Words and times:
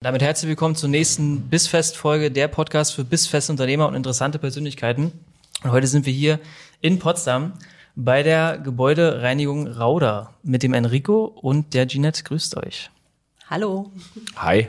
Damit 0.00 0.22
herzlich 0.22 0.48
willkommen 0.48 0.76
zur 0.76 0.88
nächsten 0.88 1.48
Bissfest-Folge, 1.48 2.30
der 2.30 2.46
Podcast 2.46 2.94
für 2.94 3.02
Bissfest-Unternehmer 3.02 3.88
und 3.88 3.96
interessante 3.96 4.38
Persönlichkeiten. 4.38 5.10
Und 5.64 5.72
heute 5.72 5.88
sind 5.88 6.06
wir 6.06 6.12
hier 6.12 6.38
in 6.80 7.00
Potsdam 7.00 7.54
bei 7.96 8.22
der 8.22 8.58
Gebäudereinigung 8.58 9.66
Rauder 9.66 10.34
mit 10.44 10.62
dem 10.62 10.72
Enrico 10.72 11.24
und 11.24 11.74
der 11.74 11.86
Ginette. 11.86 12.22
Grüßt 12.22 12.58
euch. 12.58 12.92
Hallo. 13.50 13.90
Hi. 14.36 14.68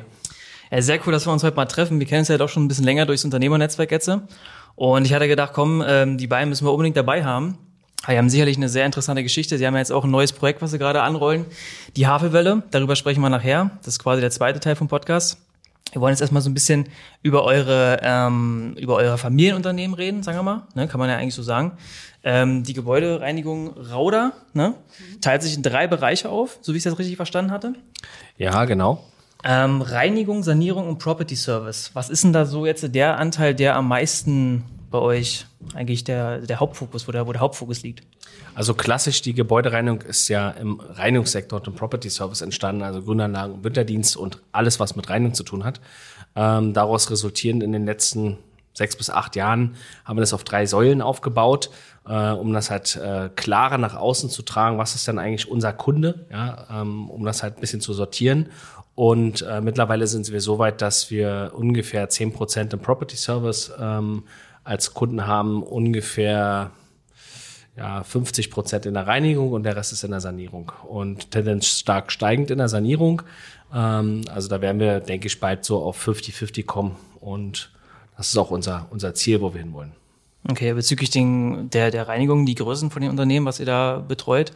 Ja, 0.72 0.82
sehr 0.82 1.00
cool, 1.06 1.14
dass 1.14 1.28
wir 1.28 1.32
uns 1.32 1.44
heute 1.44 1.58
mal 1.58 1.66
treffen. 1.68 2.00
Wir 2.00 2.08
kennen 2.08 2.22
uns 2.22 2.30
ja 2.30 2.40
doch 2.40 2.50
schon 2.50 2.66
ein 2.66 2.68
bisschen 2.68 2.86
länger 2.86 3.06
durchs 3.06 3.24
Unternehmernetzwerk 3.24 3.92
jetzt. 3.92 4.10
Und 4.76 5.06
ich 5.06 5.14
hatte 5.14 5.28
gedacht, 5.28 5.54
komm, 5.54 5.84
ähm, 5.86 6.18
die 6.18 6.26
beiden 6.26 6.50
müssen 6.50 6.66
wir 6.66 6.72
unbedingt 6.72 6.98
dabei 6.98 7.24
haben. 7.24 7.56
Die 8.08 8.18
haben 8.18 8.30
sicherlich 8.30 8.58
eine 8.58 8.70
sehr 8.70 8.86
interessante 8.86 9.24
Geschichte. 9.24 9.58
Sie 9.58 9.68
haben 9.68 9.74
ja 9.74 9.80
jetzt 9.80 9.92
auch 9.92 10.04
ein 10.04 10.12
neues 10.12 10.32
Projekt, 10.32 10.62
was 10.62 10.72
sie 10.72 10.80
gerade 10.80 11.02
anrollen. 11.02 11.46
Die 11.96 12.08
Havelwelle, 12.08 12.64
darüber 12.72 12.96
sprechen 12.96 13.22
wir 13.22 13.30
nachher. 13.30 13.72
Das 13.84 13.96
ist 13.96 14.00
quasi 14.00 14.22
der 14.22 14.32
zweite 14.32 14.60
Teil 14.60 14.76
vom 14.76 14.88
Podcast. 14.88 15.38
Wir 15.92 16.02
wollen 16.02 16.14
jetzt 16.14 16.22
erstmal 16.22 16.42
so 16.42 16.50
ein 16.50 16.54
bisschen 16.54 16.88
über 17.24 17.44
eure, 17.44 18.00
ähm, 18.04 18.76
über 18.80 18.96
eure 18.96 19.18
Familienunternehmen 19.18 19.96
reden, 19.96 20.24
sagen 20.24 20.38
wir 20.38 20.44
mal. 20.44 20.64
Ne, 20.76 20.88
kann 20.88 21.00
man 21.00 21.10
ja 21.10 21.18
eigentlich 21.18 21.34
so 21.34 21.44
sagen. 21.44 21.74
Ähm, 22.24 22.64
die 22.64 22.74
Gebäudereinigung 22.74 23.70
Rauder 23.70 24.34
ne, 24.54 24.76
teilt 25.22 25.42
sich 25.42 25.56
in 25.56 25.64
drei 25.64 25.88
Bereiche 25.88 26.30
auf, 26.30 26.60
so 26.62 26.74
wie 26.74 26.78
ich 26.78 26.84
das 26.84 27.00
richtig 27.00 27.16
verstanden 27.16 27.52
hatte. 27.52 27.74
Ja, 28.38 28.66
genau. 28.66 29.04
Ähm, 29.44 29.82
Reinigung, 29.82 30.44
Sanierung 30.44 30.88
und 30.88 31.00
Property 31.00 31.36
Service. 31.36 31.92
Was 31.94 32.10
ist 32.10 32.24
denn 32.24 32.34
da 32.34 32.46
so 32.46 32.66
jetzt 32.66 32.94
der 32.94 33.18
Anteil, 33.18 33.56
der 33.56 33.76
am 33.76 33.88
meisten 33.88 34.66
bei 34.90 34.98
euch 34.98 35.46
eigentlich 35.74 36.04
der, 36.04 36.40
der 36.40 36.60
Hauptfokus, 36.60 37.08
wo 37.08 37.12
der, 37.12 37.28
wo 37.28 37.32
der 37.32 37.42
Hauptfokus 37.42 37.84
liegt? 37.84 38.04
Also 38.56 38.74
klassisch, 38.74 39.22
die 39.22 39.34
Gebäudereinigung 39.34 40.02
ist 40.02 40.28
ja 40.28 40.50
im 40.52 40.80
Reinigungssektor 40.80 41.60
und 41.60 41.68
im 41.68 41.76
Property 41.76 42.10
Service 42.10 42.42
entstanden, 42.42 42.84
also 42.84 43.02
Grünanlagen 43.02 43.64
Winterdienst 43.64 44.18
und 44.18 44.42
alles, 44.52 44.80
was 44.80 44.96
mit 44.96 45.10
Reinigung 45.10 45.34
zu 45.34 45.44
tun 45.44 45.64
hat. 45.64 45.80
Ähm, 46.36 46.74
daraus 46.74 47.10
resultierend 47.12 47.64
in 47.64 47.72
den 47.72 47.86
letzten 47.86 48.38
sechs 48.74 48.96
bis 48.96 49.10
acht 49.10 49.36
Jahren 49.36 49.76
haben 50.06 50.18
wir 50.18 50.22
das 50.22 50.34
auf 50.34 50.44
drei 50.44 50.66
Säulen 50.66 51.02
aufgebaut, 51.02 51.70
äh, 52.08 52.32
um 52.32 52.54
das 52.54 52.72
halt 52.72 52.96
äh, 52.96 53.30
klarer 53.36 53.78
nach 53.78 53.96
außen 53.96 54.30
zu 54.30 54.42
tragen, 54.42 54.78
was 54.78 54.96
ist 54.96 55.08
denn 55.08 55.20
eigentlich 55.20 55.50
unser 55.50 55.74
Kunde, 55.74 56.26
ja, 56.32 56.66
ähm, 56.72 57.10
um 57.10 57.26
das 57.26 57.44
halt 57.44 57.58
ein 57.58 57.62
bisschen 57.62 57.82
zu 57.82 57.94
sortieren. 57.94 58.50
Und 58.96 59.44
äh, 59.44 59.62
mittlerweile 59.62 60.08
sind 60.08 60.30
wir 60.30 60.42
so 60.42 60.60
weit, 60.60 60.82
dass 60.82 61.10
wir 61.10 61.52
ungefähr 61.56 62.10
zehn 62.10 62.34
Prozent 62.34 62.74
im 62.74 62.80
Property 62.80 63.16
Service 63.16 63.72
ähm, 63.80 64.24
als 64.70 64.94
Kunden 64.94 65.26
haben, 65.26 65.64
ungefähr 65.64 66.70
ja, 67.76 68.04
50 68.04 68.52
Prozent 68.52 68.86
in 68.86 68.94
der 68.94 69.08
Reinigung 69.08 69.52
und 69.52 69.64
der 69.64 69.76
Rest 69.76 69.92
ist 69.92 70.04
in 70.04 70.12
der 70.12 70.22
Sanierung. 70.22 70.72
Und 70.88 71.32
Tendenz 71.32 71.66
stark 71.66 72.12
steigend 72.12 72.52
in 72.52 72.60
der 72.60 72.70
Sanierung. 72.70 73.24
Ähm, 73.74 74.22
also 74.32 74.48
da 74.48 74.62
werden 74.62 74.80
wir, 74.80 75.00
denke 75.00 75.26
ich, 75.26 75.40
bald 75.40 75.66
so 75.66 75.82
auf 75.82 76.08
50-50 76.08 76.66
kommen. 76.66 76.96
Und 77.20 77.72
das 78.16 78.30
ist 78.30 78.38
auch 78.38 78.52
unser, 78.52 78.86
unser 78.92 79.16
Ziel, 79.16 79.42
wo 79.42 79.56
wir 79.56 79.62
hinwollen. 79.62 79.94
Okay, 80.48 80.72
bezüglich 80.74 81.10
den, 81.10 81.72
der, 81.72 81.90
der 81.90 82.08
Reinigung, 82.08 82.46
die 82.46 82.56
Größen 82.56 82.92
von 82.92 83.02
den 83.02 83.10
Unternehmen, 83.10 83.48
was 83.48 83.60
ihr 83.60 83.66
da 83.66 84.04
betreut, 84.08 84.52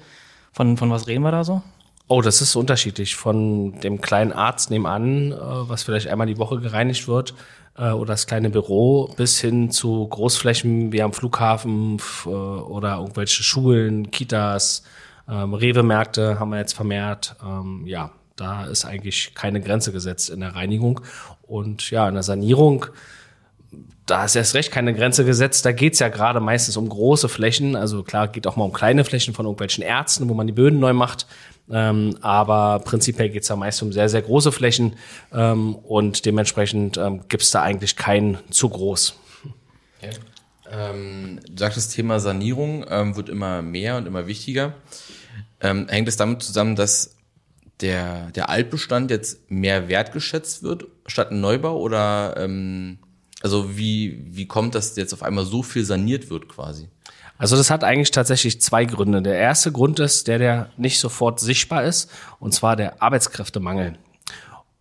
von, 0.51 0.77
von 0.77 0.91
was 0.91 1.07
reden 1.07 1.23
wir 1.23 1.31
da 1.31 1.43
so? 1.43 1.63
Oh, 2.07 2.21
das 2.21 2.41
ist 2.41 2.55
unterschiedlich. 2.55 3.15
Von 3.15 3.79
dem 3.79 4.01
kleinen 4.01 4.33
Arzt 4.33 4.69
nebenan, 4.69 5.31
äh, 5.31 5.35
was 5.37 5.83
vielleicht 5.83 6.07
einmal 6.07 6.27
die 6.27 6.37
Woche 6.37 6.59
gereinigt 6.59 7.07
wird, 7.07 7.33
äh, 7.77 7.91
oder 7.91 8.13
das 8.13 8.27
kleine 8.27 8.49
Büro, 8.49 9.13
bis 9.17 9.39
hin 9.39 9.71
zu 9.71 10.07
Großflächen 10.07 10.91
wie 10.91 11.01
am 11.01 11.13
Flughafen 11.13 11.97
äh, 12.25 12.29
oder 12.29 12.97
irgendwelche 12.97 13.43
Schulen, 13.43 14.11
Kitas, 14.11 14.83
ähm, 15.29 15.53
Rewe-Märkte 15.53 16.39
haben 16.39 16.51
wir 16.51 16.59
jetzt 16.59 16.73
vermehrt. 16.73 17.35
Ähm, 17.43 17.83
ja, 17.85 18.11
da 18.35 18.65
ist 18.65 18.85
eigentlich 18.85 19.33
keine 19.33 19.61
Grenze 19.61 19.91
gesetzt 19.93 20.29
in 20.29 20.41
der 20.41 20.55
Reinigung. 20.55 21.01
Und 21.43 21.89
ja, 21.89 22.07
in 22.07 22.15
der 22.15 22.23
Sanierung 22.23 22.87
da 24.05 24.25
ist 24.25 24.35
erst 24.35 24.53
recht 24.55 24.71
keine 24.71 24.93
Grenze 24.93 25.23
gesetzt. 25.23 25.65
Da 25.65 25.71
geht's 25.71 25.99
ja 25.99 26.09
gerade 26.09 26.39
meistens 26.39 26.75
um 26.75 26.89
große 26.89 27.29
Flächen. 27.29 27.75
Also 27.75 28.03
klar, 28.03 28.27
geht 28.27 28.47
auch 28.47 28.55
mal 28.55 28.65
um 28.65 28.73
kleine 28.73 29.05
Flächen 29.05 29.33
von 29.33 29.45
irgendwelchen 29.45 29.83
Ärzten, 29.83 30.27
wo 30.27 30.33
man 30.33 30.47
die 30.47 30.53
Böden 30.53 30.79
neu 30.79 30.93
macht. 30.93 31.25
Ähm, 31.71 32.17
aber 32.21 32.79
prinzipiell 32.79 33.29
geht's 33.29 33.47
ja 33.47 33.55
meist 33.55 33.81
um 33.81 33.93
sehr, 33.93 34.09
sehr 34.09 34.21
große 34.21 34.51
Flächen 34.51 34.95
ähm, 35.31 35.75
und 35.75 36.25
dementsprechend 36.25 36.97
ähm, 36.97 37.21
gibt's 37.29 37.51
da 37.51 37.61
eigentlich 37.61 37.95
keinen 37.95 38.37
zu 38.49 38.69
groß. 38.69 39.15
Okay. 40.01 40.11
Ähm, 40.69 41.39
du 41.49 41.57
sagst, 41.57 41.77
das 41.77 41.89
Thema 41.89 42.19
Sanierung 42.19 42.85
ähm, 42.89 43.15
wird 43.15 43.29
immer 43.29 43.61
mehr 43.61 43.97
und 43.97 44.07
immer 44.07 44.27
wichtiger. 44.27 44.73
Ähm, 45.61 45.87
hängt 45.87 46.07
es 46.07 46.17
damit 46.17 46.41
zusammen, 46.41 46.75
dass 46.75 47.15
der, 47.79 48.31
der 48.31 48.49
Altbestand 48.49 49.11
jetzt 49.11 49.49
mehr 49.49 49.87
wertgeschätzt 49.87 50.63
wird 50.63 50.85
statt 51.05 51.31
ein 51.31 51.41
Neubau 51.41 51.79
oder 51.79 52.35
ähm, 52.37 52.97
also 53.41 53.77
wie, 53.77 54.25
wie 54.29 54.47
kommt 54.47 54.73
das 54.73 54.95
jetzt 54.95 55.13
auf 55.13 55.23
einmal 55.23 55.45
so 55.45 55.63
viel 55.63 55.83
saniert 55.83 56.29
wird 56.29 56.47
quasi? 56.47 56.87
Also 57.37 57.57
das 57.57 57.69
hat 57.69 57.83
eigentlich 57.83 58.11
tatsächlich 58.11 58.61
zwei 58.61 58.85
Gründe. 58.85 59.21
Der 59.21 59.37
erste 59.37 59.71
Grund 59.71 59.99
ist 59.99 60.27
der, 60.27 60.37
der 60.37 60.69
nicht 60.77 60.99
sofort 60.99 61.39
sichtbar 61.39 61.83
ist, 61.83 62.09
und 62.39 62.53
zwar 62.53 62.75
der 62.75 63.01
Arbeitskräftemangel. 63.01 63.97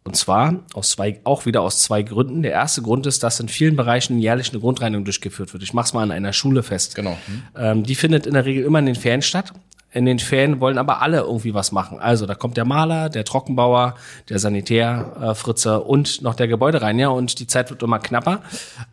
Und 0.05 0.17
zwar 0.17 0.57
aus 0.75 0.91
zwei, 0.91 1.21
auch 1.23 1.47
wieder 1.47 1.63
aus 1.63 1.81
zwei 1.81 2.03
Gründen. 2.03 2.43
Der 2.43 2.53
erste 2.53 2.83
Grund 2.83 3.07
ist, 3.07 3.23
dass 3.23 3.39
in 3.39 3.49
vielen 3.49 3.77
Bereichen 3.77 4.19
jährlich 4.19 4.51
eine 4.51 4.61
Grundreinigung 4.61 5.05
durchgeführt 5.05 5.53
wird. 5.53 5.63
Ich 5.63 5.75
mache 5.75 5.87
es 5.87 5.93
mal 5.93 6.03
an 6.03 6.11
einer 6.11 6.33
Schule 6.33 6.65
fest. 6.65 6.97
Genau. 6.97 7.17
Ähm, 7.57 7.85
die 7.85 7.95
findet 7.95 8.27
in 8.27 8.35
der 8.35 8.45
Regel 8.45 8.65
immer 8.65 8.81
in 8.81 8.87
den 8.87 8.97
Ferien 8.97 9.23
statt. 9.23 9.53
In 9.93 10.07
den 10.07 10.19
Ferien 10.19 10.61
wollen 10.61 10.79
aber 10.79 11.03
alle 11.03 11.19
irgendwie 11.19 11.53
was 11.53 11.71
machen. 11.71 11.99
Also 12.01 12.25
da 12.25 12.35
kommt 12.35 12.57
der 12.57 12.65
Maler, 12.65 13.11
der 13.11 13.25
Trockenbauer, 13.25 13.95
der 14.31 14.39
Sanitärfritze 14.39 15.75
äh, 15.75 15.89
und 15.89 16.23
noch 16.23 16.35
der 16.35 16.49
Gebäudereiniger 16.49 17.13
und 17.13 17.39
die 17.39 17.47
Zeit 17.47 17.69
wird 17.69 17.83
immer 17.83 17.99
knapper. 17.99 18.41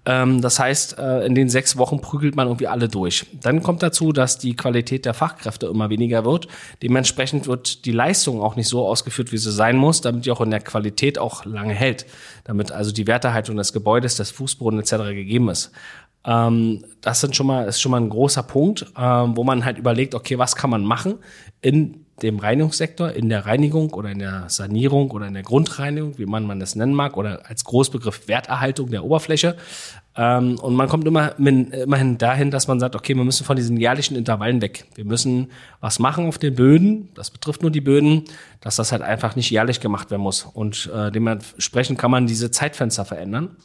Ähm, 0.05 0.41
das 0.41 0.59
heißt, 0.59 0.99
äh, 0.99 1.25
in 1.25 1.35
den 1.35 1.47
sechs 1.49 1.77
Wochen 1.77 2.01
prügelt 2.01 2.35
man 2.35 2.47
irgendwie 2.47 2.67
alle 2.67 2.89
durch. 2.89 3.25
Dann 3.41 3.63
kommt 3.63 3.81
dazu, 3.81 4.11
dass 4.11 4.37
die 4.37 4.55
Qualität 4.55 5.05
der 5.05 5.13
Fachkräfte 5.13 5.67
immer 5.67 5.89
weniger 5.89 6.25
wird. 6.25 6.49
Dementsprechend 6.83 7.47
wird 7.47 7.85
die 7.85 7.93
Leistung 7.93 8.41
auch 8.41 8.57
nicht 8.57 8.67
so 8.67 8.85
ausgeführt, 8.85 9.31
wie 9.31 9.37
sie 9.37 9.53
sein 9.53 9.77
muss, 9.77 10.01
damit 10.01 10.25
die 10.25 10.31
auch 10.31 10.41
in 10.41 10.51
der 10.51 10.59
Qualität 10.59 11.17
auch 11.17 11.45
lange 11.45 11.73
hält. 11.73 12.05
Damit 12.43 12.73
also 12.73 12.91
die 12.91 13.07
Werterhaltung 13.07 13.55
des 13.55 13.71
Gebäudes, 13.71 14.17
des 14.17 14.31
Fußboden 14.31 14.79
etc. 14.79 14.95
gegeben 15.13 15.49
ist. 15.49 15.71
Ähm, 16.25 16.83
das 17.01 17.21
sind 17.21 17.35
schon 17.35 17.47
mal, 17.47 17.65
ist 17.65 17.81
schon 17.81 17.91
mal 17.91 18.01
ein 18.01 18.09
großer 18.09 18.43
Punkt, 18.43 18.85
ähm, 18.97 19.37
wo 19.37 19.43
man 19.43 19.65
halt 19.65 19.77
überlegt, 19.77 20.15
okay, 20.15 20.37
was 20.37 20.55
kann 20.55 20.69
man 20.69 20.83
machen 20.83 21.15
in 21.61 22.05
dem 22.21 22.39
Reinigungssektor, 22.39 23.11
in 23.11 23.29
der 23.29 23.45
Reinigung 23.45 23.93
oder 23.93 24.11
in 24.11 24.19
der 24.19 24.49
Sanierung 24.49 25.11
oder 25.11 25.27
in 25.27 25.33
der 25.33 25.43
Grundreinigung, 25.43 26.17
wie 26.17 26.25
man, 26.25 26.45
man 26.45 26.59
das 26.59 26.75
nennen 26.75 26.93
mag, 26.93 27.17
oder 27.17 27.49
als 27.49 27.63
Großbegriff 27.63 28.27
Werterhaltung 28.27 28.89
der 28.89 29.03
Oberfläche. 29.03 29.55
Ähm, 30.15 30.59
und 30.59 30.75
man 30.75 30.89
kommt 30.89 31.07
immer, 31.07 31.37
immerhin 31.39 32.17
dahin, 32.17 32.51
dass 32.51 32.67
man 32.67 32.79
sagt, 32.79 32.95
okay, 32.95 33.15
wir 33.15 33.23
müssen 33.23 33.45
von 33.45 33.55
diesen 33.55 33.77
jährlichen 33.77 34.15
Intervallen 34.15 34.61
weg. 34.61 34.85
Wir 34.95 35.05
müssen 35.05 35.51
was 35.79 35.99
machen 35.99 36.27
auf 36.27 36.37
den 36.37 36.55
Böden, 36.55 37.09
das 37.15 37.31
betrifft 37.31 37.61
nur 37.61 37.71
die 37.71 37.81
Böden, 37.81 38.25
dass 38.61 38.75
das 38.75 38.91
halt 38.91 39.01
einfach 39.01 39.35
nicht 39.35 39.49
jährlich 39.49 39.79
gemacht 39.79 40.11
werden 40.11 40.23
muss. 40.23 40.43
Und 40.43 40.89
äh, 40.93 41.11
dementsprechend 41.11 41.97
kann 41.97 42.11
man 42.11 42.27
diese 42.27 42.51
Zeitfenster 42.51 43.05
verändern. 43.05 43.55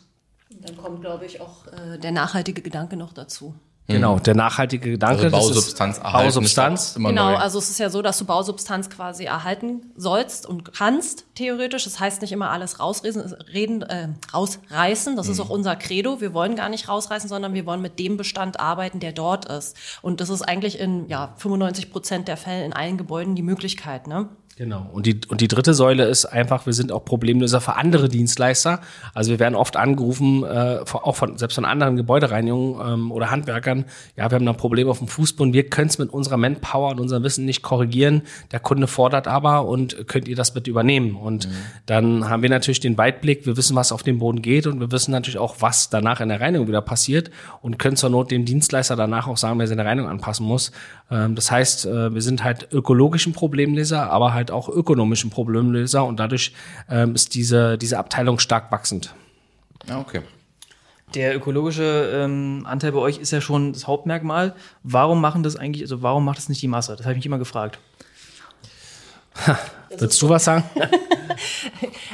Dann 0.65 0.77
kommt, 0.77 1.01
glaube 1.03 1.27
ich, 1.27 1.41
auch 1.41 1.67
äh, 1.67 1.99
der 1.99 2.13
nachhaltige 2.13 2.63
Gedanke 2.63 2.97
noch 2.97 3.13
dazu. 3.13 3.55
Genau, 3.87 4.19
der 4.19 4.35
nachhaltige 4.35 4.93
Gedanke. 4.93 5.25
Also 5.25 5.37
Bausubstanz 5.37 5.99
erhalten. 5.99 6.29
Bausubstanz. 6.29 6.95
Genau, 6.95 7.11
neu. 7.11 7.37
also 7.37 7.59
es 7.59 7.69
ist 7.69 7.79
ja 7.79 7.91
so, 7.91 8.01
dass 8.01 8.17
du 8.17 8.25
Bausubstanz 8.25 8.89
quasi 8.89 9.25
erhalten 9.25 9.93
sollst 9.95 10.47
und 10.47 10.73
kannst, 10.73 11.27
theoretisch. 11.35 11.85
Das 11.85 12.01
heißt 12.01 12.23
nicht 12.23 12.33
immer 12.33 12.49
alles 12.49 12.81
rausreißen, 12.81 13.21
reden, 13.53 13.83
äh, 13.83 14.09
rausreißen. 14.33 15.17
Das 15.17 15.27
mhm. 15.27 15.33
ist 15.33 15.41
auch 15.41 15.51
unser 15.51 15.77
Credo. 15.77 16.23
Wir 16.23 16.33
wollen 16.33 16.57
gar 16.57 16.71
nicht 16.71 16.89
rausreißen, 16.89 17.29
sondern 17.29 17.53
wir 17.53 17.67
wollen 17.67 17.83
mit 17.83 17.99
dem 17.99 18.17
Bestand 18.17 18.59
arbeiten, 18.59 19.01
der 19.01 19.13
dort 19.13 19.45
ist. 19.45 19.77
Und 20.01 20.23
das 20.23 20.31
ist 20.31 20.41
eigentlich 20.41 20.81
in 20.81 21.07
ja, 21.09 21.35
95 21.37 21.93
Prozent 21.93 22.27
der 22.27 22.39
Fälle 22.39 22.65
in 22.65 22.73
allen 22.73 22.97
Gebäuden 22.97 23.35
die 23.35 23.43
Möglichkeit. 23.43 24.07
Ne? 24.07 24.31
Genau. 24.57 24.89
Und 24.93 25.07
die, 25.07 25.21
und 25.29 25.41
die 25.41 25.49
dritte 25.49 25.75
Säule 25.75 26.05
ist 26.05 26.27
einfach, 26.27 26.67
wir 26.67 26.73
sind 26.73 26.93
auch 26.93 27.05
Problemlöser 27.05 27.61
für 27.61 27.75
andere 27.75 28.09
Dienstleister. 28.09 28.81
Also 29.13 29.33
wir 29.33 29.41
werden 29.41 29.57
oft 29.57 29.77
angerufen, 29.77 30.45
äh, 30.45 30.79
auch 30.93 31.17
von, 31.17 31.37
selbst 31.39 31.57
von 31.57 31.65
anderen 31.65 31.97
Gebäudereinigungen 31.97 32.81
ähm, 32.87 33.13
oder 33.13 33.33
Handwerkern, 33.33 33.85
ja, 34.17 34.31
wir 34.31 34.37
haben 34.37 34.45
da 34.45 34.53
ein 34.53 34.57
Problem 34.57 34.89
auf 34.89 34.99
dem 34.99 35.09
Fußboden, 35.09 35.53
wir 35.53 35.69
können 35.69 35.89
es 35.89 35.99
mit 35.99 36.11
unserer 36.11 36.37
Manpower 36.37 36.93
und 36.93 37.01
unserem 37.01 37.25
Wissen 37.25 37.45
nicht 37.45 37.63
korrigieren. 37.63 38.23
Der 38.53 38.61
Kunde 38.61 38.87
fordert 38.87 39.27
aber 39.27 39.67
und 39.67 40.07
könnt 40.07 40.29
ihr 40.29 40.37
das 40.37 40.55
bitte 40.55 40.71
übernehmen? 40.71 41.17
Und 41.17 41.49
mhm. 41.49 41.53
dann 41.87 42.29
haben 42.29 42.43
wir 42.43 42.51
natürlich 42.51 42.81
den 42.81 42.97
Weitblick, 42.97 43.47
wir 43.47 43.57
wissen, 43.57 43.75
was 43.75 43.91
auf 43.91 44.05
dem 44.05 44.19
Boden 44.21 44.41
geht 44.41 44.69
und 44.69 44.79
wir 44.79 44.93
wissen 44.93 45.11
natürlich 45.11 45.39
auch, 45.39 45.57
was 45.61 45.91
danach 45.91 46.21
in 46.21 46.29
der 46.29 46.41
Reinigung 46.41 46.69
wieder 46.69 46.83
passiert 46.83 47.31
und 47.61 47.79
können 47.79 47.97
zur 47.97 48.11
Not 48.11 48.31
dem 48.31 48.45
Dienstleister 48.45 48.95
danach 48.95 49.27
auch 49.27 49.37
sagen, 49.37 49.59
wer 49.59 49.67
seine 49.67 49.85
Reinigung 49.85 50.11
anpassen 50.11 50.47
muss. 50.47 50.71
Ähm, 51.11 51.35
das 51.35 51.51
heißt, 51.51 51.87
äh, 51.87 52.15
wir 52.15 52.23
sind 52.23 52.45
halt 52.45 52.69
ökologischen 52.73 53.33
Problemleser, 53.33 54.11
aber 54.11 54.33
halt 54.33 54.44
halt 54.45 54.51
auch 54.51 54.69
ökonomischen 54.69 55.31
Problemlöser 55.31 56.05
und 56.05 56.21
dadurch 56.21 56.53
ähm, 56.89 57.15
ist 57.15 57.35
diese, 57.35 57.79
diese 57.79 57.99
Abteilung 57.99 58.39
stark 58.39 58.71
wachsend. 58.71 59.15
Ah, 59.89 60.01
okay. 60.01 60.23
Der 61.15 61.37
ökologische 61.37 62.11
ähm, 62.13 62.67
Anteil 62.67 62.93
bei 62.93 62.99
euch 62.99 63.19
ist 63.19 63.31
ja 63.31 63.41
schon 63.41 63.73
das 63.73 63.87
Hauptmerkmal. 63.87 64.55
Warum 64.83 65.21
machen 65.21 65.43
das 65.43 65.57
eigentlich, 65.57 65.83
also 65.83 66.03
warum 66.03 66.25
macht 66.25 66.39
das 66.39 66.49
nicht 66.49 66.61
die 66.61 66.69
Masse? 66.69 66.97
Das 66.97 67.07
habe 67.07 67.13
ich 67.13 67.19
mich 67.19 67.27
immer 67.27 67.39
gefragt. 67.39 67.79
Willst 69.97 70.21
du 70.21 70.29
was 70.29 70.45
sagen? 70.45 70.65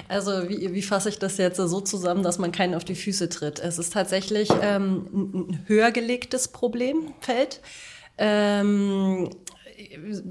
Also 0.09 0.49
wie, 0.49 0.75
wie 0.75 0.82
fasse 0.82 1.09
ich 1.09 1.21
das 1.21 1.37
jetzt 1.37 1.56
so 1.56 1.81
zusammen, 1.81 2.25
dass 2.25 2.38
man 2.38 2.50
keinen 2.50 2.75
auf 2.75 2.85
die 2.85 2.97
Füße 2.97 3.29
tritt? 3.29 3.61
Es 3.61 3.79
ist 3.79 3.93
tatsächlich 3.93 4.49
ähm, 4.61 5.06
ein 5.12 5.65
höher 5.67 5.93
gelegtes 5.93 6.49
Problemfeld. 6.49 7.61
Ähm, 8.19 9.31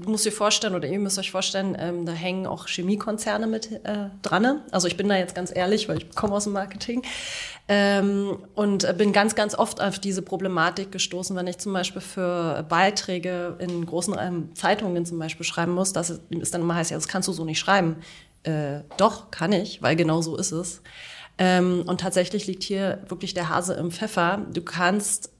musst 0.04 0.24
dir 0.24 0.32
vorstellen, 0.32 0.74
oder 0.74 0.88
ihr 0.88 0.98
müsst 0.98 1.18
euch 1.18 1.30
vorstellen, 1.30 1.76
ähm, 1.78 2.06
da 2.06 2.12
hängen 2.12 2.46
auch 2.46 2.66
Chemiekonzerne 2.66 3.46
mit 3.46 3.72
äh, 3.84 4.10
dran. 4.22 4.62
Also 4.70 4.88
ich 4.88 4.96
bin 4.96 5.08
da 5.08 5.16
jetzt 5.16 5.34
ganz 5.34 5.54
ehrlich, 5.54 5.88
weil 5.88 5.98
ich 5.98 6.14
komme 6.14 6.34
aus 6.34 6.44
dem 6.44 6.52
Marketing. 6.52 7.02
Ähm, 7.68 8.38
und 8.56 8.98
bin 8.98 9.12
ganz, 9.12 9.36
ganz 9.36 9.54
oft 9.54 9.80
auf 9.80 10.00
diese 10.00 10.22
Problematik 10.22 10.90
gestoßen, 10.90 11.36
wenn 11.36 11.46
ich 11.46 11.58
zum 11.58 11.72
Beispiel 11.72 12.00
für 12.00 12.64
Beiträge 12.68 13.56
in 13.60 13.86
großen 13.86 14.16
ähm, 14.18 14.54
Zeitungen 14.54 15.06
zum 15.06 15.20
Beispiel 15.20 15.46
schreiben 15.46 15.72
muss, 15.72 15.92
dass 15.92 16.10
es 16.10 16.50
dann 16.50 16.62
immer 16.62 16.74
heißt, 16.74 16.90
ja, 16.90 16.96
das 16.96 17.06
kannst 17.06 17.28
du 17.28 17.32
so 17.32 17.44
nicht 17.44 17.60
schreiben. 17.60 17.96
Äh, 18.42 18.80
doch, 18.96 19.30
kann 19.30 19.52
ich, 19.52 19.82
weil 19.82 19.94
genau 19.94 20.20
so 20.20 20.36
ist 20.36 20.50
es. 20.50 20.82
Ähm, 21.38 21.84
und 21.86 22.00
tatsächlich 22.00 22.46
liegt 22.46 22.62
hier 22.62 23.04
wirklich 23.08 23.34
der 23.34 23.48
Hase 23.48 23.74
im 23.74 23.90
Pfeffer. 23.90 24.44
Du 24.52 24.62
kannst 24.62 25.30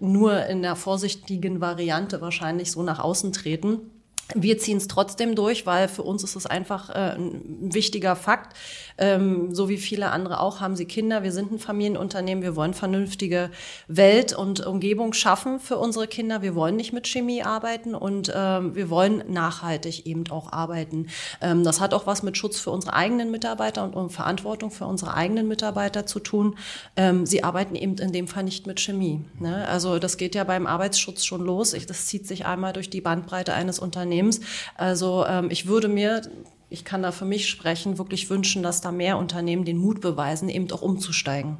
nur 0.00 0.46
in 0.46 0.62
der 0.62 0.76
vorsichtigen 0.76 1.60
Variante 1.60 2.20
wahrscheinlich 2.20 2.70
so 2.72 2.82
nach 2.82 2.98
außen 2.98 3.32
treten. 3.32 3.90
Wir 4.34 4.58
ziehen 4.58 4.78
es 4.78 4.88
trotzdem 4.88 5.36
durch, 5.36 5.66
weil 5.66 5.86
für 5.86 6.02
uns 6.02 6.24
ist 6.24 6.34
es 6.34 6.46
einfach 6.46 6.90
äh, 6.90 7.14
ein 7.16 7.72
wichtiger 7.72 8.16
Fakt. 8.16 8.56
Ähm, 8.98 9.54
so 9.54 9.68
wie 9.68 9.76
viele 9.76 10.10
andere 10.10 10.40
auch 10.40 10.60
haben 10.60 10.76
sie 10.76 10.86
Kinder. 10.86 11.22
Wir 11.22 11.32
sind 11.32 11.52
ein 11.52 11.58
Familienunternehmen. 11.58 12.42
Wir 12.42 12.56
wollen 12.56 12.74
vernünftige 12.74 13.50
Welt 13.88 14.32
und 14.32 14.66
Umgebung 14.66 15.12
schaffen 15.12 15.60
für 15.60 15.78
unsere 15.78 16.06
Kinder. 16.06 16.42
Wir 16.42 16.54
wollen 16.54 16.76
nicht 16.76 16.92
mit 16.92 17.06
Chemie 17.06 17.42
arbeiten 17.42 17.94
und 17.94 18.32
ähm, 18.34 18.74
wir 18.74 18.90
wollen 18.90 19.22
nachhaltig 19.28 20.06
eben 20.06 20.24
auch 20.30 20.52
arbeiten. 20.52 21.08
Ähm, 21.40 21.64
das 21.64 21.80
hat 21.80 21.94
auch 21.94 22.06
was 22.06 22.22
mit 22.22 22.36
Schutz 22.36 22.58
für 22.58 22.70
unsere 22.70 22.94
eigenen 22.94 23.30
Mitarbeiter 23.30 23.84
und 23.84 23.94
um 23.94 24.10
Verantwortung 24.10 24.70
für 24.70 24.86
unsere 24.86 25.14
eigenen 25.14 25.48
Mitarbeiter 25.48 26.06
zu 26.06 26.20
tun. 26.20 26.56
Ähm, 26.96 27.26
sie 27.26 27.44
arbeiten 27.44 27.74
eben 27.74 27.96
in 27.98 28.12
dem 28.12 28.28
Fall 28.28 28.44
nicht 28.44 28.66
mit 28.66 28.80
Chemie. 28.80 29.24
Ne? 29.38 29.66
Also 29.68 29.98
das 29.98 30.16
geht 30.16 30.34
ja 30.34 30.44
beim 30.44 30.66
Arbeitsschutz 30.66 31.24
schon 31.24 31.44
los. 31.44 31.74
Ich, 31.74 31.86
das 31.86 32.06
zieht 32.06 32.26
sich 32.26 32.46
einmal 32.46 32.72
durch 32.72 32.90
die 32.90 33.00
Bandbreite 33.00 33.52
eines 33.52 33.78
Unternehmens. 33.78 34.40
Also 34.76 35.24
ähm, 35.26 35.50
ich 35.50 35.66
würde 35.66 35.88
mir 35.88 36.22
ich 36.68 36.84
kann 36.84 37.02
da 37.02 37.12
für 37.12 37.24
mich 37.24 37.48
sprechen, 37.48 37.98
wirklich 37.98 38.28
wünschen, 38.30 38.62
dass 38.62 38.80
da 38.80 38.92
mehr 38.92 39.18
Unternehmen 39.18 39.64
den 39.64 39.78
Mut 39.78 40.00
beweisen, 40.00 40.48
eben 40.48 40.70
auch 40.72 40.82
umzusteigen. 40.82 41.58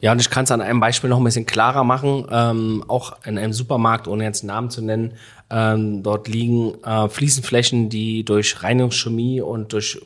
Ja, 0.00 0.10
und 0.10 0.20
ich 0.20 0.30
kann 0.30 0.44
es 0.44 0.50
an 0.50 0.60
einem 0.60 0.80
Beispiel 0.80 1.08
noch 1.08 1.18
ein 1.18 1.24
bisschen 1.24 1.46
klarer 1.46 1.84
machen. 1.84 2.26
Ähm, 2.28 2.84
auch 2.88 3.24
in 3.24 3.38
einem 3.38 3.52
Supermarkt, 3.52 4.08
ohne 4.08 4.24
jetzt 4.24 4.42
einen 4.42 4.48
Namen 4.48 4.70
zu 4.70 4.82
nennen, 4.82 5.12
ähm, 5.48 6.02
dort 6.02 6.26
liegen 6.26 6.82
äh, 6.82 7.08
Fliesenflächen, 7.08 7.88
die 7.88 8.24
durch 8.24 8.64
Reinigungschemie 8.64 9.40
und 9.40 9.72
durch 9.72 10.00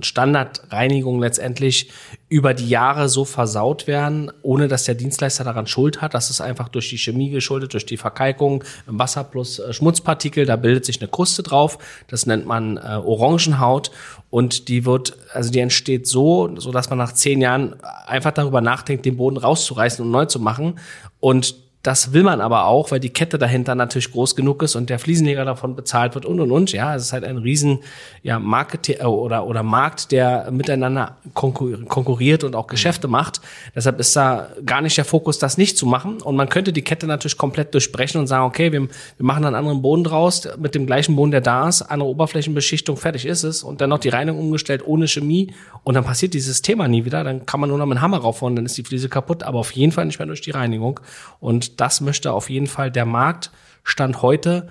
Standardreinigung 0.00 1.20
letztendlich 1.20 1.90
über 2.32 2.54
die 2.54 2.66
Jahre 2.66 3.10
so 3.10 3.26
versaut 3.26 3.86
werden, 3.86 4.32
ohne 4.40 4.66
dass 4.66 4.84
der 4.84 4.94
Dienstleister 4.94 5.44
daran 5.44 5.66
Schuld 5.66 6.00
hat. 6.00 6.14
Das 6.14 6.30
ist 6.30 6.40
einfach 6.40 6.70
durch 6.70 6.88
die 6.88 6.96
Chemie 6.96 7.28
geschuldet, 7.28 7.74
durch 7.74 7.84
die 7.84 7.98
Verkalkung, 7.98 8.64
Wasser 8.86 9.22
plus 9.22 9.58
äh, 9.58 9.74
Schmutzpartikel, 9.74 10.46
da 10.46 10.56
bildet 10.56 10.86
sich 10.86 10.98
eine 11.02 11.10
Kruste 11.10 11.42
drauf. 11.42 11.76
Das 12.08 12.24
nennt 12.24 12.46
man 12.46 12.78
äh, 12.78 12.80
Orangenhaut 13.04 13.90
und 14.30 14.68
die 14.68 14.86
wird, 14.86 15.14
also 15.34 15.50
die 15.50 15.60
entsteht 15.60 16.06
so, 16.06 16.48
so 16.56 16.72
dass 16.72 16.88
man 16.88 16.96
nach 16.96 17.12
zehn 17.12 17.42
Jahren 17.42 17.76
einfach 18.06 18.32
darüber 18.32 18.62
nachdenkt, 18.62 19.04
den 19.04 19.18
Boden 19.18 19.36
rauszureißen 19.36 20.02
und 20.02 20.10
neu 20.10 20.24
zu 20.24 20.40
machen. 20.40 20.78
Und 21.20 21.54
das 21.82 22.12
will 22.12 22.22
man 22.22 22.40
aber 22.40 22.66
auch, 22.66 22.92
weil 22.92 23.00
die 23.00 23.10
Kette 23.10 23.38
dahinter 23.38 23.74
natürlich 23.74 24.12
groß 24.12 24.36
genug 24.36 24.62
ist 24.62 24.76
und 24.76 24.88
der 24.88 25.00
Fliesenleger 25.00 25.44
davon 25.44 25.74
bezahlt 25.74 26.14
wird 26.14 26.24
und 26.24 26.38
und 26.38 26.52
und. 26.52 26.70
Ja, 26.70 26.94
es 26.94 27.02
ist 27.02 27.12
halt 27.12 27.24
ein 27.24 27.38
riesen 27.38 27.80
ja, 28.22 28.38
Market 28.38 28.88
äh, 28.88 29.04
oder, 29.04 29.46
oder 29.46 29.64
Markt, 29.64 30.12
der 30.12 30.50
miteinander 30.52 31.16
konkurriert 31.34 32.44
und 32.44 32.54
auch 32.54 32.68
Geschäfte 32.68 33.08
macht. 33.08 33.40
Deshalb 33.74 33.98
ist 33.98 34.14
da 34.14 34.48
gar 34.64 34.80
nicht 34.80 34.96
der 34.96 35.04
Fokus, 35.04 35.40
das 35.40 35.58
nicht 35.58 35.76
zu 35.76 35.86
machen. 35.86 36.22
Und 36.22 36.36
man 36.36 36.48
könnte 36.48 36.72
die 36.72 36.82
Kette 36.82 37.08
natürlich 37.08 37.36
komplett 37.36 37.74
durchbrechen 37.74 38.20
und 38.20 38.28
sagen, 38.28 38.44
okay, 38.44 38.70
wir, 38.70 38.82
wir 38.82 38.88
machen 39.18 39.44
einen 39.44 39.56
anderen 39.56 39.82
Boden 39.82 40.04
draus, 40.04 40.48
mit 40.58 40.76
dem 40.76 40.86
gleichen 40.86 41.16
Boden, 41.16 41.32
der 41.32 41.40
da 41.40 41.68
ist, 41.68 41.82
andere 41.82 42.08
Oberflächenbeschichtung, 42.08 42.96
fertig 42.96 43.26
ist 43.26 43.42
es. 43.42 43.64
Und 43.64 43.80
dann 43.80 43.90
noch 43.90 43.98
die 43.98 44.10
Reinigung 44.10 44.40
umgestellt 44.40 44.86
ohne 44.86 45.08
Chemie. 45.08 45.52
Und 45.82 45.94
dann 45.94 46.04
passiert 46.04 46.34
dieses 46.34 46.62
Thema 46.62 46.86
nie 46.86 47.04
wieder. 47.04 47.24
Dann 47.24 47.44
kann 47.44 47.58
man 47.58 47.68
nur 47.68 47.78
noch 47.78 47.86
mit 47.86 47.98
dem 47.98 48.02
Hammer 48.02 48.18
raufhauen, 48.18 48.54
dann 48.54 48.66
ist 48.66 48.78
die 48.78 48.84
Fliese 48.84 49.08
kaputt. 49.08 49.42
Aber 49.42 49.58
auf 49.58 49.72
jeden 49.72 49.90
Fall 49.90 50.06
nicht 50.06 50.20
mehr 50.20 50.26
durch 50.26 50.42
die 50.42 50.52
Reinigung. 50.52 51.00
Und 51.40 51.71
das 51.80 52.00
möchte 52.00 52.32
auf 52.32 52.50
jeden 52.50 52.66
Fall 52.66 52.90
der 52.90 53.06
Markt 53.06 53.50
Stand 53.84 54.22
heute 54.22 54.68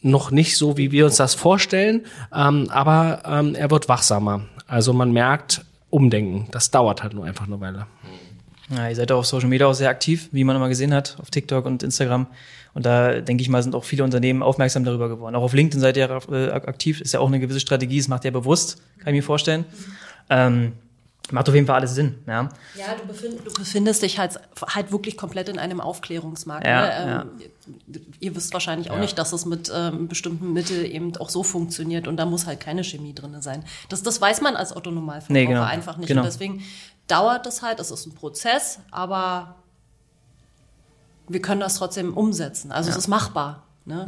noch 0.00 0.30
nicht 0.30 0.58
so, 0.58 0.76
wie 0.76 0.90
wir 0.90 1.06
uns 1.06 1.16
das 1.16 1.34
vorstellen, 1.34 2.04
ähm, 2.34 2.68
aber 2.70 3.22
ähm, 3.24 3.54
er 3.54 3.70
wird 3.70 3.88
wachsamer. 3.88 4.42
Also 4.66 4.92
man 4.92 5.12
merkt 5.12 5.64
Umdenken. 5.90 6.48
Das 6.50 6.70
dauert 6.70 7.02
halt 7.02 7.14
nur 7.14 7.24
einfach 7.24 7.46
eine 7.46 7.60
Weile. 7.60 7.86
Ja, 8.74 8.88
ihr 8.88 8.96
seid 8.96 9.12
auch 9.12 9.18
auf 9.18 9.26
Social 9.26 9.48
Media 9.48 9.66
auch 9.66 9.74
sehr 9.74 9.90
aktiv, 9.90 10.28
wie 10.32 10.44
man 10.44 10.56
immer 10.56 10.68
gesehen 10.68 10.94
hat, 10.94 11.16
auf 11.20 11.30
TikTok 11.30 11.66
und 11.66 11.82
Instagram. 11.82 12.26
Und 12.74 12.86
da 12.86 13.20
denke 13.20 13.42
ich 13.42 13.48
mal, 13.50 13.62
sind 13.62 13.74
auch 13.74 13.84
viele 13.84 14.02
Unternehmen 14.02 14.42
aufmerksam 14.42 14.84
darüber 14.84 15.08
geworden. 15.08 15.34
Auch 15.34 15.42
auf 15.42 15.52
LinkedIn 15.52 15.80
seid 15.80 15.96
ihr 15.98 16.08
äh, 16.30 16.50
aktiv, 16.50 17.00
ist 17.02 17.12
ja 17.12 17.20
auch 17.20 17.26
eine 17.26 17.38
gewisse 17.38 17.60
Strategie, 17.60 17.98
das 17.98 18.08
macht 18.08 18.24
ihr 18.24 18.32
bewusst, 18.32 18.80
kann 18.98 19.12
ich 19.14 19.18
mir 19.20 19.22
vorstellen. 19.22 19.66
Ähm, 20.30 20.72
Macht 21.30 21.48
auf 21.48 21.54
jeden 21.54 21.66
Fall 21.66 21.76
alles 21.76 21.94
Sinn, 21.94 22.18
ja. 22.26 22.48
Ja, 22.74 22.94
du, 23.00 23.06
befind, 23.06 23.46
du 23.46 23.52
befindest 23.52 24.02
dich 24.02 24.18
halt, 24.18 24.38
halt 24.66 24.90
wirklich 24.92 25.16
komplett 25.16 25.48
in 25.48 25.58
einem 25.58 25.80
Aufklärungsmarkt. 25.80 26.66
Ja, 26.66 26.82
ne? 26.82 27.22
ähm, 27.38 27.40
ja. 27.40 28.00
Ihr 28.20 28.34
wisst 28.36 28.52
wahrscheinlich 28.52 28.90
auch 28.90 28.96
Ja. 28.96 29.00
nicht, 29.00 29.16
dass 29.18 29.32
es 29.32 29.46
mit 29.46 29.70
ähm, 29.74 30.08
bestimmten 30.08 30.52
Mitteln 30.52 30.84
eben 30.84 31.16
auch 31.16 31.30
so 31.30 31.42
funktioniert 31.42 32.08
und 32.08 32.16
da 32.16 32.26
muss 32.26 32.46
halt 32.46 32.60
keine 32.60 32.82
Chemie 32.84 33.14
drin 33.14 33.40
sein. 33.40 33.64
Das, 33.88 34.02
das 34.02 34.20
weiß 34.20 34.40
man 34.40 34.56
als 34.56 34.72
Autonomalverbraucher 34.74 35.32
Nee, 35.32 35.46
genau. 35.46 35.62
einfach 35.62 35.96
nicht. 35.96 36.08
Genau. 36.08 36.22
Und 36.22 36.26
deswegen 36.26 36.62
dauert 37.06 37.46
das 37.46 37.62
halt, 37.62 37.78
es 37.80 37.90
ist 37.90 38.04
ein 38.06 38.14
Prozess, 38.14 38.80
aber 38.90 39.54
wir 41.28 41.40
können 41.40 41.60
das 41.60 41.76
trotzdem 41.76 42.14
umsetzen. 42.14 42.72
Also 42.72 42.90
es 42.90 42.96
ist 42.96 43.08
machbar. 43.08 43.62
Ne? 43.84 44.06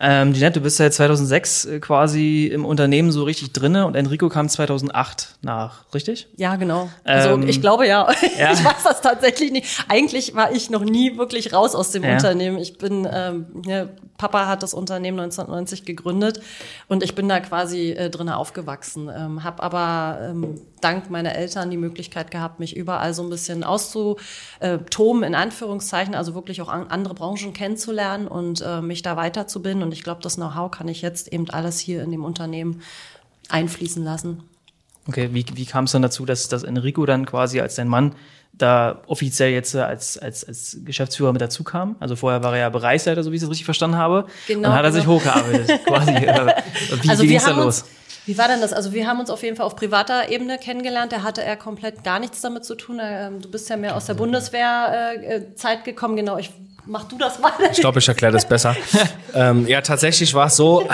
Ähm, 0.00 0.32
Jeanette, 0.32 0.60
du 0.60 0.62
bist 0.62 0.76
seit 0.76 0.94
2006 0.94 1.64
äh, 1.64 1.80
quasi 1.80 2.46
im 2.46 2.64
Unternehmen 2.64 3.10
so 3.10 3.24
richtig 3.24 3.52
drinne 3.52 3.84
und 3.86 3.96
Enrico 3.96 4.28
kam 4.28 4.48
2008 4.48 5.36
nach, 5.42 5.84
richtig? 5.92 6.28
Ja, 6.36 6.56
genau. 6.56 6.88
Also 7.04 7.30
Ähm, 7.30 7.48
ich 7.48 7.60
glaube 7.60 7.86
ja. 7.86 8.08
ja. 8.38 8.52
Ich 8.58 8.64
weiß 8.64 8.84
das 8.84 9.00
tatsächlich 9.00 9.50
nicht. 9.50 9.84
Eigentlich 9.88 10.34
war 10.36 10.52
ich 10.52 10.70
noch 10.70 10.84
nie 10.84 11.16
wirklich 11.18 11.52
raus 11.52 11.74
aus 11.74 11.90
dem 11.90 12.04
Ja. 12.04 12.12
Unternehmen. 12.14 12.58
Ich 12.58 12.78
bin, 12.78 13.08
ähm, 13.12 13.46
ja, 13.66 13.88
Papa 14.18 14.46
hat 14.46 14.62
das 14.62 14.74
Unternehmen 14.74 15.18
1990 15.20 15.84
gegründet 15.84 16.40
und 16.88 17.02
ich 17.02 17.14
bin 17.14 17.28
da 17.28 17.40
quasi 17.40 17.90
äh, 17.90 18.10
drinnen 18.10 18.34
aufgewachsen. 18.34 19.08
Ähm, 19.16 19.42
habe 19.44 19.62
aber 19.62 20.18
ähm, 20.30 20.60
dank 20.80 21.10
meiner 21.10 21.34
Eltern 21.34 21.70
die 21.70 21.76
Möglichkeit 21.76 22.30
gehabt, 22.30 22.60
mich 22.60 22.76
überall 22.76 23.14
so 23.14 23.22
ein 23.22 23.30
bisschen 23.30 23.64
auszutoben, 23.64 25.22
in 25.22 25.34
Anführungszeichen, 25.34 26.14
also 26.14 26.34
wirklich 26.34 26.62
auch 26.62 26.68
an, 26.68 26.86
andere 26.88 27.14
Branchen 27.14 27.52
kennenzulernen 27.52 28.28
und 28.28 28.60
äh, 28.60 28.80
mich 28.80 29.02
da 29.02 29.16
weiterzubilden. 29.16 29.82
Und 29.82 29.87
ich 29.92 30.02
glaube, 30.02 30.22
das 30.22 30.36
Know-how 30.36 30.70
kann 30.70 30.88
ich 30.88 31.02
jetzt 31.02 31.32
eben 31.32 31.48
alles 31.50 31.78
hier 31.78 32.02
in 32.02 32.10
dem 32.10 32.24
Unternehmen 32.24 32.82
einfließen 33.48 34.04
lassen. 34.04 34.42
Okay, 35.08 35.30
wie, 35.32 35.44
wie 35.54 35.64
kam 35.64 35.84
es 35.84 35.92
dann 35.92 36.02
dazu, 36.02 36.26
dass, 36.26 36.48
dass 36.48 36.62
Enrico 36.64 37.06
dann 37.06 37.24
quasi 37.24 37.60
als 37.60 37.76
dein 37.76 37.88
Mann 37.88 38.14
da 38.52 39.00
offiziell 39.06 39.52
jetzt 39.52 39.74
äh, 39.74 39.78
als, 39.80 40.18
als, 40.18 40.44
als 40.44 40.78
Geschäftsführer 40.84 41.32
mit 41.32 41.40
dazu 41.40 41.64
kam? 41.64 41.96
Also 42.00 42.14
vorher 42.16 42.42
war 42.42 42.52
er 42.52 42.58
ja 42.58 42.68
Bereichsleiter, 42.68 43.22
so 43.22 43.32
wie 43.32 43.36
ich 43.36 43.42
es 43.42 43.48
richtig 43.48 43.64
verstanden 43.64 43.96
habe. 43.96 44.26
Genau, 44.46 44.58
Und 44.58 44.62
dann 44.64 44.72
hat 44.74 44.84
er 44.84 44.92
sich 44.92 45.04
genau. 45.04 45.16
hochgearbeitet, 45.16 45.84
quasi. 45.86 46.10
Äh, 46.10 46.54
Wie, 47.02 47.08
Also 47.08 47.22
wie 47.22 47.28
wir 47.28 47.38
ging's 47.38 47.44
da 47.44 47.52
los? 47.52 47.84
wie 48.26 48.36
war 48.36 48.48
denn 48.48 48.60
das? 48.60 48.74
Also 48.74 48.92
wir 48.92 49.06
haben 49.06 49.20
uns 49.20 49.30
auf 49.30 49.42
jeden 49.42 49.56
Fall 49.56 49.64
auf 49.64 49.74
privater 49.76 50.28
Ebene 50.30 50.58
kennengelernt. 50.58 51.12
Da 51.12 51.22
hatte 51.22 51.42
er 51.42 51.56
komplett 51.56 52.04
gar 52.04 52.18
nichts 52.18 52.42
damit 52.42 52.66
zu 52.66 52.74
tun. 52.74 52.98
Ähm, 53.00 53.40
Du 53.40 53.50
bist 53.50 53.70
ja 53.70 53.78
mehr 53.78 53.96
aus 53.96 54.04
der 54.04 54.14
Bundeswehrzeit 54.14 55.78
äh, 55.80 55.82
gekommen. 55.84 56.16
Genau, 56.16 56.36
ich 56.36 56.50
mach 56.88 57.04
du 57.04 57.18
das 57.18 57.38
mal. 57.38 57.52
Ich 57.70 57.80
glaube, 57.80 57.98
ich 57.98 58.08
erkläre 58.08 58.32
das 58.32 58.48
besser. 58.48 58.74
ähm, 59.34 59.66
ja, 59.66 59.80
tatsächlich 59.80 60.34
war 60.34 60.46
es 60.46 60.56
so, 60.56 60.88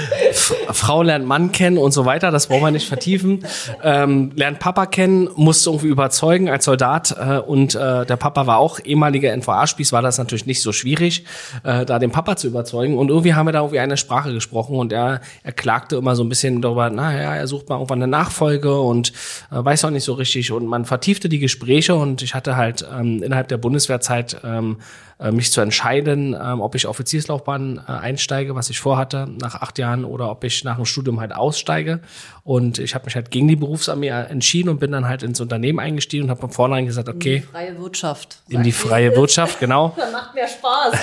Frau 0.70 1.02
lernt 1.02 1.26
Mann 1.26 1.52
kennen 1.52 1.78
und 1.78 1.92
so 1.92 2.04
weiter, 2.06 2.30
das 2.30 2.46
brauchen 2.46 2.62
wir 2.62 2.70
nicht 2.70 2.88
vertiefen. 2.88 3.44
Ähm, 3.82 4.32
lernt 4.36 4.60
Papa 4.60 4.86
kennen, 4.86 5.28
musste 5.34 5.70
irgendwie 5.70 5.88
überzeugen 5.88 6.48
als 6.48 6.64
Soldat 6.64 7.14
äh, 7.18 7.38
und 7.38 7.74
äh, 7.74 8.06
der 8.06 8.16
Papa 8.16 8.46
war 8.46 8.58
auch 8.58 8.78
ehemaliger 8.82 9.36
NVA-Spieß, 9.36 9.92
war 9.92 10.02
das 10.02 10.18
natürlich 10.18 10.46
nicht 10.46 10.62
so 10.62 10.72
schwierig, 10.72 11.24
äh, 11.64 11.84
da 11.84 11.98
den 11.98 12.12
Papa 12.12 12.36
zu 12.36 12.46
überzeugen 12.46 12.96
und 12.96 13.08
irgendwie 13.08 13.34
haben 13.34 13.46
wir 13.46 13.52
da 13.52 13.60
irgendwie 13.60 13.80
eine 13.80 13.96
Sprache 13.96 14.32
gesprochen 14.32 14.76
und 14.76 14.92
er, 14.92 15.20
er 15.42 15.52
klagte 15.52 15.96
immer 15.96 16.14
so 16.14 16.22
ein 16.22 16.28
bisschen 16.28 16.62
darüber, 16.62 16.88
naja, 16.88 17.34
er 17.34 17.46
sucht 17.46 17.68
mal 17.68 17.76
irgendwann 17.76 18.02
eine 18.02 18.10
Nachfolge 18.10 18.80
und 18.80 19.12
äh, 19.50 19.64
weiß 19.64 19.84
auch 19.84 19.90
nicht 19.90 20.04
so 20.04 20.14
richtig 20.14 20.52
und 20.52 20.66
man 20.66 20.84
vertiefte 20.84 21.28
die 21.28 21.40
Gespräche 21.40 21.96
und 21.96 22.22
ich 22.22 22.34
hatte 22.34 22.56
halt 22.56 22.86
ähm, 22.96 23.22
innerhalb 23.22 23.48
der 23.48 23.58
Bundeswehrzeit 23.58 24.40
ähm, 24.44 24.76
äh, 24.80 25.11
mich 25.30 25.52
zu 25.52 25.60
entscheiden, 25.60 26.34
ähm, 26.34 26.60
ob 26.60 26.74
ich 26.74 26.86
Offizierslaufbahn 26.88 27.78
äh, 27.86 27.92
einsteige, 27.92 28.54
was 28.54 28.70
ich 28.70 28.80
vorhatte 28.80 29.28
nach 29.40 29.54
acht 29.56 29.78
Jahren, 29.78 30.04
oder 30.04 30.30
ob 30.30 30.42
ich 30.42 30.64
nach 30.64 30.76
dem 30.76 30.84
Studium 30.84 31.20
halt 31.20 31.34
aussteige. 31.34 32.00
Und 32.42 32.78
ich 32.78 32.94
habe 32.94 33.04
mich 33.04 33.14
halt 33.14 33.30
gegen 33.30 33.46
die 33.46 33.56
Berufsarmee 33.56 34.08
äh, 34.08 34.24
entschieden 34.24 34.68
und 34.68 34.80
bin 34.80 34.90
dann 34.90 35.06
halt 35.06 35.22
ins 35.22 35.40
Unternehmen 35.40 35.78
eingestiegen 35.78 36.24
und 36.24 36.30
habe 36.30 36.40
von 36.40 36.50
vornherein 36.50 36.86
gesagt, 36.86 37.08
okay, 37.08 37.44
Freie 37.52 37.78
Wirtschaft. 37.78 38.38
in 38.48 38.62
die 38.62 38.72
freie. 38.72 39.14
Wirtschaft, 39.14 39.60
genau. 39.60 39.94
Das 39.96 40.10
macht 40.12 40.34
mehr 40.34 40.48
Spaß. 40.48 40.94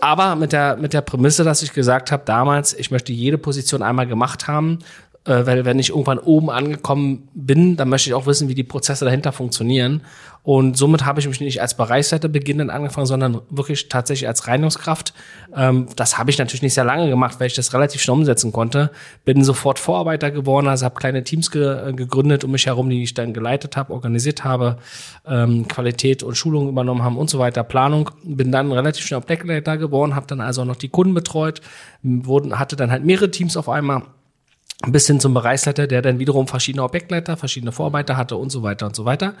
aber 0.00 0.36
mit 0.36 0.52
der, 0.52 0.76
mit 0.76 0.94
der 0.94 1.02
Prämisse, 1.02 1.44
dass 1.44 1.62
ich 1.62 1.72
gesagt 1.72 2.12
habe, 2.12 2.22
damals, 2.24 2.72
ich 2.72 2.90
möchte 2.90 3.12
jede 3.12 3.36
Position 3.36 3.82
einmal 3.82 4.06
gemacht 4.06 4.46
haben, 4.48 4.78
äh, 5.24 5.46
weil 5.46 5.64
wenn 5.64 5.78
ich 5.78 5.90
irgendwann 5.90 6.18
oben 6.18 6.50
angekommen 6.50 7.28
bin, 7.34 7.76
dann 7.76 7.88
möchte 7.88 8.10
ich 8.10 8.14
auch 8.14 8.26
wissen, 8.26 8.48
wie 8.48 8.54
die 8.54 8.64
Prozesse 8.64 9.04
dahinter 9.04 9.32
funktionieren. 9.32 10.02
Und 10.44 10.76
somit 10.76 11.04
habe 11.04 11.20
ich 11.20 11.28
mich 11.28 11.40
nicht 11.40 11.62
als 11.62 11.76
Bereichsleiter 11.76 12.28
beginnend 12.28 12.72
angefangen, 12.72 13.06
sondern 13.06 13.42
wirklich 13.48 13.88
tatsächlich 13.88 14.26
als 14.26 14.48
Reinigungskraft. 14.48 15.14
Ähm, 15.54 15.86
das 15.94 16.18
habe 16.18 16.30
ich 16.30 16.38
natürlich 16.38 16.62
nicht 16.62 16.74
sehr 16.74 16.84
lange 16.84 17.08
gemacht, 17.08 17.38
weil 17.38 17.46
ich 17.46 17.54
das 17.54 17.72
relativ 17.72 18.02
schnell 18.02 18.16
umsetzen 18.16 18.50
konnte. 18.50 18.90
Bin 19.24 19.44
sofort 19.44 19.78
Vorarbeiter 19.78 20.32
geworden, 20.32 20.66
also 20.66 20.84
habe 20.84 20.96
kleine 20.96 21.22
Teams 21.22 21.52
ge 21.52 21.90
äh, 21.90 21.92
gegründet 21.92 22.42
um 22.42 22.50
mich 22.50 22.66
herum, 22.66 22.90
die 22.90 23.04
ich 23.04 23.14
dann 23.14 23.32
geleitet 23.32 23.76
habe, 23.76 23.92
organisiert 23.92 24.42
habe, 24.42 24.78
ähm, 25.24 25.68
Qualität 25.68 26.24
und 26.24 26.34
Schulung 26.34 26.68
übernommen 26.68 27.04
haben 27.04 27.16
und 27.16 27.30
so 27.30 27.38
weiter, 27.38 27.62
Planung. 27.62 28.10
Bin 28.24 28.50
dann 28.50 28.72
relativ 28.72 29.06
schnell 29.06 29.18
Objektleiter 29.18 29.78
geworden, 29.78 30.16
habe 30.16 30.26
dann 30.26 30.40
also 30.40 30.62
auch 30.62 30.66
noch 30.66 30.74
die 30.74 30.88
Kunden 30.88 31.14
betreut, 31.14 31.60
wurden, 32.02 32.58
hatte 32.58 32.74
dann 32.74 32.90
halt 32.90 33.04
mehrere 33.04 33.30
Teams 33.30 33.56
auf 33.56 33.68
einmal 33.68 34.02
bis 34.86 35.06
hin 35.06 35.20
zum 35.20 35.34
Bereichsleiter, 35.34 35.86
der 35.86 36.02
dann 36.02 36.18
wiederum 36.18 36.48
verschiedene 36.48 36.82
Objektleiter, 36.82 37.36
verschiedene 37.36 37.72
Vorarbeiter 37.72 38.16
hatte 38.16 38.36
und 38.36 38.50
so 38.50 38.62
weiter 38.62 38.86
und 38.86 38.96
so 38.96 39.04
weiter, 39.04 39.34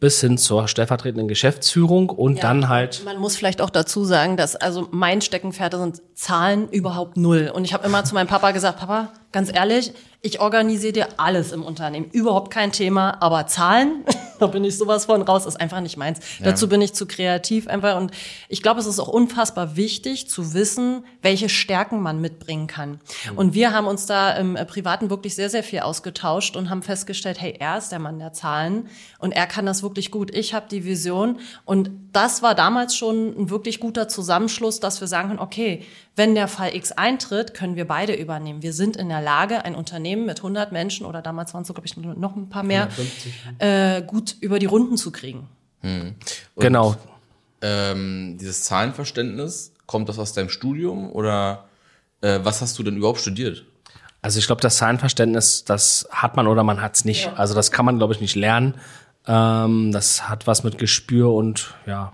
bis 0.00 0.20
hin 0.20 0.38
zur 0.38 0.66
stellvertretenden 0.66 1.28
Geschäftsführung 1.28 2.08
und 2.10 2.36
Ja, 2.36 2.42
dann 2.42 2.68
halt 2.68 3.02
Man 3.04 3.18
muss 3.18 3.36
vielleicht 3.36 3.60
auch 3.60 3.70
dazu 3.70 4.04
sagen, 4.04 4.36
dass 4.36 4.56
also 4.56 4.88
mein 4.90 5.20
Steckenpferd 5.20 5.74
sind 5.74 6.02
Zahlen 6.14 6.68
überhaupt 6.70 7.16
null. 7.16 7.50
Und 7.54 7.64
ich 7.64 7.74
habe 7.74 7.86
immer 7.86 8.04
zu 8.04 8.14
meinem 8.14 8.26
Papa 8.26 8.50
gesagt, 8.50 8.80
Papa, 8.80 9.12
ganz 9.32 9.52
ehrlich, 9.54 9.92
ich 10.22 10.40
organisiere 10.40 10.92
dir 10.92 11.08
alles 11.16 11.50
im 11.50 11.62
Unternehmen, 11.62 12.10
überhaupt 12.12 12.52
kein 12.52 12.72
Thema, 12.72 13.16
aber 13.22 13.46
Zahlen, 13.46 14.04
da 14.38 14.46
bin 14.46 14.64
ich 14.64 14.76
sowas 14.76 15.06
von 15.06 15.22
raus, 15.22 15.46
ist 15.46 15.58
einfach 15.58 15.80
nicht 15.80 15.96
meins. 15.96 16.20
Dazu 16.42 16.68
bin 16.68 16.82
ich 16.82 16.92
zu 16.92 17.06
kreativ 17.06 17.68
einfach 17.68 17.96
und 17.96 18.10
ich 18.48 18.62
glaube, 18.62 18.80
es 18.80 18.86
ist 18.86 18.98
auch 19.00 19.08
unfassbar 19.08 19.76
wichtig 19.76 20.28
zu 20.28 20.52
wissen, 20.52 21.04
welche 21.22 21.48
Stärken 21.48 22.02
man 22.02 22.20
mitbringen 22.20 22.66
kann. 22.66 23.00
Und 23.34 23.54
wir 23.54 23.72
haben 23.72 23.86
uns 23.86 24.06
da 24.06 24.32
im 24.32 24.56
äh, 24.56 24.66
Privaten 24.66 25.08
wirklich 25.08 25.34
sehr, 25.34 25.48
sehr 25.48 25.62
viel 25.62 25.80
ausgetauscht 25.80 26.56
und 26.56 26.68
haben 26.68 26.82
festgestellt, 26.82 27.40
hey, 27.40 27.56
er 27.58 27.78
ist 27.78 27.90
der 27.90 27.98
Mann 27.98 28.18
der 28.18 28.32
Zahlen 28.32 28.88
und 29.18 29.32
er 29.32 29.46
kann 29.46 29.64
das 29.64 29.82
wirklich 29.82 30.10
gut. 30.10 30.34
Ich 30.34 30.52
habe 30.52 30.66
die 30.70 30.84
Vision 30.84 31.38
und 31.64 31.90
das 32.12 32.42
war 32.42 32.54
damals 32.54 32.94
schon 32.94 33.28
ein 33.38 33.50
wirklich 33.50 33.80
guter 33.80 34.08
Zusammenschluss, 34.08 34.80
dass 34.80 35.00
wir 35.00 35.08
sagen 35.08 35.28
können, 35.28 35.40
okay, 35.40 35.86
wenn 36.16 36.34
der 36.34 36.48
Fall 36.48 36.74
X 36.74 36.92
eintritt, 36.92 37.54
können 37.54 37.76
wir 37.76 37.86
beide 37.86 38.14
übernehmen. 38.14 38.62
Wir 38.62 38.72
sind 38.72 38.96
in 38.96 39.08
der 39.08 39.20
Lage, 39.20 39.64
ein 39.64 39.74
Unternehmen 39.74 40.26
mit 40.26 40.38
100 40.38 40.72
Menschen 40.72 41.06
oder 41.06 41.22
damals 41.22 41.54
waren 41.54 41.62
es 41.62 41.68
so, 41.68 41.74
glaube 41.74 41.86
ich, 41.86 41.96
noch 41.96 42.36
ein 42.36 42.48
paar 42.48 42.62
mehr, 42.62 42.88
äh, 43.58 44.02
gut 44.02 44.36
über 44.40 44.58
die 44.58 44.66
Runden 44.66 44.96
zu 44.96 45.12
kriegen. 45.12 45.48
Und, 46.54 46.62
genau. 46.62 46.96
Ähm, 47.62 48.38
dieses 48.40 48.64
Zahlenverständnis, 48.64 49.72
kommt 49.86 50.08
das 50.08 50.18
aus 50.18 50.32
deinem 50.32 50.48
Studium 50.48 51.10
oder 51.10 51.64
äh, 52.20 52.40
was 52.42 52.60
hast 52.62 52.78
du 52.78 52.82
denn 52.82 52.96
überhaupt 52.96 53.20
studiert? 53.20 53.64
Also 54.22 54.38
ich 54.38 54.46
glaube, 54.46 54.60
das 54.60 54.76
Zahlenverständnis, 54.76 55.64
das 55.64 56.08
hat 56.10 56.36
man 56.36 56.46
oder 56.46 56.62
man 56.62 56.82
hat 56.82 56.94
es 56.94 57.04
nicht. 57.04 57.30
Also 57.36 57.54
das 57.54 57.70
kann 57.70 57.86
man, 57.86 57.98
glaube 57.98 58.12
ich, 58.12 58.20
nicht 58.20 58.36
lernen. 58.36 58.74
Ähm, 59.26 59.92
das 59.92 60.28
hat 60.28 60.46
was 60.46 60.62
mit 60.62 60.78
Gespür 60.78 61.32
und 61.32 61.74
ja, 61.86 62.12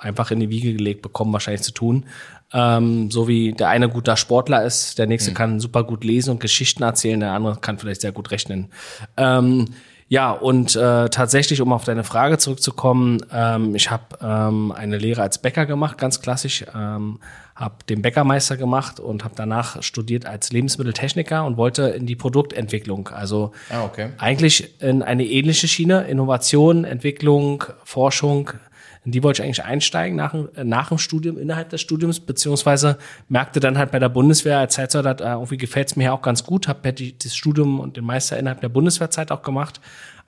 einfach 0.00 0.30
in 0.30 0.40
die 0.40 0.50
Wiege 0.50 0.72
gelegt 0.72 1.02
bekommen 1.02 1.32
wahrscheinlich 1.32 1.62
zu 1.62 1.72
tun. 1.72 2.06
Ähm, 2.52 3.10
so 3.10 3.28
wie 3.28 3.52
der 3.52 3.68
eine 3.68 3.88
guter 3.88 4.16
Sportler 4.16 4.64
ist, 4.64 4.98
der 4.98 5.06
nächste 5.06 5.34
kann 5.34 5.60
super 5.60 5.84
gut 5.84 6.02
lesen 6.04 6.30
und 6.30 6.40
Geschichten 6.40 6.82
erzählen, 6.82 7.20
der 7.20 7.32
andere 7.32 7.56
kann 7.56 7.78
vielleicht 7.78 8.00
sehr 8.00 8.12
gut 8.12 8.30
rechnen. 8.30 8.68
Ähm, 9.16 9.66
ja, 10.10 10.30
und 10.30 10.74
äh, 10.74 11.10
tatsächlich, 11.10 11.60
um 11.60 11.70
auf 11.70 11.84
deine 11.84 12.02
Frage 12.02 12.38
zurückzukommen, 12.38 13.20
ähm, 13.30 13.74
ich 13.74 13.90
habe 13.90 14.04
ähm, 14.22 14.72
eine 14.72 14.96
Lehre 14.96 15.20
als 15.20 15.36
Bäcker 15.36 15.66
gemacht, 15.66 15.98
ganz 15.98 16.22
klassisch, 16.22 16.64
ähm, 16.74 17.20
habe 17.54 17.74
den 17.90 18.00
Bäckermeister 18.00 18.56
gemacht 18.56 19.00
und 19.00 19.22
habe 19.22 19.34
danach 19.36 19.82
studiert 19.82 20.24
als 20.24 20.50
Lebensmitteltechniker 20.50 21.44
und 21.44 21.58
wollte 21.58 21.88
in 21.88 22.06
die 22.06 22.16
Produktentwicklung. 22.16 23.08
Also 23.08 23.52
Ah, 23.68 23.84
okay. 23.84 24.10
eigentlich 24.16 24.80
in 24.80 25.02
eine 25.02 25.26
ähnliche 25.26 25.68
Schiene, 25.68 26.08
Innovation, 26.08 26.84
Entwicklung, 26.84 27.64
Forschung. 27.84 28.52
In 29.08 29.12
die 29.12 29.22
wollte 29.22 29.40
ich 29.40 29.46
eigentlich 29.46 29.64
einsteigen 29.64 30.16
nach, 30.18 30.32
dem- 30.32 30.50
äh, 30.54 30.64
nach 30.64 30.90
dem 30.90 30.98
Studium, 30.98 31.38
innerhalb 31.38 31.70
des 31.70 31.80
Studiums, 31.80 32.20
beziehungsweise 32.20 32.98
merkte 33.30 33.58
dann 33.58 33.78
halt 33.78 33.90
bei 33.90 33.98
der 33.98 34.10
Bundeswehr 34.10 34.58
als 34.58 34.74
Zeitsoldat, 34.74 35.22
äh, 35.22 35.30
irgendwie 35.30 35.56
gefällt 35.56 35.88
es 35.88 35.96
mir 35.96 36.04
ja 36.04 36.12
auch 36.12 36.20
ganz 36.20 36.44
gut, 36.44 36.68
habe 36.68 36.92
das 36.92 37.34
Studium 37.34 37.80
und 37.80 37.96
den 37.96 38.04
Meister 38.04 38.38
innerhalb 38.38 38.60
der 38.60 38.68
Bundeswehrzeit 38.68 39.32
auch 39.32 39.40
gemacht 39.40 39.80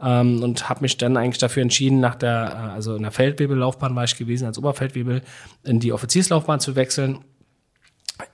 ähm, 0.03 0.43
und 0.43 0.71
habe 0.71 0.81
mich 0.81 0.97
dann 0.97 1.19
eigentlich 1.19 1.37
dafür 1.37 1.61
entschieden, 1.63 2.01
nach 2.01 2.15
der, 2.15 2.71
äh, 2.71 2.75
also 2.75 2.97
in 2.97 3.03
der 3.03 3.13
Feldwebellaufbahn 3.13 3.95
war 3.95 4.05
ich 4.05 4.17
gewesen, 4.17 4.47
als 4.47 4.57
Oberfeldwebel, 4.57 5.21
in 5.65 5.79
die 5.79 5.93
Offizierslaufbahn 5.93 6.61
zu 6.61 6.75
wechseln. 6.75 7.19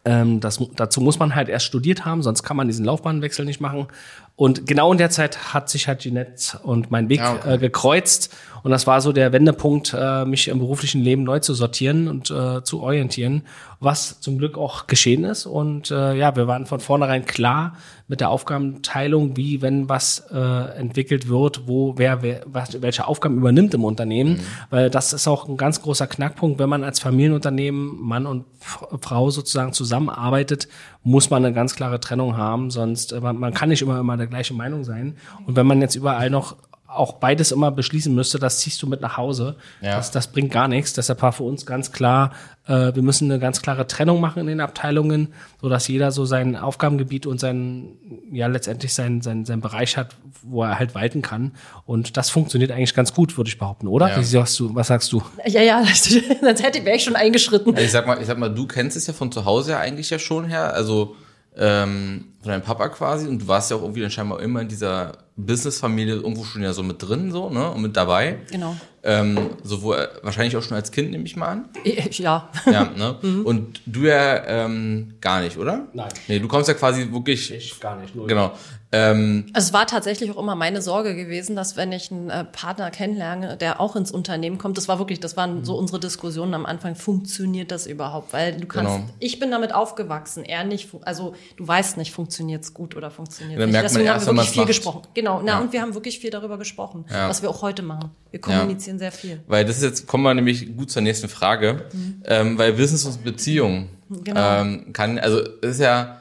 Ähm, 0.04 0.40
das, 0.40 0.60
dazu 0.74 1.00
muss 1.00 1.18
man 1.20 1.34
halt 1.36 1.48
erst 1.48 1.66
studiert 1.66 2.04
haben, 2.04 2.22
sonst 2.22 2.42
kann 2.42 2.56
man 2.56 2.66
diesen 2.66 2.84
Laufbahnwechsel 2.84 3.44
nicht 3.44 3.60
machen. 3.60 3.86
Und 4.34 4.66
genau 4.66 4.90
in 4.92 4.98
der 4.98 5.10
Zeit 5.10 5.54
hat 5.54 5.70
sich 5.70 5.86
halt 5.88 6.00
Jeanette 6.00 6.58
und 6.64 6.90
mein 6.90 7.08
Weg 7.08 7.20
Ah, 7.20 7.34
okay. 7.34 7.54
äh, 7.54 7.58
gekreuzt. 7.58 8.34
Und 8.66 8.72
das 8.72 8.88
war 8.88 9.00
so 9.00 9.12
der 9.12 9.32
Wendepunkt, 9.32 9.94
äh, 9.96 10.24
mich 10.24 10.48
im 10.48 10.58
beruflichen 10.58 11.00
Leben 11.00 11.22
neu 11.22 11.38
zu 11.38 11.54
sortieren 11.54 12.08
und 12.08 12.32
äh, 12.32 12.64
zu 12.64 12.80
orientieren, 12.80 13.42
was 13.78 14.20
zum 14.20 14.38
Glück 14.38 14.58
auch 14.58 14.88
geschehen 14.88 15.22
ist. 15.22 15.46
Und 15.46 15.92
äh, 15.92 16.14
ja, 16.14 16.34
wir 16.34 16.48
waren 16.48 16.66
von 16.66 16.80
vornherein 16.80 17.26
klar 17.26 17.76
mit 18.08 18.18
der 18.18 18.28
Aufgabenteilung, 18.30 19.36
wie 19.36 19.62
wenn 19.62 19.88
was 19.88 20.26
äh, 20.32 20.38
entwickelt 20.80 21.28
wird, 21.28 21.68
wo 21.68 21.94
wer, 21.96 22.22
wer 22.22 22.40
was, 22.46 22.82
welche 22.82 23.06
Aufgaben 23.06 23.36
übernimmt 23.36 23.72
im 23.72 23.84
Unternehmen. 23.84 24.40
Weil 24.70 24.90
das 24.90 25.12
ist 25.12 25.28
auch 25.28 25.48
ein 25.48 25.56
ganz 25.56 25.80
großer 25.80 26.08
Knackpunkt, 26.08 26.58
wenn 26.58 26.68
man 26.68 26.82
als 26.82 26.98
Familienunternehmen, 26.98 28.00
Mann 28.00 28.26
und 28.26 28.46
Frau 28.58 29.30
sozusagen 29.30 29.74
zusammenarbeitet, 29.74 30.66
muss 31.04 31.30
man 31.30 31.44
eine 31.44 31.54
ganz 31.54 31.76
klare 31.76 32.00
Trennung 32.00 32.36
haben, 32.36 32.72
sonst 32.72 33.12
äh, 33.12 33.20
man, 33.20 33.38
man 33.38 33.54
kann 33.54 33.68
nicht 33.68 33.82
immer 33.82 34.00
immer 34.00 34.16
der 34.16 34.26
gleichen 34.26 34.56
Meinung 34.56 34.82
sein. 34.82 35.16
Und 35.46 35.54
wenn 35.54 35.66
man 35.68 35.80
jetzt 35.80 35.94
überall 35.94 36.30
noch 36.30 36.56
auch 36.96 37.14
beides 37.14 37.52
immer 37.52 37.70
beschließen 37.70 38.14
müsste, 38.14 38.38
das 38.38 38.58
ziehst 38.58 38.82
du 38.82 38.86
mit 38.86 39.00
nach 39.00 39.16
Hause. 39.16 39.56
Ja. 39.80 39.96
Das, 39.96 40.10
das 40.10 40.28
bringt 40.28 40.52
gar 40.52 40.68
nichts. 40.68 40.92
Deshalb 40.92 41.22
war 41.22 41.32
für 41.32 41.44
uns 41.44 41.66
ganz 41.66 41.92
klar, 41.92 42.32
äh, 42.66 42.94
wir 42.94 43.02
müssen 43.02 43.30
eine 43.30 43.40
ganz 43.40 43.62
klare 43.62 43.86
Trennung 43.86 44.20
machen 44.20 44.40
in 44.40 44.46
den 44.46 44.60
Abteilungen, 44.60 45.28
so 45.60 45.68
dass 45.68 45.88
jeder 45.88 46.12
so 46.12 46.24
sein 46.24 46.56
Aufgabengebiet 46.56 47.26
und 47.26 47.40
sein, 47.40 47.96
ja 48.30 48.46
letztendlich 48.46 48.94
sein, 48.94 49.22
sein, 49.22 49.44
sein 49.44 49.60
Bereich 49.60 49.96
hat, 49.96 50.16
wo 50.42 50.62
er 50.62 50.78
halt 50.78 50.94
walten 50.94 51.22
kann. 51.22 51.52
Und 51.84 52.16
das 52.16 52.30
funktioniert 52.30 52.72
eigentlich 52.72 52.94
ganz 52.94 53.14
gut, 53.14 53.36
würde 53.36 53.48
ich 53.48 53.58
behaupten, 53.58 53.86
oder? 53.86 54.08
Ja. 54.08 54.18
Wie 54.18 54.24
sagst 54.24 54.58
du, 54.58 54.74
was 54.74 54.88
sagst 54.88 55.12
du? 55.12 55.22
Ja, 55.46 55.62
ja, 55.62 55.84
sonst 56.40 56.62
hätte 56.62 56.84
wäre 56.84 56.96
ich 56.96 57.04
schon 57.04 57.16
eingeschritten. 57.16 57.74
Also 57.74 57.84
ich 57.84 57.92
sag 57.92 58.06
mal, 58.06 58.20
ich 58.20 58.26
sag 58.26 58.38
mal, 58.38 58.52
du 58.52 58.66
kennst 58.66 58.96
es 58.96 59.06
ja 59.06 59.12
von 59.12 59.30
zu 59.32 59.44
Hause 59.44 59.72
ja 59.72 59.80
eigentlich 59.80 60.10
ja 60.10 60.18
schon 60.18 60.46
her, 60.46 60.74
also 60.74 61.16
ähm, 61.58 62.26
von 62.42 62.50
deinem 62.50 62.62
Papa 62.62 62.88
quasi 62.88 63.26
und 63.26 63.42
du 63.42 63.48
warst 63.48 63.70
ja 63.70 63.76
auch 63.76 63.82
irgendwie 63.82 64.02
dann 64.02 64.10
scheinbar 64.10 64.40
immer 64.40 64.60
in 64.60 64.68
dieser 64.68 65.18
Businessfamilie 65.36 66.14
irgendwo 66.14 66.44
schon 66.44 66.62
ja 66.62 66.72
so 66.72 66.82
mit 66.82 67.02
drin 67.02 67.30
so, 67.30 67.50
ne, 67.50 67.70
und 67.70 67.82
mit 67.82 67.96
dabei. 67.96 68.38
Genau. 68.50 68.76
Ähm, 69.02 69.50
sowohl 69.62 70.08
wahrscheinlich 70.22 70.56
auch 70.56 70.62
schon 70.62 70.76
als 70.76 70.90
Kind, 70.90 71.10
nehme 71.12 71.24
ich 71.24 71.36
mal 71.36 71.48
an. 71.48 71.68
Ja. 72.10 72.48
Ja, 72.66 72.84
ne? 72.96 73.14
Und 73.44 73.80
du 73.86 74.00
ja 74.00 74.44
ähm, 74.46 75.14
gar 75.20 75.40
nicht, 75.42 75.58
oder? 75.58 75.86
Nein. 75.92 76.08
Nee, 76.26 76.40
du 76.40 76.48
kommst 76.48 76.68
ja 76.68 76.74
quasi 76.74 77.08
wirklich. 77.12 77.52
Ich 77.52 77.78
gar 77.78 77.96
nicht, 78.00 78.16
nur 78.16 78.26
Genau. 78.26 78.52
Ähm, 78.96 79.46
Also 79.52 79.68
es 79.68 79.72
war 79.72 79.86
tatsächlich 79.86 80.30
auch 80.30 80.38
immer 80.38 80.54
meine 80.54 80.80
Sorge 80.82 81.14
gewesen, 81.14 81.54
dass 81.56 81.76
wenn 81.76 81.92
ich 81.92 82.10
einen 82.10 82.30
äh, 82.30 82.44
Partner 82.44 82.90
kennenlerne, 82.90 83.56
der 83.56 83.80
auch 83.80 83.94
ins 83.96 84.10
Unternehmen 84.10 84.58
kommt, 84.58 84.78
das 84.78 84.88
war 84.88 84.98
wirklich, 84.98 85.20
das 85.20 85.36
waren 85.36 85.64
so 85.64 85.76
unsere 85.76 86.00
Diskussionen 86.00 86.54
am 86.54 86.66
Anfang, 86.66 86.94
funktioniert 86.96 87.70
das 87.70 87.86
überhaupt? 87.86 88.32
Weil 88.32 88.56
du 88.56 88.66
kannst, 88.66 88.92
Genau. 88.94 89.04
ich 89.18 89.38
bin 89.38 89.50
damit 89.50 89.74
aufgewachsen, 89.74 90.44
er 90.44 90.64
nicht, 90.64 90.88
also 91.02 91.34
du 91.56 91.66
weißt 91.66 91.96
nicht, 91.98 92.12
funktioniert 92.12 92.62
es 92.64 92.72
gut 92.74 92.96
oder 92.96 93.10
funktioniert 93.10 93.60
Dann 93.60 93.68
nicht. 93.68 93.72
merkt 93.72 93.92
man 93.92 93.92
Deswegen 94.02 94.06
erst, 94.14 94.26
haben 94.28 94.36
wir 94.36 94.40
wirklich 94.42 94.50
viel 94.52 94.60
macht. 94.62 94.68
gesprochen. 94.68 95.02
Genau, 95.14 95.42
na 95.44 95.52
Ja. 95.52 95.58
und 95.60 95.72
wir 95.72 95.82
haben 95.82 95.94
wirklich 95.94 96.18
viel 96.18 96.30
darüber 96.30 96.58
gesprochen, 96.58 97.04
Ja. 97.10 97.28
was 97.28 97.42
wir 97.42 97.50
auch 97.50 97.62
heute 97.62 97.82
machen. 97.82 98.10
Wir 98.30 98.40
kommunizieren 98.40 98.98
sehr 98.98 99.12
viel. 99.12 99.40
Weil 99.46 99.64
das 99.64 99.76
ist 99.78 99.82
jetzt, 99.82 100.06
kommen 100.06 100.24
wir 100.24 100.34
nämlich 100.34 100.76
gut 100.76 100.90
zur 100.90 101.02
nächsten 101.02 101.28
Frage. 101.28 101.86
Ähm, 102.24 102.58
weil 102.58 102.72
Business 102.74 103.04
und 103.04 103.22
Beziehung 103.24 103.88
Genau. 104.08 104.60
ähm, 104.60 104.92
kann, 104.92 105.18
also 105.18 105.40
ist 105.62 105.80
ja, 105.80 106.20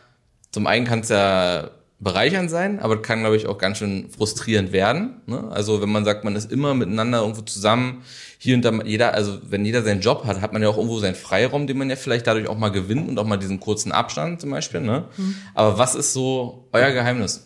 zum 0.52 0.68
einen 0.68 0.86
kann 0.86 1.00
es 1.02 1.10
ja 1.10 1.70
bereichernd 2.00 2.50
sein, 2.50 2.80
aber 2.80 3.02
kann, 3.02 3.22
glaube 3.22 3.38
ich, 3.38 3.48
auch 3.48 3.58
ganz 3.58 3.78
schön 3.78 4.10
frustrierend 4.10 4.74
werden. 4.74 5.22
Ne? 5.28 5.50
Also 5.50 5.82
wenn 5.82 5.90
man 5.90 6.04
sagt, 6.04 6.24
man 6.26 6.36
ist 6.36 6.52
immer 6.52 6.74
miteinander 6.74 7.22
irgendwo 7.22 7.42
zusammen, 7.42 8.04
hier 8.38 8.56
und 8.56 8.66
da, 8.66 8.72
jeder, 8.84 9.14
also 9.14 9.40
wenn 9.50 9.64
jeder 9.66 9.82
seinen 9.82 10.02
Job 10.02 10.26
hat, 10.26 10.42
hat 10.42 10.52
man 10.52 10.62
ja 10.62 10.68
auch 10.68 10.78
irgendwo 10.78 11.00
seinen 11.00 11.16
Freiraum, 11.16 11.68
den 11.68 11.78
man 11.78 11.90
ja 11.90 11.96
vielleicht 11.96 12.28
dadurch 12.28 12.48
auch 12.48 12.58
mal 12.58 12.70
gewinnt 12.70 13.08
und 13.08 13.18
auch 13.18 13.26
mal 13.26 13.38
diesen 13.38 13.60
kurzen 13.60 13.92
Abstand 13.92 14.42
zum 14.42 14.52
Beispiel. 14.52 14.82
Ne? 14.82 15.06
Aber 15.54 15.78
was 15.78 15.96
ist 15.96 16.14
so 16.14 16.68
euer 16.74 16.92
Geheimnis? 16.92 17.45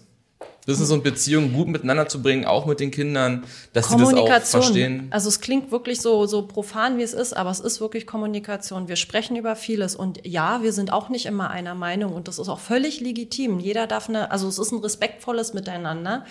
Business 0.70 0.92
und 0.92 1.04
Beziehung 1.04 1.52
gut 1.52 1.68
miteinander 1.68 2.08
zu 2.08 2.22
bringen, 2.22 2.46
auch 2.46 2.68
mit 2.68 2.80
den 2.80 2.92
Kindern, 2.92 3.44
dass 3.74 3.90
sie 3.90 3.98
das 3.98 4.14
auch 4.14 4.42
verstehen. 4.42 5.08
Also 5.10 5.28
es 5.28 5.42
klingt 5.42 5.72
wirklich 5.72 6.00
so, 6.00 6.28
so 6.28 6.44
profan, 6.44 7.00
wie 7.00 7.02
es 7.02 7.14
ist, 7.14 7.36
aber 7.36 7.50
es 7.50 7.60
ist 7.60 7.82
wirklich 7.82 8.06
Kommunikation. 8.06 8.88
Wir 8.88 8.96
sprechen 8.96 9.36
über 9.36 9.56
vieles 9.56 9.96
und 9.96 10.28
ja, 10.28 10.62
wir 10.62 10.72
sind 10.72 10.94
auch 10.94 11.10
nicht 11.10 11.26
immer 11.26 11.50
einer 11.50 11.74
Meinung 11.74 12.14
und 12.14 12.28
das 12.28 12.38
ist 12.38 12.50
auch 12.50 12.60
völlig 12.60 13.02
legitim. 13.02 13.60
Jeder 13.60 13.88
darf 13.88 14.10
eine, 14.10 14.30
also 14.30 14.48
es 14.48 14.60
ist 14.60 14.72
ein 14.72 14.78
respektvolles 14.78 15.56
Miteinander. 15.56 16.24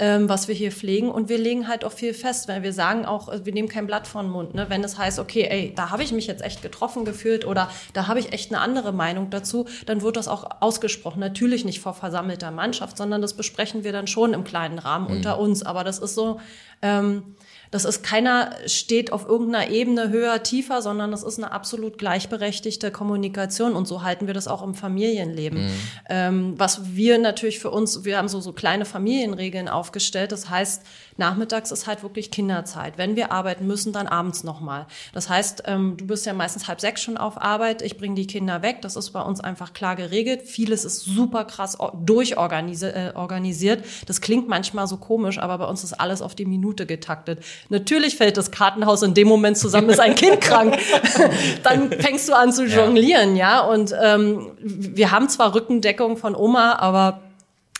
Ähm, 0.00 0.30
was 0.30 0.48
wir 0.48 0.54
hier 0.54 0.72
pflegen. 0.72 1.10
Und 1.10 1.28
wir 1.28 1.36
legen 1.36 1.68
halt 1.68 1.84
auch 1.84 1.92
viel 1.92 2.14
fest, 2.14 2.48
weil 2.48 2.62
wir 2.62 2.72
sagen 2.72 3.04
auch, 3.04 3.28
äh, 3.28 3.44
wir 3.44 3.52
nehmen 3.52 3.68
kein 3.68 3.86
Blatt 3.86 4.06
vor 4.06 4.22
den 4.22 4.30
Mund. 4.30 4.54
Ne? 4.54 4.66
Wenn 4.68 4.82
es 4.82 4.96
heißt, 4.96 5.18
okay, 5.18 5.46
ey, 5.48 5.74
da 5.76 5.90
habe 5.90 6.02
ich 6.02 6.10
mich 6.10 6.26
jetzt 6.26 6.42
echt 6.42 6.62
getroffen 6.62 7.04
gefühlt 7.04 7.46
oder 7.46 7.70
da 7.92 8.06
habe 8.06 8.18
ich 8.18 8.32
echt 8.32 8.50
eine 8.50 8.62
andere 8.62 8.92
Meinung 8.92 9.28
dazu, 9.28 9.66
dann 9.84 10.00
wird 10.00 10.16
das 10.16 10.26
auch 10.26 10.48
ausgesprochen. 10.60 11.20
Natürlich 11.20 11.66
nicht 11.66 11.80
vor 11.80 11.92
versammelter 11.92 12.50
Mannschaft, 12.50 12.96
sondern 12.96 13.20
das 13.20 13.34
besprechen 13.34 13.84
wir 13.84 13.92
dann 13.92 14.06
schon 14.06 14.32
im 14.32 14.42
kleinen 14.42 14.78
Rahmen 14.78 15.08
mhm. 15.08 15.16
unter 15.16 15.38
uns. 15.38 15.62
Aber 15.62 15.84
das 15.84 15.98
ist 15.98 16.14
so, 16.14 16.40
ähm, 16.80 17.36
das 17.70 17.84
ist 17.84 18.02
keiner 18.02 18.50
steht 18.66 19.12
auf 19.12 19.28
irgendeiner 19.28 19.70
Ebene 19.70 20.08
höher, 20.08 20.42
tiefer, 20.42 20.82
sondern 20.82 21.12
das 21.12 21.22
ist 21.22 21.38
eine 21.38 21.52
absolut 21.52 21.98
gleichberechtigte 21.98 22.90
Kommunikation 22.90 23.74
und 23.74 23.86
so 23.86 24.02
halten 24.02 24.26
wir 24.26 24.34
das 24.34 24.48
auch 24.48 24.62
im 24.62 24.74
Familienleben. 24.74 25.66
Mhm. 25.66 25.70
Ähm, 26.08 26.54
was 26.56 26.96
wir 26.96 27.18
natürlich 27.18 27.60
für 27.60 27.70
uns, 27.70 28.04
wir 28.04 28.18
haben 28.18 28.28
so, 28.28 28.40
so 28.40 28.52
kleine 28.52 28.84
Familienregeln 28.84 29.68
aufgestellt. 29.90 30.30
Das 30.30 30.48
heißt, 30.48 30.82
nachmittags 31.16 31.72
ist 31.72 31.86
halt 31.88 32.04
wirklich 32.04 32.30
Kinderzeit. 32.30 32.96
Wenn 32.96 33.16
wir 33.16 33.32
arbeiten 33.32 33.66
müssen, 33.66 33.92
dann 33.92 34.06
abends 34.06 34.44
nochmal. 34.44 34.86
Das 35.12 35.28
heißt, 35.28 35.64
ähm, 35.66 35.96
du 35.96 36.06
bist 36.06 36.26
ja 36.26 36.32
meistens 36.32 36.68
halb 36.68 36.80
sechs 36.80 37.02
schon 37.02 37.16
auf 37.16 37.42
Arbeit, 37.42 37.82
ich 37.82 37.98
bringe 37.98 38.14
die 38.14 38.28
Kinder 38.28 38.62
weg. 38.62 38.82
Das 38.82 38.94
ist 38.94 39.10
bei 39.10 39.20
uns 39.20 39.40
einfach 39.40 39.72
klar 39.72 39.96
geregelt. 39.96 40.42
Vieles 40.42 40.84
ist 40.84 41.00
super 41.00 41.44
krass 41.44 41.76
durchorganisiert. 42.04 43.80
Äh, 43.80 43.88
das 44.06 44.20
klingt 44.20 44.48
manchmal 44.48 44.86
so 44.86 44.96
komisch, 44.96 45.38
aber 45.38 45.58
bei 45.58 45.64
uns 45.64 45.82
ist 45.82 45.94
alles 45.94 46.22
auf 46.22 46.36
die 46.36 46.46
Minute 46.46 46.86
getaktet. 46.86 47.42
Natürlich 47.68 48.16
fällt 48.16 48.36
das 48.36 48.52
Kartenhaus 48.52 49.02
in 49.02 49.14
dem 49.14 49.26
Moment 49.26 49.58
zusammen, 49.58 49.90
ist 49.90 50.00
ein 50.00 50.14
Kind 50.14 50.40
krank. 50.40 50.78
dann 51.64 51.90
fängst 51.90 52.28
du 52.28 52.34
an 52.34 52.52
zu 52.52 52.64
jonglieren, 52.64 53.34
ja. 53.34 53.40
ja? 53.40 53.60
Und 53.60 53.92
ähm, 54.00 54.52
wir 54.60 55.10
haben 55.10 55.28
zwar 55.28 55.54
Rückendeckung 55.54 56.16
von 56.16 56.36
Oma, 56.36 56.76
aber 56.76 57.20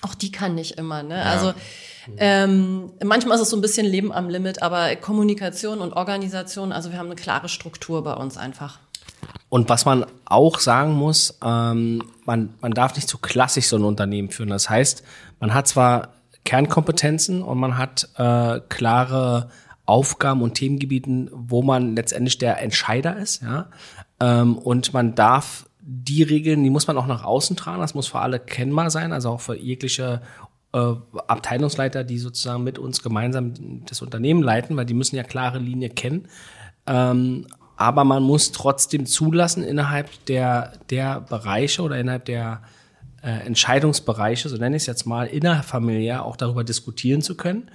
auch 0.02 0.14
die 0.14 0.32
kann 0.32 0.54
nicht 0.54 0.78
immer. 0.78 1.02
Ne? 1.02 1.18
Ja. 1.18 1.24
Also 1.24 1.54
ähm, 2.18 2.92
manchmal 3.02 3.36
ist 3.36 3.42
es 3.42 3.50
so 3.50 3.56
ein 3.56 3.60
bisschen 3.60 3.86
Leben 3.86 4.12
am 4.12 4.28
Limit, 4.28 4.62
aber 4.62 4.94
Kommunikation 4.96 5.80
und 5.80 5.92
Organisation, 5.92 6.72
also 6.72 6.90
wir 6.90 6.98
haben 6.98 7.06
eine 7.06 7.16
klare 7.16 7.48
Struktur 7.48 8.02
bei 8.02 8.14
uns 8.14 8.36
einfach. 8.36 8.78
Und 9.48 9.68
was 9.68 9.84
man 9.84 10.06
auch 10.24 10.60
sagen 10.60 10.92
muss, 10.92 11.38
ähm, 11.44 12.02
man, 12.24 12.54
man 12.60 12.72
darf 12.72 12.94
nicht 12.94 13.08
zu 13.08 13.18
klassisch 13.18 13.66
so 13.66 13.76
ein 13.76 13.84
Unternehmen 13.84 14.30
führen. 14.30 14.48
Das 14.48 14.70
heißt, 14.70 15.02
man 15.40 15.52
hat 15.52 15.66
zwar 15.66 16.10
Kernkompetenzen 16.44 17.42
und 17.42 17.58
man 17.58 17.76
hat 17.76 18.08
äh, 18.16 18.60
klare 18.68 19.50
Aufgaben 19.86 20.42
und 20.42 20.54
Themengebieten, 20.54 21.28
wo 21.32 21.62
man 21.62 21.96
letztendlich 21.96 22.38
der 22.38 22.62
Entscheider 22.62 23.16
ist, 23.16 23.42
ja. 23.42 23.66
Ähm, 24.20 24.56
und 24.56 24.92
man 24.92 25.14
darf 25.14 25.66
die 25.82 26.22
Regeln, 26.22 26.62
die 26.62 26.70
muss 26.70 26.86
man 26.86 26.96
auch 26.98 27.06
nach 27.06 27.24
außen 27.24 27.56
tragen. 27.56 27.80
Das 27.80 27.94
muss 27.94 28.06
für 28.08 28.20
alle 28.20 28.38
kennbar 28.38 28.90
sein, 28.90 29.12
also 29.12 29.30
auch 29.30 29.40
für 29.40 29.56
jegliche 29.56 30.22
Abteilungsleiter, 30.72 32.04
die 32.04 32.18
sozusagen 32.18 32.62
mit 32.62 32.78
uns 32.78 33.02
gemeinsam 33.02 33.84
das 33.86 34.02
Unternehmen 34.02 34.42
leiten, 34.42 34.76
weil 34.76 34.86
die 34.86 34.94
müssen 34.94 35.16
ja 35.16 35.24
klare 35.24 35.58
Linie 35.58 35.90
kennen. 35.90 36.28
Ähm, 36.86 37.46
aber 37.76 38.04
man 38.04 38.22
muss 38.22 38.52
trotzdem 38.52 39.06
zulassen, 39.06 39.64
innerhalb 39.64 40.08
der, 40.26 40.74
der 40.90 41.22
Bereiche 41.22 41.82
oder 41.82 41.98
innerhalb 41.98 42.26
der 42.26 42.62
äh, 43.22 43.46
Entscheidungsbereiche, 43.46 44.48
so 44.48 44.56
nenne 44.56 44.76
ich 44.76 44.82
es 44.82 44.86
jetzt 44.86 45.06
mal, 45.06 45.26
innerfamiliär 45.26 46.24
auch 46.24 46.36
darüber 46.36 46.62
diskutieren 46.62 47.22
zu 47.22 47.36
können. 47.36 47.70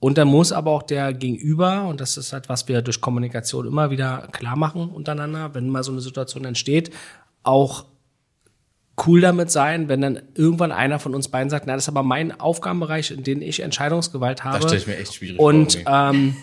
Und 0.00 0.16
dann 0.16 0.28
muss 0.28 0.52
aber 0.52 0.70
auch 0.70 0.84
der 0.84 1.12
Gegenüber, 1.12 1.86
und 1.88 2.00
das 2.00 2.16
ist 2.16 2.32
halt, 2.32 2.48
was 2.48 2.68
wir 2.68 2.82
durch 2.82 3.00
Kommunikation 3.00 3.66
immer 3.66 3.90
wieder 3.90 4.28
klar 4.30 4.56
machen 4.56 4.90
untereinander, 4.90 5.54
wenn 5.54 5.68
mal 5.68 5.82
so 5.82 5.90
eine 5.90 6.00
Situation 6.00 6.44
entsteht, 6.44 6.92
auch 7.42 7.86
cool 9.06 9.20
damit 9.20 9.50
sein, 9.50 9.88
wenn 9.88 10.00
dann 10.00 10.20
irgendwann 10.34 10.72
einer 10.72 10.98
von 10.98 11.14
uns 11.14 11.28
beiden 11.28 11.50
sagt, 11.50 11.66
na, 11.66 11.74
das 11.74 11.84
ist 11.84 11.88
aber 11.88 12.02
mein 12.02 12.38
Aufgabenbereich, 12.40 13.10
in 13.10 13.22
dem 13.22 13.42
ich 13.42 13.60
Entscheidungsgewalt 13.60 14.44
habe. 14.44 14.58
Das 14.58 14.64
stelle 14.64 14.80
ich 14.80 14.86
mir 14.86 14.98
echt 14.98 15.14
schwierig 15.14 15.38
und, 15.38 15.74
vor. 15.74 16.10
Ähm, 16.10 16.36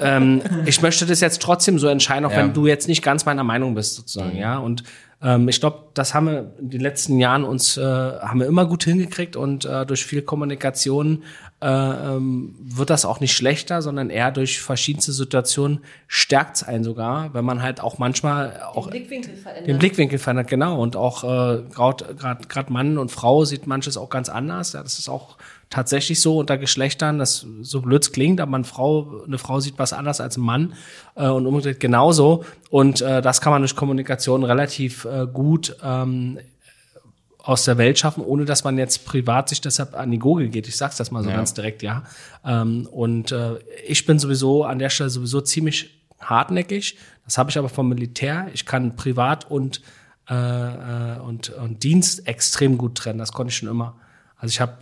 ähm, 0.00 0.42
ich 0.66 0.82
möchte 0.82 1.06
das 1.06 1.20
jetzt 1.20 1.40
trotzdem 1.40 1.78
so 1.78 1.88
entscheiden, 1.88 2.24
auch 2.24 2.32
ja. 2.32 2.38
wenn 2.38 2.52
du 2.52 2.66
jetzt 2.66 2.88
nicht 2.88 3.02
ganz 3.02 3.24
meiner 3.24 3.44
Meinung 3.44 3.74
bist, 3.74 3.94
sozusagen, 3.94 4.34
mhm. 4.34 4.40
ja. 4.40 4.58
Und 4.58 4.84
ähm, 5.22 5.48
ich 5.48 5.60
glaube, 5.60 5.84
das 5.94 6.12
haben 6.14 6.26
wir 6.26 6.50
in 6.58 6.70
den 6.70 6.80
letzten 6.80 7.18
Jahren 7.18 7.44
uns 7.44 7.76
äh, 7.76 7.82
haben 7.82 8.40
wir 8.40 8.46
immer 8.46 8.66
gut 8.66 8.84
hingekriegt 8.84 9.36
und 9.36 9.64
äh, 9.64 9.86
durch 9.86 10.04
viel 10.04 10.22
Kommunikation 10.22 11.22
äh, 11.22 11.43
ähm, 11.66 12.54
wird 12.58 12.90
das 12.90 13.06
auch 13.06 13.20
nicht 13.20 13.34
schlechter, 13.34 13.80
sondern 13.80 14.10
eher 14.10 14.30
durch 14.30 14.60
verschiedenste 14.60 15.12
Situationen 15.12 15.80
stärkt 16.06 16.56
es 16.56 16.62
einen 16.62 16.84
sogar, 16.84 17.32
wenn 17.32 17.44
man 17.44 17.62
halt 17.62 17.80
auch 17.80 17.96
manchmal 17.98 18.60
auch 18.74 18.90
den 18.90 18.90
Blickwinkel 18.90 19.34
verändert. 19.34 19.68
Den 19.68 19.78
Blickwinkel 19.78 20.18
verändert, 20.18 20.48
genau. 20.48 20.78
Und 20.82 20.94
auch 20.94 21.24
äh, 21.24 21.62
gerade 21.70 22.72
Mann 22.72 22.98
und 22.98 23.10
Frau 23.10 23.46
sieht 23.46 23.66
manches 23.66 23.96
auch 23.96 24.10
ganz 24.10 24.28
anders. 24.28 24.74
Ja, 24.74 24.82
das 24.82 24.98
ist 24.98 25.08
auch 25.08 25.38
tatsächlich 25.70 26.20
so 26.20 26.38
unter 26.38 26.58
Geschlechtern, 26.58 27.18
das 27.18 27.46
so 27.62 27.80
blöd 27.80 28.12
klingt, 28.12 28.42
aber 28.42 28.56
eine 28.56 28.64
Frau, 28.64 29.22
eine 29.26 29.38
Frau 29.38 29.60
sieht 29.60 29.78
was 29.78 29.94
anders 29.94 30.20
als 30.20 30.36
ein 30.36 30.42
Mann 30.42 30.74
äh, 31.14 31.28
und 31.28 31.46
umgekehrt 31.46 31.80
genauso. 31.80 32.44
Und 32.68 33.00
äh, 33.00 33.22
das 33.22 33.40
kann 33.40 33.52
man 33.52 33.62
durch 33.62 33.74
Kommunikation 33.74 34.44
relativ 34.44 35.06
äh, 35.06 35.26
gut 35.26 35.76
ähm, 35.82 36.38
aus 37.44 37.64
der 37.64 37.76
Welt 37.76 37.98
schaffen, 37.98 38.24
ohne 38.24 38.46
dass 38.46 38.64
man 38.64 38.78
jetzt 38.78 39.04
privat 39.04 39.50
sich 39.50 39.60
deshalb 39.60 39.94
an 39.94 40.10
die 40.10 40.18
Gurgel 40.18 40.48
geht. 40.48 40.66
Ich 40.66 40.78
sag's 40.78 40.96
das 40.96 41.10
mal 41.10 41.22
so 41.22 41.28
ja. 41.28 41.36
ganz 41.36 41.52
direkt, 41.52 41.82
ja. 41.82 42.04
Ähm, 42.42 42.86
und 42.90 43.32
äh, 43.32 43.58
ich 43.86 44.06
bin 44.06 44.18
sowieso 44.18 44.64
an 44.64 44.78
der 44.78 44.88
Stelle 44.88 45.10
sowieso 45.10 45.42
ziemlich 45.42 45.90
hartnäckig. 46.20 46.96
Das 47.26 47.36
habe 47.36 47.50
ich 47.50 47.58
aber 47.58 47.68
vom 47.68 47.90
Militär. 47.90 48.48
Ich 48.54 48.64
kann 48.64 48.96
privat 48.96 49.50
und 49.50 49.82
äh, 50.30 50.34
äh, 50.34 51.18
und, 51.20 51.50
und 51.50 51.82
Dienst 51.82 52.26
extrem 52.26 52.78
gut 52.78 52.94
trennen. 52.94 53.18
Das 53.18 53.32
konnte 53.32 53.50
ich 53.50 53.58
schon 53.58 53.68
immer. 53.68 53.96
Also 54.38 54.50
ich 54.50 54.60
habe 54.60 54.78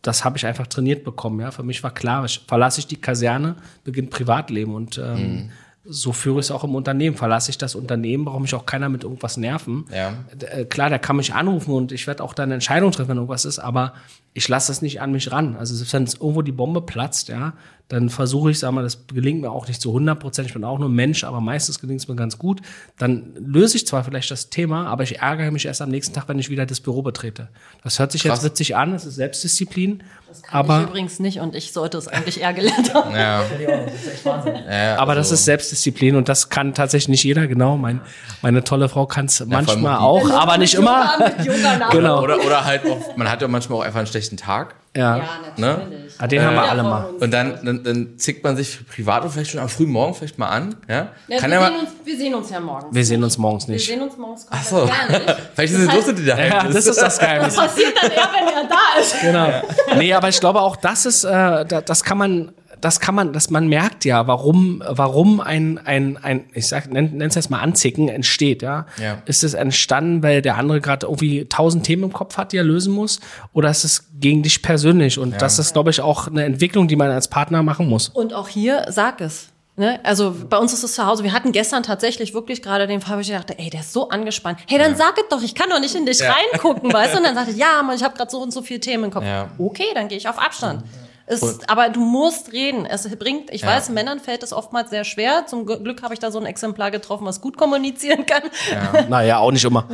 das 0.00 0.24
habe 0.24 0.38
ich 0.38 0.46
einfach 0.46 0.66
trainiert 0.66 1.04
bekommen. 1.04 1.40
Ja, 1.40 1.50
für 1.50 1.62
mich 1.62 1.82
war 1.82 1.92
klar, 1.92 2.24
ich, 2.24 2.40
verlasse 2.48 2.80
ich 2.80 2.86
die 2.86 2.96
Kaserne, 2.96 3.56
beginnt 3.84 4.08
Privatleben 4.08 4.74
und 4.74 4.96
ähm, 4.96 5.34
mhm 5.34 5.50
so 5.90 6.12
führe 6.12 6.40
ich 6.40 6.46
es 6.46 6.50
auch 6.50 6.64
im 6.64 6.74
Unternehmen. 6.74 7.16
Verlasse 7.16 7.50
ich 7.50 7.58
das 7.58 7.74
Unternehmen, 7.74 8.24
braucht 8.24 8.40
mich 8.40 8.54
auch 8.54 8.64
keiner 8.64 8.88
mit 8.88 9.04
irgendwas 9.04 9.36
nerven. 9.36 9.86
Ja. 9.92 10.14
Äh, 10.38 10.64
klar, 10.64 10.88
der 10.88 10.98
kann 10.98 11.16
mich 11.16 11.34
anrufen 11.34 11.74
und 11.74 11.92
ich 11.92 12.06
werde 12.06 12.22
auch 12.22 12.32
dann 12.32 12.44
eine 12.44 12.54
Entscheidung 12.54 12.92
treffen, 12.92 13.10
wenn 13.10 13.16
irgendwas 13.16 13.44
ist, 13.44 13.58
aber 13.58 13.94
ich 14.32 14.48
lasse 14.48 14.68
das 14.68 14.80
nicht 14.80 15.00
an 15.00 15.12
mich 15.12 15.32
ran. 15.32 15.56
Also 15.56 15.74
selbst 15.74 15.92
wenn 15.92 16.04
es 16.04 16.14
irgendwo 16.14 16.42
die 16.42 16.52
Bombe 16.52 16.80
platzt, 16.80 17.28
ja, 17.28 17.54
dann 17.90 18.08
versuche 18.08 18.52
ich, 18.52 18.60
sag 18.60 18.70
mal, 18.70 18.84
das 18.84 19.08
gelingt 19.08 19.40
mir 19.40 19.50
auch 19.50 19.66
nicht 19.66 19.80
zu 19.80 19.88
100 19.90 20.18
Prozent, 20.18 20.46
ich 20.46 20.54
bin 20.54 20.62
auch 20.62 20.78
nur 20.78 20.88
Mensch, 20.88 21.24
aber 21.24 21.40
meistens 21.40 21.80
gelingt 21.80 22.00
es 22.00 22.06
mir 22.06 22.14
ganz 22.14 22.38
gut. 22.38 22.60
Dann 22.98 23.32
löse 23.36 23.76
ich 23.76 23.86
zwar 23.86 24.04
vielleicht 24.04 24.30
das 24.30 24.48
Thema, 24.48 24.86
aber 24.86 25.02
ich 25.02 25.18
ärgere 25.18 25.50
mich 25.50 25.66
erst 25.66 25.82
am 25.82 25.90
nächsten 25.90 26.14
Tag, 26.14 26.28
wenn 26.28 26.38
ich 26.38 26.50
wieder 26.50 26.66
das 26.66 26.78
Büro 26.78 27.02
betrete. 27.02 27.48
Das 27.82 27.98
hört 27.98 28.12
sich 28.12 28.22
Krass. 28.22 28.38
jetzt 28.38 28.44
witzig 28.44 28.76
an, 28.76 28.92
das 28.92 29.06
ist 29.06 29.16
Selbstdisziplin. 29.16 30.04
Das 30.28 30.42
kann 30.42 30.60
aber, 30.60 30.82
ich 30.82 30.86
übrigens 30.86 31.18
nicht 31.18 31.40
und 31.40 31.56
ich 31.56 31.72
sollte 31.72 31.98
es 31.98 32.06
eigentlich 32.06 32.40
eher 32.40 32.52
gelernt 32.52 32.94
haben. 32.94 33.12
Ja. 33.12 33.42
ja 34.70 34.96
aber 34.96 35.10
also. 35.10 35.20
das 35.20 35.32
ist 35.32 35.44
Selbstdisziplin 35.44 36.14
und 36.14 36.28
das 36.28 36.48
kann 36.48 36.74
tatsächlich 36.74 37.08
nicht 37.08 37.24
jeder, 37.24 37.48
genau. 37.48 37.76
Mein, 37.76 38.00
meine 38.40 38.62
tolle 38.62 38.88
Frau 38.88 39.06
kann 39.06 39.26
es 39.26 39.40
ja, 39.40 39.46
manchmal 39.48 39.96
auch, 39.96 40.30
aber 40.30 40.58
nicht 40.58 40.74
immer. 40.74 41.10
genau. 41.90 42.22
Oder, 42.22 42.38
oder 42.46 42.64
halt 42.64 42.86
auch, 42.86 43.16
man 43.16 43.28
hat 43.28 43.42
ja 43.42 43.48
manchmal 43.48 43.80
auch 43.80 43.82
einfach 43.82 43.98
einen 43.98 44.06
schlechten 44.06 44.36
Tag. 44.36 44.76
Ja, 44.96 45.18
ja 45.18 45.22
ne? 45.56 45.66
natürlich. 45.68 46.02
Ne? 46.04 46.10
Ah, 46.18 46.26
den 46.26 46.40
äh, 46.40 46.44
haben 46.44 46.54
wir 46.54 46.62
alle 46.62 46.82
mal. 46.82 47.04
Und 47.20 47.30
dann, 47.30 47.64
dann, 47.64 47.84
dann 47.84 48.18
zickt 48.18 48.42
man 48.42 48.56
sich 48.56 48.86
privat 48.88 49.22
und 49.22 49.30
vielleicht 49.30 49.52
schon 49.52 49.60
am 49.60 49.68
frühen 49.68 49.90
Morgen 49.90 50.14
vielleicht 50.14 50.36
mal 50.36 50.48
an. 50.48 50.74
Ja? 50.88 51.12
ja 51.28 51.38
Kann 51.38 51.50
wir, 51.50 51.60
sehen 51.60 51.78
uns, 51.78 51.90
wir 52.04 52.16
sehen 52.16 52.34
uns 52.34 52.50
ja 52.50 52.60
morgens. 52.60 52.94
Wir 52.94 53.04
sehen 53.04 53.22
uns 53.22 53.38
morgens 53.38 53.68
nicht. 53.68 53.88
Wir 53.88 53.94
sehen 53.94 54.02
uns 54.02 54.16
morgens 54.16 54.46
Ach 54.50 54.64
so. 54.64 54.90
vielleicht 55.54 55.74
ist 55.74 55.94
es 55.94 56.06
so 56.06 56.12
die 56.12 56.24
Geheimnis. 56.24 56.52
Ja, 56.52 56.68
das 56.68 56.86
ist 56.86 57.00
das 57.00 57.18
Geheimnis. 57.18 57.54
Das 57.54 57.66
passiert 57.66 57.94
dann 58.02 58.10
eher, 58.10 58.28
wenn 58.34 58.48
er 58.48 58.68
da 58.68 59.00
ist. 59.00 59.20
Genau. 59.20 59.96
Nee, 59.96 60.12
aber 60.12 60.28
ich 60.28 60.40
glaube 60.40 60.60
auch, 60.60 60.74
das 60.74 61.06
ist, 61.06 61.22
äh, 61.22 61.64
das 61.64 62.02
kann 62.02 62.18
man 62.18 62.52
das 62.80 63.00
kann 63.00 63.14
man, 63.14 63.32
dass 63.32 63.50
man 63.50 63.68
merkt 63.68 64.04
ja, 64.04 64.26
warum, 64.26 64.82
warum 64.86 65.40
ein, 65.40 65.78
ein, 65.78 66.16
ein 66.22 66.44
ich 66.54 66.68
sag, 66.68 66.90
nenn, 66.90 67.20
es 67.20 67.34
jetzt 67.34 67.50
mal 67.50 67.60
Anzicken 67.60 68.08
entsteht, 68.08 68.62
ja? 68.62 68.86
ja. 69.00 69.18
Ist 69.26 69.44
es 69.44 69.54
entstanden, 69.54 70.22
weil 70.22 70.42
der 70.42 70.56
andere 70.56 70.80
gerade 70.80 71.06
irgendwie 71.06 71.46
tausend 71.46 71.84
Themen 71.84 72.04
im 72.04 72.12
Kopf 72.12 72.36
hat, 72.36 72.52
die 72.52 72.56
er 72.56 72.64
lösen 72.64 72.92
muss? 72.92 73.20
Oder 73.52 73.70
ist 73.70 73.84
es 73.84 74.10
gegen 74.18 74.42
dich 74.42 74.62
persönlich? 74.62 75.18
Und 75.18 75.32
ja. 75.32 75.38
das 75.38 75.58
ist, 75.58 75.72
glaube 75.72 75.90
ich, 75.90 76.00
auch 76.00 76.26
eine 76.26 76.44
Entwicklung, 76.44 76.88
die 76.88 76.96
man 76.96 77.10
als 77.10 77.28
Partner 77.28 77.62
machen 77.62 77.88
muss. 77.88 78.08
Und 78.08 78.34
auch 78.34 78.48
hier, 78.48 78.86
sag 78.88 79.20
es. 79.20 79.50
Ne? 79.80 79.98
Also 80.02 80.36
bei 80.50 80.58
uns 80.58 80.74
ist 80.74 80.82
es 80.82 80.94
zu 80.94 81.06
Hause. 81.06 81.24
Wir 81.24 81.32
hatten 81.32 81.52
gestern 81.52 81.82
tatsächlich 81.82 82.34
wirklich 82.34 82.60
gerade 82.60 82.86
den 82.86 83.00
Fall, 83.00 83.16
wo 83.16 83.20
ich 83.20 83.30
dachte, 83.30 83.58
ey, 83.58 83.70
der 83.70 83.80
ist 83.80 83.94
so 83.94 84.10
angespannt. 84.10 84.58
Hey, 84.68 84.78
dann 84.78 84.92
ja. 84.92 84.96
sag 84.98 85.16
es 85.16 85.24
doch, 85.30 85.42
ich 85.42 85.54
kann 85.54 85.70
doch 85.70 85.80
nicht 85.80 85.94
in 85.94 86.04
dich 86.04 86.18
ja. 86.18 86.32
reingucken, 86.32 86.92
weißt 86.92 87.14
du? 87.14 87.18
Und 87.18 87.24
dann 87.24 87.34
sagte 87.34 87.52
ich, 87.52 87.56
ja, 87.56 87.82
Mann, 87.82 87.96
ich 87.96 88.02
habe 88.02 88.14
gerade 88.14 88.30
so 88.30 88.42
und 88.42 88.52
so 88.52 88.60
viele 88.60 88.80
Themen 88.80 89.04
im 89.04 89.10
Kopf. 89.10 89.24
Ja. 89.24 89.48
Okay, 89.56 89.86
dann 89.94 90.08
gehe 90.08 90.18
ich 90.18 90.28
auf 90.28 90.38
Abstand. 90.38 90.82
Es, 91.30 91.60
aber 91.68 91.90
du 91.90 92.00
musst 92.00 92.52
reden. 92.52 92.86
Es 92.86 93.08
bringt, 93.16 93.52
ich 93.52 93.62
ja. 93.62 93.68
weiß, 93.68 93.90
Männern 93.90 94.18
fällt 94.18 94.42
es 94.42 94.52
oftmals 94.52 94.90
sehr 94.90 95.04
schwer. 95.04 95.44
Zum 95.46 95.64
Glück 95.64 96.02
habe 96.02 96.12
ich 96.12 96.18
da 96.18 96.32
so 96.32 96.40
ein 96.40 96.46
Exemplar 96.46 96.90
getroffen, 96.90 97.24
was 97.24 97.40
gut 97.40 97.56
kommunizieren 97.56 98.26
kann. 98.26 98.42
Ja. 98.70 99.06
naja, 99.08 99.38
auch 99.38 99.52
nicht 99.52 99.64
immer. 99.64 99.88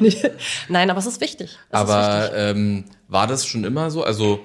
Nein, 0.68 0.90
aber 0.90 0.98
es 0.98 1.06
ist 1.06 1.20
wichtig. 1.20 1.56
Es 1.70 1.78
aber 1.78 2.24
ist 2.24 2.32
wichtig. 2.32 2.56
Ähm, 2.56 2.84
war 3.06 3.28
das 3.28 3.46
schon 3.46 3.62
immer 3.62 3.92
so? 3.92 4.02
Also, 4.02 4.40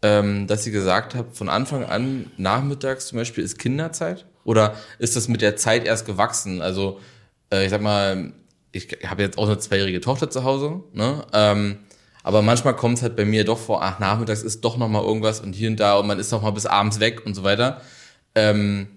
ähm, 0.00 0.46
dass 0.46 0.64
sie 0.64 0.70
gesagt 0.70 1.14
hat, 1.14 1.36
von 1.36 1.50
Anfang 1.50 1.84
an 1.84 2.30
nachmittags 2.38 3.08
zum 3.08 3.18
Beispiel 3.18 3.44
ist 3.44 3.58
Kinderzeit? 3.58 4.24
Oder 4.44 4.74
ist 4.98 5.14
das 5.14 5.28
mit 5.28 5.42
der 5.42 5.56
Zeit 5.56 5.84
erst 5.84 6.06
gewachsen? 6.06 6.62
Also, 6.62 7.00
äh, 7.52 7.64
ich 7.64 7.70
sag 7.70 7.82
mal, 7.82 8.32
ich 8.72 8.88
habe 9.06 9.22
jetzt 9.22 9.36
auch 9.36 9.46
eine 9.46 9.58
zweijährige 9.58 10.00
Tochter 10.00 10.30
zu 10.30 10.42
Hause, 10.44 10.80
ne? 10.94 11.26
Ähm, 11.34 11.80
Aber 12.24 12.42
manchmal 12.42 12.74
kommt 12.74 12.96
es 12.96 13.02
halt 13.02 13.16
bei 13.16 13.26
mir 13.26 13.44
doch 13.44 13.58
vor, 13.58 13.82
ach, 13.84 14.00
nachmittags 14.00 14.42
ist 14.42 14.64
doch 14.64 14.78
noch 14.78 14.88
mal 14.88 15.02
irgendwas 15.04 15.40
und 15.40 15.52
hier 15.52 15.68
und 15.68 15.78
da 15.78 15.98
und 15.98 16.06
man 16.06 16.18
ist 16.18 16.32
noch 16.32 16.42
mal 16.42 16.50
bis 16.50 16.66
abends 16.66 16.98
weg 16.98 17.24
und 17.26 17.34
so 17.34 17.44
weiter. 17.44 17.82
Ähm, 18.34 18.88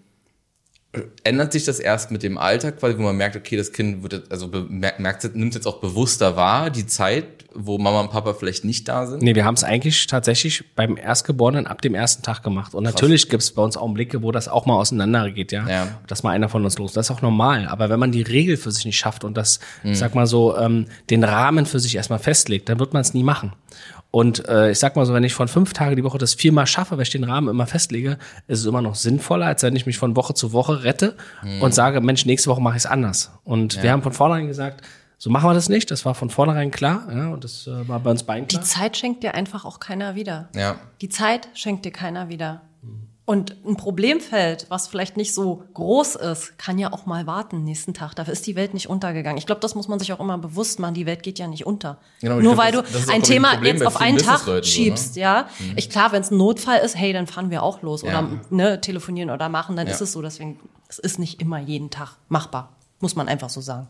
ändert 1.23 1.51
sich 1.51 1.65
das 1.65 1.79
erst 1.79 2.11
mit 2.11 2.23
dem 2.23 2.37
Alter, 2.37 2.71
quasi, 2.71 2.97
wo 2.97 3.01
man 3.01 3.15
merkt, 3.15 3.35
okay, 3.35 3.57
das 3.57 3.71
Kind 3.71 4.03
wird 4.03 4.31
also 4.31 4.47
merkt, 4.69 5.35
nimmt 5.35 5.55
jetzt 5.55 5.67
auch 5.67 5.79
bewusster 5.79 6.35
wahr, 6.35 6.69
die 6.69 6.85
Zeit, 6.85 7.25
wo 7.53 7.77
Mama 7.77 8.01
und 8.01 8.11
Papa 8.11 8.33
vielleicht 8.33 8.63
nicht 8.65 8.87
da 8.87 9.07
sind? 9.07 9.23
Nee, 9.23 9.33
wir 9.33 9.43
haben 9.43 9.55
es 9.55 9.63
eigentlich 9.63 10.05
tatsächlich 10.07 10.63
beim 10.75 10.95
Erstgeborenen 10.95 11.65
ab 11.65 11.81
dem 11.81 11.95
ersten 11.95 12.21
Tag 12.21 12.43
gemacht. 12.43 12.75
Und 12.75 12.83
natürlich 12.83 13.29
gibt 13.29 13.41
es 13.41 13.51
bei 13.51 13.63
uns 13.63 13.77
Augenblicke, 13.77 14.21
wo 14.21 14.31
das 14.31 14.47
auch 14.47 14.65
mal 14.65 14.75
auseinandergeht, 14.75 15.51
ja. 15.51 15.67
Ja. 15.67 15.99
Dass 16.07 16.23
mal 16.23 16.31
einer 16.31 16.49
von 16.49 16.63
uns 16.63 16.77
los. 16.77 16.93
Das 16.93 17.09
ist 17.09 17.15
auch 17.15 17.21
normal. 17.21 17.67
Aber 17.67 17.89
wenn 17.89 17.99
man 17.99 18.11
die 18.11 18.21
Regel 18.21 18.57
für 18.57 18.71
sich 18.71 18.85
nicht 18.85 18.97
schafft 18.97 19.23
und 19.23 19.35
das, 19.35 19.59
ich 19.83 19.97
sag 19.97 20.13
mal 20.13 20.27
so, 20.27 20.55
ähm, 20.57 20.85
den 21.09 21.23
Rahmen 21.23 21.65
für 21.65 21.79
sich 21.79 21.95
erstmal 21.95 22.19
festlegt, 22.19 22.69
dann 22.69 22.79
wird 22.79 22.93
man 22.93 23.01
es 23.01 23.13
nie 23.13 23.23
machen. 23.23 23.53
Und 24.17 24.49
äh, 24.49 24.71
ich 24.71 24.79
sag 24.79 24.95
mal 24.95 25.05
so, 25.05 25.13
wenn 25.13 25.23
ich 25.23 25.35
von 25.35 25.47
fünf 25.47 25.73
Tage 25.73 25.95
die 25.95 26.03
Woche 26.03 26.17
das 26.17 26.33
viermal 26.33 26.65
schaffe, 26.65 26.97
weil 26.97 27.03
ich 27.03 27.11
den 27.11 27.23
Rahmen 27.23 27.49
immer 27.49 27.67
festlege, 27.67 28.17
ist 28.47 28.61
es 28.61 28.65
immer 28.65 28.81
noch 28.81 28.95
sinnvoller, 28.95 29.45
als 29.45 29.61
wenn 29.61 29.75
ich 29.75 29.85
mich 29.85 29.99
von 29.99 30.15
Woche 30.15 30.33
zu 30.33 30.53
Woche 30.53 30.83
rette 30.83 31.15
und 31.61 31.71
sage, 31.71 32.01
Mensch, 32.01 32.25
nächste 32.25 32.49
Woche 32.49 32.59
mache 32.59 32.77
ich 32.77 32.81
es 32.81 32.85
anders. 32.87 33.29
Und 33.43 33.83
wir 33.83 33.91
haben 33.91 34.01
von 34.01 34.13
vornherein 34.13 34.47
gesagt, 34.47 34.83
so 35.19 35.29
machen 35.29 35.47
wir 35.47 35.53
das 35.53 35.69
nicht. 35.69 35.91
Das 35.91 36.03
war 36.03 36.15
von 36.15 36.31
vornherein 36.31 36.71
klar, 36.71 37.07
ja, 37.13 37.27
und 37.27 37.43
das 37.43 37.67
äh, 37.67 37.87
war 37.87 37.99
bei 37.99 38.09
uns 38.09 38.23
beiden 38.23 38.47
Die 38.47 38.55
klar. 38.55 38.65
Zeit 38.65 38.97
schenkt 38.97 39.21
dir 39.21 39.35
einfach 39.35 39.65
auch 39.65 39.79
keiner 39.79 40.15
wieder. 40.15 40.49
Ja. 40.55 40.77
Die 41.01 41.09
Zeit 41.09 41.49
schenkt 41.53 41.85
dir 41.85 41.91
keiner 41.91 42.27
wieder. 42.27 42.61
Und 43.29 43.57
ein 43.67 43.75
Problemfeld, 43.75 44.67
was 44.69 44.87
vielleicht 44.87 45.17
nicht 45.17 45.33
so 45.33 45.61
groß 45.73 46.15
ist, 46.15 46.57
kann 46.57 46.79
ja 46.79 46.93
auch 46.93 47.05
mal 47.05 47.27
warten 47.27 47.65
nächsten 47.65 47.93
Tag. 47.93 48.15
Dafür 48.15 48.31
ist 48.31 48.47
die 48.47 48.55
Welt 48.55 48.73
nicht 48.73 48.87
untergegangen. 48.89 49.37
Ich 49.37 49.45
glaube, 49.45 49.59
das 49.59 49.75
muss 49.75 49.89
man 49.89 49.99
sich 49.99 50.13
auch 50.13 50.21
immer 50.21 50.37
bewusst 50.37 50.79
machen. 50.79 50.93
Die 50.93 51.05
Welt 51.05 51.23
geht 51.23 51.37
ja 51.37 51.45
nicht 51.47 51.65
unter. 51.65 51.97
Genau, 52.21 52.37
ich 52.37 52.43
Nur 52.45 52.53
glaub, 52.53 52.65
weil 52.65 52.71
das- 52.71 52.89
du 52.89 52.97
das 52.99 53.09
ein 53.09 53.15
ein 53.15 53.23
Thema 53.23 53.55
Problem 53.55 53.75
jetzt 53.75 53.85
auf 53.85 53.97
einen 53.99 54.17
Tag 54.17 54.47
ne? 54.47 54.63
schiebst, 54.63 55.17
ja. 55.17 55.49
Ich 55.75 55.89
klar, 55.89 56.13
wenn 56.13 56.21
es 56.21 56.31
ein 56.31 56.37
Notfall 56.37 56.79
ist, 56.79 56.95
hey, 56.95 57.11
dann 57.11 57.27
fahren 57.27 57.49
wir 57.51 57.63
auch 57.63 57.81
los 57.81 58.01
Ja. 58.03 58.07
oder 58.19 58.29
ne, 58.49 58.79
telefonieren 58.79 59.29
oder 59.29 59.49
machen, 59.49 59.75
dann 59.75 59.87
Ja. 59.87 59.93
ist 59.93 59.99
es 59.99 60.13
so. 60.13 60.21
Deswegen, 60.21 60.57
es 60.87 60.97
ist 60.97 61.19
nicht 61.19 61.41
immer 61.41 61.59
jeden 61.59 61.89
Tag 61.89 62.15
machbar. 62.29 62.69
Muss 63.01 63.17
man 63.17 63.27
einfach 63.27 63.49
so 63.49 63.59
sagen. 63.59 63.87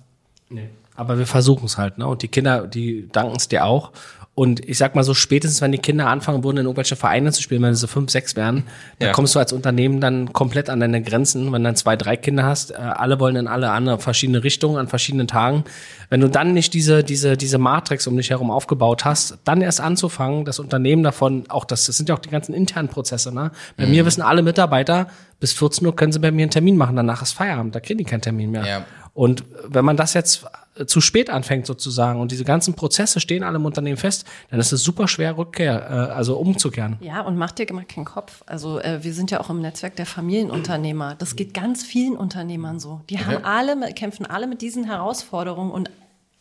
Nee. 0.49 0.69
Aber 0.95 1.19
wir 1.19 1.27
versuchen 1.27 1.65
es 1.65 1.77
halt, 1.77 1.99
ne? 1.99 2.07
Und 2.07 2.23
die 2.23 2.27
Kinder, 2.27 2.65
die 2.65 3.07
danken 3.11 3.35
es 3.35 3.47
dir 3.47 3.65
auch. 3.65 3.91
Und 4.37 4.63
ich 4.69 4.77
sag 4.77 4.93
mal 4.93 5.01
so, 5.03 5.15
spätestens 5.15 5.61
wenn 5.63 5.71
die 5.71 5.79
Kinder 5.79 6.05
anfangen 6.05 6.43
würden, 6.43 6.57
in 6.57 6.65
irgendwelche 6.65 6.95
Vereine 6.95 7.31
zu 7.31 7.41
spielen, 7.41 7.63
wenn 7.63 7.73
sie 7.73 7.81
so 7.81 7.87
fünf, 7.87 8.11
sechs 8.11 8.35
werden, 8.35 8.65
dann 8.99 9.07
Ja. 9.07 9.11
kommst 9.11 9.33
du 9.33 9.39
als 9.39 9.51
Unternehmen 9.51 9.99
dann 9.99 10.31
komplett 10.31 10.69
an 10.69 10.79
deine 10.79 11.01
Grenzen, 11.01 11.45
wenn 11.51 11.63
du 11.63 11.67
dann 11.69 11.75
zwei, 11.75 11.95
drei 11.95 12.17
Kinder 12.17 12.43
hast, 12.45 12.69
äh, 12.69 12.75
alle 12.75 13.19
wollen 13.19 13.35
in 13.35 13.47
alle 13.47 13.71
andere 13.71 13.97
verschiedene 13.97 14.43
Richtungen 14.43 14.77
an 14.77 14.87
verschiedenen 14.87 15.27
Tagen. 15.27 15.63
Wenn 16.11 16.21
du 16.21 16.29
dann 16.29 16.53
nicht 16.53 16.75
diese, 16.75 17.03
diese, 17.03 17.35
diese 17.35 17.57
Matrix 17.57 18.05
um 18.05 18.15
dich 18.15 18.29
herum 18.29 18.51
aufgebaut 18.51 19.05
hast, 19.05 19.39
dann 19.43 19.61
erst 19.61 19.81
anzufangen, 19.81 20.45
das 20.45 20.59
Unternehmen 20.59 21.01
davon, 21.01 21.45
auch 21.49 21.65
das, 21.65 21.87
das 21.87 21.97
sind 21.97 22.07
ja 22.07 22.13
auch 22.13 22.19
die 22.19 22.29
ganzen 22.29 22.53
internen 22.53 22.89
Prozesse, 22.89 23.33
ne? 23.33 23.49
Bei 23.75 23.87
mir 23.87 24.05
wissen 24.05 24.21
alle 24.21 24.43
Mitarbeiter, 24.43 25.07
bis 25.39 25.53
14 25.53 25.87
Uhr 25.87 25.95
können 25.95 26.11
sie 26.11 26.19
bei 26.19 26.29
mir 26.29 26.43
einen 26.43 26.51
Termin 26.51 26.77
machen, 26.77 26.95
danach 26.95 27.23
ist 27.23 27.31
Feierabend, 27.33 27.73
da 27.73 27.79
kriegen 27.79 27.97
die 27.97 28.03
keinen 28.05 28.21
Termin 28.21 28.51
mehr. 28.51 28.67
Ja. 28.67 28.85
Und 29.15 29.45
wenn 29.67 29.83
man 29.83 29.97
das 29.97 30.13
jetzt 30.13 30.45
zu 30.85 31.01
spät 31.01 31.29
anfängt 31.29 31.65
sozusagen 31.65 32.19
und 32.19 32.31
diese 32.31 32.43
ganzen 32.43 32.73
Prozesse 32.75 33.19
stehen 33.19 33.43
alle 33.43 33.57
im 33.57 33.65
Unternehmen 33.65 33.97
fest, 33.97 34.25
dann 34.49 34.59
ist 34.59 34.71
es 34.71 34.83
super 34.83 35.07
schwer 35.07 35.37
Rückkehr, 35.37 35.89
äh, 35.89 36.13
also 36.13 36.37
umzukehren. 36.37 36.97
Ja, 37.01 37.21
und 37.21 37.37
mach 37.37 37.51
dir 37.51 37.67
immer 37.67 37.83
keinen 37.83 38.05
Kopf. 38.05 38.43
Also 38.45 38.79
äh, 38.79 39.03
wir 39.03 39.13
sind 39.13 39.31
ja 39.31 39.39
auch 39.39 39.49
im 39.49 39.61
Netzwerk 39.61 39.95
der 39.95 40.05
Familienunternehmer. 40.05 41.15
Das 41.15 41.35
geht 41.35 41.53
ganz 41.53 41.83
vielen 41.83 42.15
Unternehmern 42.15 42.79
so. 42.79 43.01
Die 43.09 43.19
haben 43.19 43.43
alle, 43.43 43.93
kämpfen 43.93 44.25
alle 44.25 44.47
mit 44.47 44.61
diesen 44.61 44.83
Herausforderungen 44.83 45.71
und 45.71 45.89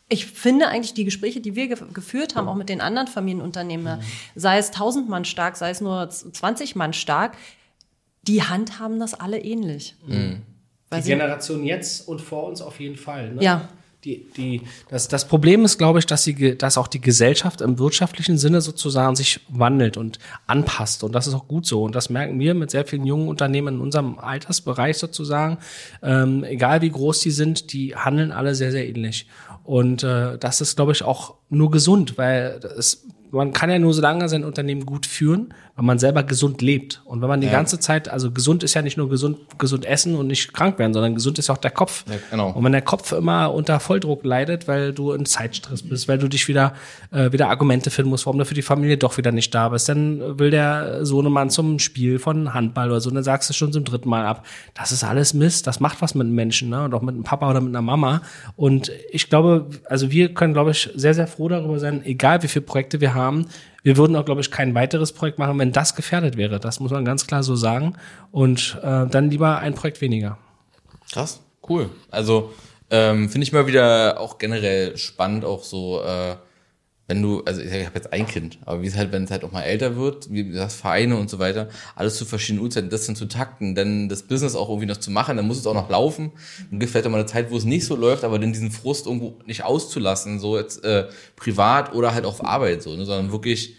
ich 0.09 0.27
finde 0.27 0.69
eigentlich 0.69 0.95
die 0.95 1.05
Gespräche, 1.05 1.41
die 1.41 1.57
wir 1.57 1.67
ge 1.67 1.79
geführt 1.93 2.37
haben, 2.37 2.49
auch 2.49 2.55
mit 2.55 2.69
den 2.69 2.81
anderen 2.81 3.09
Familienunternehmern, 3.09 4.03
sei 4.37 4.59
es 4.59 4.69
1000 4.69 5.09
Mann 5.09 5.25
stark, 5.25 5.57
sei 5.57 5.71
es 5.71 5.81
nur 5.81 6.09
20 6.09 6.77
Mann 6.77 6.93
stark, 6.93 7.37
die 8.23 8.43
handhaben 8.43 9.01
das 9.01 9.15
alle 9.15 9.41
ähnlich. 9.41 9.97
Weil 10.91 11.03
sie, 11.03 11.11
Generation 11.11 11.65
jetzt 11.65 12.07
und 12.07 12.21
vor 12.21 12.45
uns 12.45 12.63
auf 12.63 12.79
jeden 12.79 12.97
Fall. 12.97 13.35
Ne? 13.35 13.43
Ja. 13.43 13.69
Die, 14.07 14.25
die, 14.37 14.63
das, 14.89 15.09
das 15.09 15.27
Problem 15.27 15.65
ist, 15.65 15.79
glaube 15.79 15.99
ich, 15.99 16.07
dass, 16.07 16.27
Ge- 16.27 16.55
dass 16.55 16.79
auch 16.79 16.87
die 16.87 17.01
Gesellschaft 17.01 17.61
im 17.61 17.81
wirtschaftlichen 17.81 18.39
Sinne 18.39 18.61
sozusagen 18.61 19.17
sich 19.17 19.41
wandelt 19.49 19.97
und 19.97 20.21
anpasst. 20.47 21.03
Und 21.03 21.13
das 21.13 21.27
ist 21.27 21.35
auch 21.35 21.49
gut 21.49 21.67
so. 21.67 21.83
Und 21.83 21.97
das 21.97 22.09
merken 22.09 22.39
wir 22.39 22.55
mit 22.55 22.71
sehr 22.71 22.87
vielen 22.87 23.05
jungen 23.05 23.27
Unternehmen 23.27 23.75
in 23.75 23.81
unserem 23.81 24.21
Altersbereich 24.21 24.97
sozusagen. 24.97 25.59
Ähm, 26.05 26.45
egal 26.45 26.83
wie 26.83 26.91
groß 26.91 27.19
die 27.19 27.33
sind, 27.33 27.73
die 27.73 27.97
handeln 27.97 28.31
alle 28.31 28.55
sehr, 28.55 28.71
sehr 28.71 28.89
ähnlich. 28.89 29.27
Und 29.65 30.05
äh, 30.05 30.39
das 30.39 30.61
ist, 30.61 30.77
glaube 30.77 30.93
ich, 30.93 31.03
auch 31.03 31.35
nur 31.51 31.73
gesund, 31.73 32.17
weil 32.17 32.61
es, 32.79 33.09
man 33.31 33.53
kann 33.53 33.71
ja 33.71 33.79
nur 33.79 33.93
so 33.93 34.03
lange 34.03 34.29
sein 34.29 34.45
Unternehmen 34.45 34.87
gut 34.87 35.07
führen, 35.07 35.53
wenn 35.77 35.85
man 35.85 35.99
selber 35.99 36.23
gesund 36.23 36.63
lebt. 36.63 37.03
Und 37.05 37.21
wenn 37.21 37.29
man 37.29 37.41
die 37.41 37.49
ganze 37.49 37.79
Zeit, 37.79 38.09
also 38.09 38.31
gesund 38.31 38.63
ist 38.63 38.75
ja 38.75 38.83
nicht 38.83 38.97
nur 38.97 39.11
gesund, 39.11 39.39
gesund 39.59 39.85
essen 39.85 40.15
und 40.15 40.27
nicht 40.27 40.55
krank 40.55 40.79
werden, 40.79 40.95
sondern 40.95 41.15
gesund 41.15 41.39
ist 41.39 41.49
ja 41.49 41.55
auch 41.55 41.59
der 41.59 41.71
Kopf. 41.71 42.05
Ja, 42.09 42.15
genau. 42.31 42.51
Und 42.51 42.65
wenn 42.65 42.73
der 42.73 42.83
Kopf 42.83 43.13
immer 43.13 43.53
unter 43.53 43.79
Volldruck 43.79 44.25
leidet, 44.25 44.69
weil 44.69 44.93
du 44.93 45.13
in 45.13 45.27
Zeitstress 45.27 45.83
bist, 45.83 46.09
weil 46.09 46.17
du 46.17 46.29
dich 46.29 46.49
wieder, 46.49 46.73
äh, 47.13 47.31
wieder 47.33 47.49
Argumente 47.49 47.91
finden 47.91 48.11
musst, 48.11 48.25
warum 48.25 48.39
du 48.39 48.47
für 48.47 48.55
die 48.55 48.63
Familie 48.63 48.97
doch 48.97 49.19
wieder 49.19 49.33
nicht 49.33 49.55
da 49.55 49.69
bist, 49.69 49.89
dann 49.89 50.39
will 50.39 50.51
der 50.51 51.05
Sohnemann 51.05 51.51
zum 51.51 51.79
Spiel 51.79 52.19
von 52.19 52.55
Handball 52.55 52.91
oder 52.91 53.01
so, 53.01 53.11
und 53.11 53.17
dann 53.17 53.25
sagst 53.25 53.51
du 53.51 53.53
es 53.53 53.57
schon 53.57 53.73
zum 53.73 53.85
dritten 53.85 54.09
Mal 54.09 54.25
ab. 54.25 54.47
Das 54.73 54.93
ist 54.93 55.05
alles 55.05 55.35
Mist, 55.35 55.67
das 55.67 55.81
macht 55.81 56.01
was 56.01 56.15
mit 56.15 56.25
einem 56.25 56.35
Menschen, 56.35 56.71
ne? 56.71 56.85
Und 56.85 56.95
auch 56.95 57.03
mit 57.03 57.15
einem 57.15 57.25
Papa 57.25 57.51
oder 57.51 57.61
mit 57.61 57.71
einer 57.71 57.83
Mama. 57.83 58.23
Und 58.57 58.91
ich 59.11 59.29
glaube, 59.29 59.67
also 59.85 60.11
wir 60.11 60.33
können, 60.33 60.55
glaube 60.55 60.71
ich, 60.71 60.89
sehr, 60.95 61.13
sehr 61.13 61.27
froh 61.27 61.49
darüber 61.49 61.79
sein, 61.79 62.03
egal 62.05 62.43
wie 62.43 62.49
viele 62.49 62.65
Projekte 62.65 63.01
wir 63.01 63.15
haben. 63.15 63.16
Wir 63.83 63.97
würden 63.97 64.17
auch, 64.17 64.25
glaube 64.25 64.41
ich, 64.41 64.51
kein 64.51 64.75
weiteres 64.75 65.13
Projekt 65.13 65.39
machen, 65.39 65.59
wenn 65.59 65.73
das 65.73 65.95
gefährdet 65.95 66.37
wäre. 66.37 66.59
Das 66.59 66.81
muss 66.81 66.91
man 66.91 67.05
ganz 67.05 67.27
klar 67.27 67.43
so 67.43 67.57
sagen. 67.57 67.95
Und 68.33 68.79
äh, 68.83 69.07
dann 69.07 69.31
lieber 69.31 69.59
ein 69.59 69.75
Projekt 69.75 70.01
weniger. 70.01 70.39
Krass, 71.13 71.41
cool. 71.69 71.91
Also 72.11 72.53
ähm, 72.91 73.29
finde 73.29 73.45
ich 73.45 73.53
mal 73.53 73.67
wieder 73.67 74.21
auch 74.21 74.39
generell 74.39 74.97
spannend, 74.97 75.45
auch 75.45 75.65
so, 75.65 76.03
äh, 76.03 76.37
wenn 77.09 77.23
du, 77.23 77.43
also 77.45 77.61
ich, 77.61 77.71
habe 77.71 77.95
jetzt 77.95 78.13
ein 78.13 78.27
Kind, 78.27 78.59
aber 78.65 78.83
wie 78.83 78.87
es 78.87 78.97
halt, 78.97 79.13
wenn 79.13 79.25
es 79.25 79.31
halt 79.31 79.45
auch 79.45 79.53
mal 79.53 79.63
älter 79.63 79.97
wird, 79.97 80.31
wie 80.31 80.53
das 80.53 80.75
Vereine 80.75 81.17
und 81.17 81.31
so 81.31 81.39
weiter, 81.39 81.69
alles 81.95 82.17
zu 82.17 82.25
verschiedenen 82.25 82.65
Uhrzeiten, 82.65 82.91
das 82.91 83.07
dann 83.07 83.15
zu 83.15 83.27
takten, 83.27 83.77
dann 83.77 84.09
das 84.09 84.25
Business 84.25 84.57
auch 84.57 84.69
irgendwie 84.69 84.89
noch 84.89 84.97
zu 84.97 85.13
machen, 85.13 85.37
dann 85.37 85.47
muss 85.47 85.59
es 85.59 85.67
auch 85.67 85.75
noch 85.75 85.89
laufen. 85.89 86.33
Dann 86.71 86.81
gibt 86.81 86.91
vielleicht 86.91 87.07
auch 87.07 87.11
mal 87.11 87.19
eine 87.19 87.27
Zeit, 87.27 87.51
wo 87.51 87.57
es 87.57 87.65
nicht 87.65 87.87
so 87.87 87.95
läuft, 87.95 88.25
aber 88.25 88.39
dann 88.39 88.53
diesen 88.53 88.73
Frust 88.73 89.07
irgendwo 89.07 89.39
nicht 89.47 89.65
auszulassen, 89.65 90.41
so 90.41 90.59
jetzt 90.59 90.83
äh, 90.85 91.07
privat 91.37 91.95
oder 91.95 92.13
halt 92.13 92.25
auf 92.25 92.45
Arbeit 92.45 92.83
so, 92.83 92.97
ne, 92.97 93.05
sondern 93.05 93.31
wirklich 93.31 93.77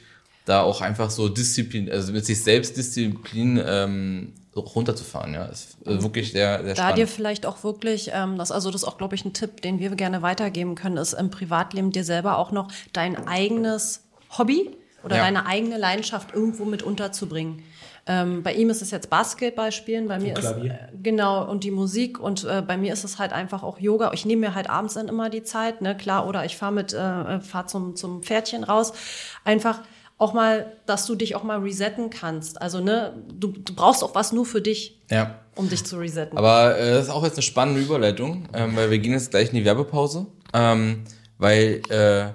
da 0.48 0.62
auch 0.62 0.82
einfach 0.82 1.10
so 1.10 1.28
Disziplin, 1.30 1.92
also 1.92 2.14
mit 2.14 2.26
sich 2.26 2.42
selbst 2.42 2.78
Disziplin 2.78 3.62
ähm, 3.66 4.34
runterzufahren, 4.56 5.34
ja, 5.34 5.46
ist 5.46 5.78
äh, 5.86 6.02
wirklich 6.02 6.32
sehr, 6.32 6.64
sehr 6.64 6.74
da 6.74 6.76
spannend. 6.76 6.98
dir 6.98 7.08
vielleicht 7.08 7.46
auch 7.46 7.64
wirklich, 7.64 8.12
ähm, 8.14 8.38
das, 8.38 8.52
also 8.52 8.72
das 8.72 8.84
ist 8.84 8.88
auch, 8.88 8.98
glaube 8.98 9.16
ich, 9.16 9.26
ein 9.26 9.34
Tipp, 9.34 9.62
den 9.62 9.80
wir 9.80 9.90
gerne 9.92 10.22
weitergeben 10.22 10.76
können, 10.76 10.98
ist 10.98 11.14
im 11.14 11.30
Privatleben 11.30 11.92
dir 11.92 12.04
selber 12.04 12.38
auch 12.38 12.52
noch 12.52 12.72
dein 12.94 13.28
eigenes 13.28 14.04
Hobby 14.38 14.72
oder 15.04 15.18
Ja. 15.18 15.24
deine 15.24 15.46
eigene 15.46 15.78
Leidenschaft 15.78 16.34
irgendwo 16.34 16.66
mit 16.66 16.82
unterzubringen. 16.82 17.64
Ähm, 18.10 18.42
bei 18.42 18.54
ihm 18.54 18.70
ist 18.70 18.82
es 18.82 18.90
jetzt 18.92 19.10
Basketball 19.10 19.74
spielen, 19.74 20.08
bei 20.08 20.18
mir 20.18 20.38
ist 20.38 20.46
äh, 20.46 20.70
genau 21.04 21.46
und 21.46 21.66
die 21.66 21.72
Musik 21.72 22.22
und 22.22 22.46
äh, 22.46 22.62
bei 22.66 22.78
mir 22.78 22.94
ist 22.94 23.04
es 23.04 23.20
halt 23.20 23.34
einfach 23.34 23.64
auch 23.64 23.80
Yoga. 23.80 24.12
Ich 24.14 24.26
nehme 24.26 24.48
mir 24.48 24.56
halt 24.56 24.70
abends 24.70 24.94
dann 24.94 25.10
immer 25.10 25.30
die 25.30 25.44
Zeit, 25.44 25.82
ne 25.82 25.96
klar, 25.98 26.26
oder 26.26 26.46
ich 26.46 26.56
fahre 26.56 26.72
mit, 26.72 26.94
äh, 26.94 27.42
fahr 27.42 27.68
zum 27.68 27.98
zum 27.98 28.24
Pferdchen 28.24 28.64
raus, 28.64 28.94
einfach 29.44 29.82
auch 30.18 30.34
mal, 30.34 30.74
dass 30.86 31.06
du 31.06 31.16
dich 31.16 31.36
auch 31.36 31.44
mal 31.44 31.60
resetten 31.60 32.10
kannst. 32.10 32.62
Also 32.62 32.80
ne, 32.80 33.14
du, 33.34 33.50
du 33.50 33.74
brauchst 33.74 34.04
auch 34.04 34.16
was 34.16 34.32
nur 34.32 34.46
für 34.46 34.62
dich, 34.62 35.00
ja. 35.12 35.40
um 35.56 35.70
dich 35.70 35.86
zu 35.86 35.98
resetten. 35.98 36.38
Aber 36.38 36.78
äh, 36.78 36.94
das 36.94 37.06
ist 37.06 37.12
auch 37.12 37.24
jetzt 37.24 37.36
eine 37.36 37.44
spannende 37.44 37.82
Überleitung, 37.82 38.48
ähm, 38.54 38.76
weil 38.76 38.90
wir 38.90 38.98
gehen 38.98 39.14
jetzt 39.14 39.32
gleich 39.32 39.50
in 39.50 39.56
die 39.56 39.66
Werbepause, 39.66 40.26
ähm, 40.54 41.04
weil 41.38 41.82
äh, 41.90 42.34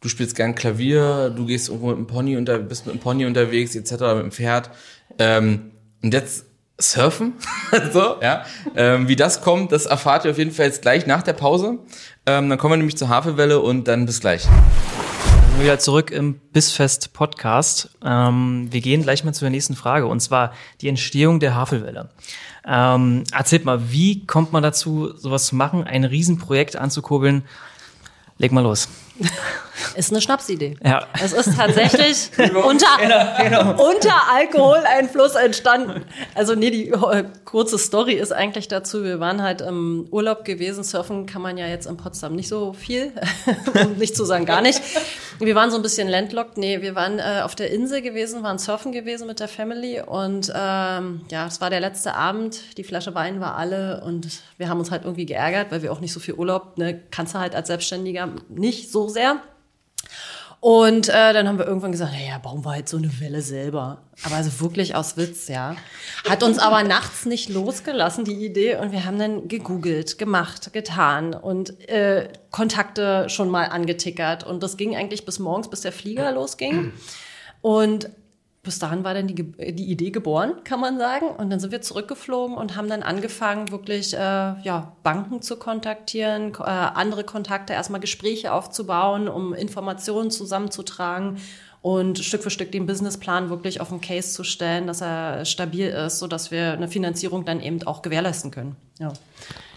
du 0.00 0.08
spielst 0.08 0.36
gern 0.36 0.54
Klavier, 0.54 1.30
du 1.30 1.44
gehst 1.44 1.68
irgendwo 1.68 1.90
mit 1.90 1.98
dem 1.98 2.06
Pony 2.06 2.36
unter, 2.36 2.58
bist 2.58 2.86
mit 2.86 2.94
dem 2.94 3.00
Pony 3.00 3.26
unterwegs 3.26 3.76
etc. 3.76 3.90
mit 3.90 4.22
dem 4.22 4.32
Pferd 4.32 4.70
ähm, 5.18 5.72
und 6.02 6.14
jetzt 6.14 6.46
Surfen, 6.78 7.34
so 7.92 8.16
ja. 8.22 8.44
Ähm, 8.74 9.06
wie 9.06 9.16
das 9.16 9.42
kommt, 9.42 9.70
das 9.70 9.86
erfahrt 9.86 10.24
ihr 10.24 10.30
auf 10.30 10.38
jeden 10.38 10.50
Fall 10.50 10.66
jetzt 10.66 10.82
gleich 10.82 11.06
nach 11.06 11.22
der 11.22 11.34
Pause. 11.34 11.78
Ähm, 12.26 12.48
dann 12.48 12.58
kommen 12.58 12.72
wir 12.72 12.76
nämlich 12.78 12.96
zur 12.96 13.08
Hafewelle 13.08 13.60
und 13.60 13.86
dann 13.86 14.06
bis 14.06 14.20
gleich. 14.20 14.48
Wieder 15.58 15.78
zurück 15.78 16.10
im 16.10 16.34
Bissfest 16.52 17.12
Podcast. 17.12 17.90
Ähm, 18.04 18.68
wir 18.70 18.80
gehen 18.80 19.02
gleich 19.02 19.22
mal 19.24 19.32
zur 19.32 19.48
nächsten 19.50 19.76
Frage 19.76 20.06
und 20.06 20.20
zwar 20.20 20.52
die 20.80 20.88
Entstehung 20.88 21.40
der 21.40 21.54
Havelwelle. 21.54 22.10
Ähm, 22.66 23.24
erzählt 23.32 23.64
mal, 23.64 23.92
wie 23.92 24.26
kommt 24.26 24.52
man 24.52 24.62
dazu, 24.62 25.16
sowas 25.16 25.46
zu 25.46 25.56
machen, 25.56 25.84
ein 25.84 26.04
Riesenprojekt 26.04 26.76
anzukurbeln? 26.76 27.42
Leg 28.38 28.52
mal 28.52 28.62
los. 28.62 28.88
Ist 29.94 30.10
eine 30.10 30.20
Schnapsidee. 30.20 30.76
Ja. 30.84 31.06
Es 31.22 31.32
ist 31.32 31.56
tatsächlich 31.56 32.30
unter, 32.38 32.86
unter 33.78 34.14
Alkoholeinfluss 34.32 35.34
entstanden. 35.34 36.04
Also 36.34 36.54
nee, 36.54 36.70
die 36.70 36.88
äh, 36.88 37.24
kurze 37.44 37.78
Story 37.78 38.14
ist 38.14 38.32
eigentlich 38.32 38.68
dazu, 38.68 39.04
wir 39.04 39.20
waren 39.20 39.42
halt 39.42 39.60
im 39.60 40.06
Urlaub 40.10 40.44
gewesen. 40.44 40.84
Surfen 40.84 41.26
kann 41.26 41.42
man 41.42 41.56
ja 41.56 41.66
jetzt 41.66 41.86
in 41.86 41.96
Potsdam 41.96 42.34
nicht 42.34 42.48
so 42.48 42.72
viel, 42.72 43.12
um 43.84 43.94
nicht 43.94 44.16
zu 44.16 44.24
sagen 44.24 44.46
gar 44.46 44.62
nicht. 44.62 44.80
Wir 45.38 45.54
waren 45.54 45.70
so 45.70 45.76
ein 45.76 45.82
bisschen 45.82 46.08
landlocked. 46.08 46.56
Nee, 46.56 46.82
wir 46.82 46.94
waren 46.94 47.18
äh, 47.18 47.42
auf 47.42 47.54
der 47.54 47.70
Insel 47.70 48.02
gewesen, 48.02 48.42
waren 48.42 48.58
surfen 48.58 48.92
gewesen 48.92 49.26
mit 49.26 49.40
der 49.40 49.48
Family 49.48 50.00
und 50.00 50.52
ähm, 50.54 51.22
ja, 51.30 51.46
es 51.46 51.60
war 51.60 51.70
der 51.70 51.80
letzte 51.80 52.14
Abend. 52.14 52.76
Die 52.78 52.84
Flasche 52.84 53.14
Wein 53.14 53.40
war 53.40 53.56
alle 53.56 54.02
und 54.04 54.28
wir 54.58 54.68
haben 54.68 54.78
uns 54.78 54.90
halt 54.90 55.04
irgendwie 55.04 55.26
geärgert, 55.26 55.70
weil 55.70 55.82
wir 55.82 55.92
auch 55.92 56.00
nicht 56.00 56.12
so 56.12 56.20
viel 56.20 56.34
Urlaub, 56.34 56.78
ne, 56.78 57.00
kannst 57.10 57.34
du 57.34 57.38
halt 57.38 57.54
als 57.54 57.68
Selbstständiger 57.68 58.28
nicht 58.48 58.90
so 58.90 59.08
sehr. 59.08 59.40
Und 60.64 61.08
äh, 61.08 61.32
dann 61.32 61.48
haben 61.48 61.58
wir 61.58 61.66
irgendwann 61.66 61.90
gesagt, 61.90 62.12
naja, 62.12 62.38
bauen 62.38 62.64
wir 62.64 62.70
halt 62.70 62.88
so 62.88 62.96
eine 62.96 63.10
Welle 63.18 63.42
selber. 63.42 64.02
Aber 64.22 64.36
also 64.36 64.60
wirklich 64.60 64.94
aus 64.94 65.16
Witz, 65.16 65.48
ja. 65.48 65.74
Hat 66.28 66.44
uns 66.44 66.60
aber 66.60 66.84
nachts 66.84 67.26
nicht 67.26 67.48
losgelassen, 67.48 68.24
die 68.24 68.46
Idee. 68.46 68.76
Und 68.76 68.92
wir 68.92 69.04
haben 69.04 69.18
dann 69.18 69.48
gegoogelt, 69.48 70.18
gemacht, 70.18 70.72
getan 70.72 71.34
und 71.34 71.88
äh, 71.88 72.28
Kontakte 72.52 73.28
schon 73.28 73.50
mal 73.50 73.64
angetickert. 73.64 74.44
Und 74.44 74.62
das 74.62 74.76
ging 74.76 74.94
eigentlich 74.94 75.24
bis 75.26 75.40
morgens, 75.40 75.68
bis 75.68 75.80
der 75.80 75.90
Flieger 75.90 76.30
losging. 76.30 76.92
Und 77.60 78.08
bis 78.62 78.78
dahin 78.78 79.02
war 79.02 79.12
dann 79.12 79.26
die, 79.26 79.34
Ge- 79.34 79.72
die 79.72 79.90
Idee 79.90 80.10
geboren, 80.10 80.62
kann 80.62 80.78
man 80.78 80.96
sagen. 80.96 81.26
Und 81.26 81.50
dann 81.50 81.58
sind 81.58 81.72
wir 81.72 81.82
zurückgeflogen 81.82 82.56
und 82.56 82.76
haben 82.76 82.88
dann 82.88 83.02
angefangen, 83.02 83.72
wirklich 83.72 84.14
äh, 84.14 84.18
ja, 84.18 84.92
Banken 85.02 85.42
zu 85.42 85.56
kontaktieren, 85.56 86.52
ko- 86.52 86.62
äh, 86.62 86.66
andere 86.68 87.24
Kontakte, 87.24 87.72
erstmal 87.72 88.00
Gespräche 88.00 88.52
aufzubauen, 88.52 89.28
um 89.28 89.52
Informationen 89.52 90.30
zusammenzutragen 90.30 91.38
und 91.82 92.20
Stück 92.20 92.44
für 92.44 92.50
Stück 92.50 92.70
den 92.70 92.86
Businessplan 92.86 93.50
wirklich 93.50 93.80
auf 93.80 93.88
den 93.88 94.00
Case 94.00 94.32
zu 94.32 94.44
stellen, 94.44 94.86
dass 94.86 95.02
er 95.02 95.44
stabil 95.44 95.88
ist, 95.88 96.20
sodass 96.20 96.52
wir 96.52 96.72
eine 96.72 96.88
Finanzierung 96.88 97.44
dann 97.44 97.60
eben 97.60 97.82
auch 97.82 98.02
gewährleisten 98.02 98.52
können. 98.52 98.76
Ja. 99.00 99.12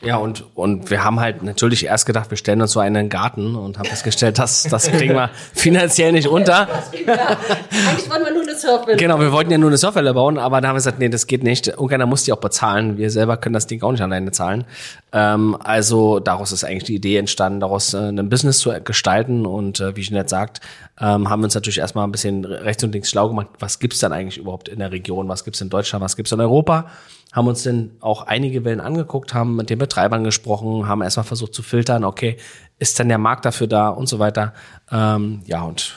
Ja, 0.02 0.18
und, 0.18 0.46
und 0.54 0.92
wir 0.92 1.04
haben 1.04 1.20
halt 1.20 1.42
natürlich 1.42 1.86
erst 1.86 2.06
gedacht, 2.06 2.30
wir 2.30 2.38
stellen 2.38 2.62
uns 2.62 2.74
so 2.74 2.80
einen 2.80 2.96
in 2.96 3.04
den 3.06 3.10
Garten 3.10 3.56
und 3.56 3.80
haben 3.80 3.86
festgestellt, 3.86 4.38
das, 4.38 4.64
das 4.64 4.92
kriegen 4.92 5.16
wir 5.16 5.32
finanziell 5.54 6.12
nicht 6.12 6.28
unter. 6.28 6.68
Eigentlich 6.92 8.10
wollen 8.10 8.24
wir 8.24 8.34
nur 8.34 8.44
eine 8.44 8.56
Surfwelle. 8.56 8.98
Genau, 8.98 9.20
wir 9.20 9.32
wollten 9.32 9.50
ja 9.50 9.58
nur 9.58 9.70
eine 9.70 9.78
Surfwelle 9.78 10.14
bauen, 10.14 10.38
aber 10.38 10.62
da 10.62 10.68
haben 10.68 10.76
wir 10.76 10.80
gesagt, 10.80 11.00
nee, 11.00 11.10
das 11.10 11.26
geht 11.26 11.44
nicht. 11.44 11.68
Irgendeiner 11.68 12.06
muss 12.06 12.24
die 12.24 12.34
auch 12.34 12.40
bezahlen. 12.40 12.98
Wir 12.98 13.10
selber 13.10 13.38
können 13.38 13.54
das 13.54 13.66
Ding 13.66 13.82
auch 13.82 13.92
nicht 13.92 14.02
alleine 14.02 14.32
zahlen. 14.32 14.66
Ähm, 15.12 15.58
also 15.64 16.20
daraus 16.20 16.52
ist 16.52 16.64
eigentlich 16.64 16.84
die 16.84 16.96
Idee 16.96 17.18
entstanden, 17.18 17.60
daraus 17.60 17.96
äh, 17.96 18.10
ein 18.10 18.30
Business 18.30 18.60
zu 18.60 18.72
gestalten. 18.84 19.48
Und 19.48 19.80
äh, 19.80 19.96
wie 19.96 20.02
Jeanette 20.02 20.30
sagt, 20.30 20.62
ähm, 21.00 21.30
haben 21.30 21.42
wir 21.42 21.46
uns 21.46 21.56
natürlich 21.56 21.80
erstmal 21.80 22.08
ein 22.08 22.12
bisschen 22.12 22.46
rechts 22.46 22.84
und 22.84 22.94
links 22.94 23.10
schlau 23.10 23.28
gemacht. 23.28 23.48
Was 23.60 23.80
gibt's 23.80 24.00
dann 24.00 24.14
eigentlich 24.14 24.38
überhaupt 24.38 24.70
in 24.70 24.80
der 24.80 24.92
Region? 24.92 25.28
Was 25.28 25.44
gibt's 25.44 25.60
in 25.60 25.70
Deutschland? 25.70 26.04
Was 26.04 26.16
gibt's 26.16 26.32
in 26.32 26.40
Europa? 26.40 26.88
Haben 27.34 27.48
uns 27.48 27.64
dann 27.64 27.92
auch 28.00 28.24
einige 28.24 28.64
Wellen 28.64 28.80
angeguckt, 28.80 29.34
haben 29.34 29.58
mit 29.58 29.70
den 29.70 29.78
Betreibern 29.78 30.24
gesprochen, 30.24 30.88
haben 30.88 31.02
erstmal 31.02 31.26
versucht 31.26 31.54
zu 31.54 31.64
filtern, 31.64 32.06
okay, 32.06 32.38
ist 32.80 32.98
denn 32.98 33.10
der 33.10 33.18
Markt 33.18 33.44
dafür 33.44 33.68
da 33.68 33.90
und 33.90 34.08
so 34.08 34.20
weiter. 34.20 34.54
Ähm, 34.90 35.42
ja, 35.46 35.64
und 35.64 35.94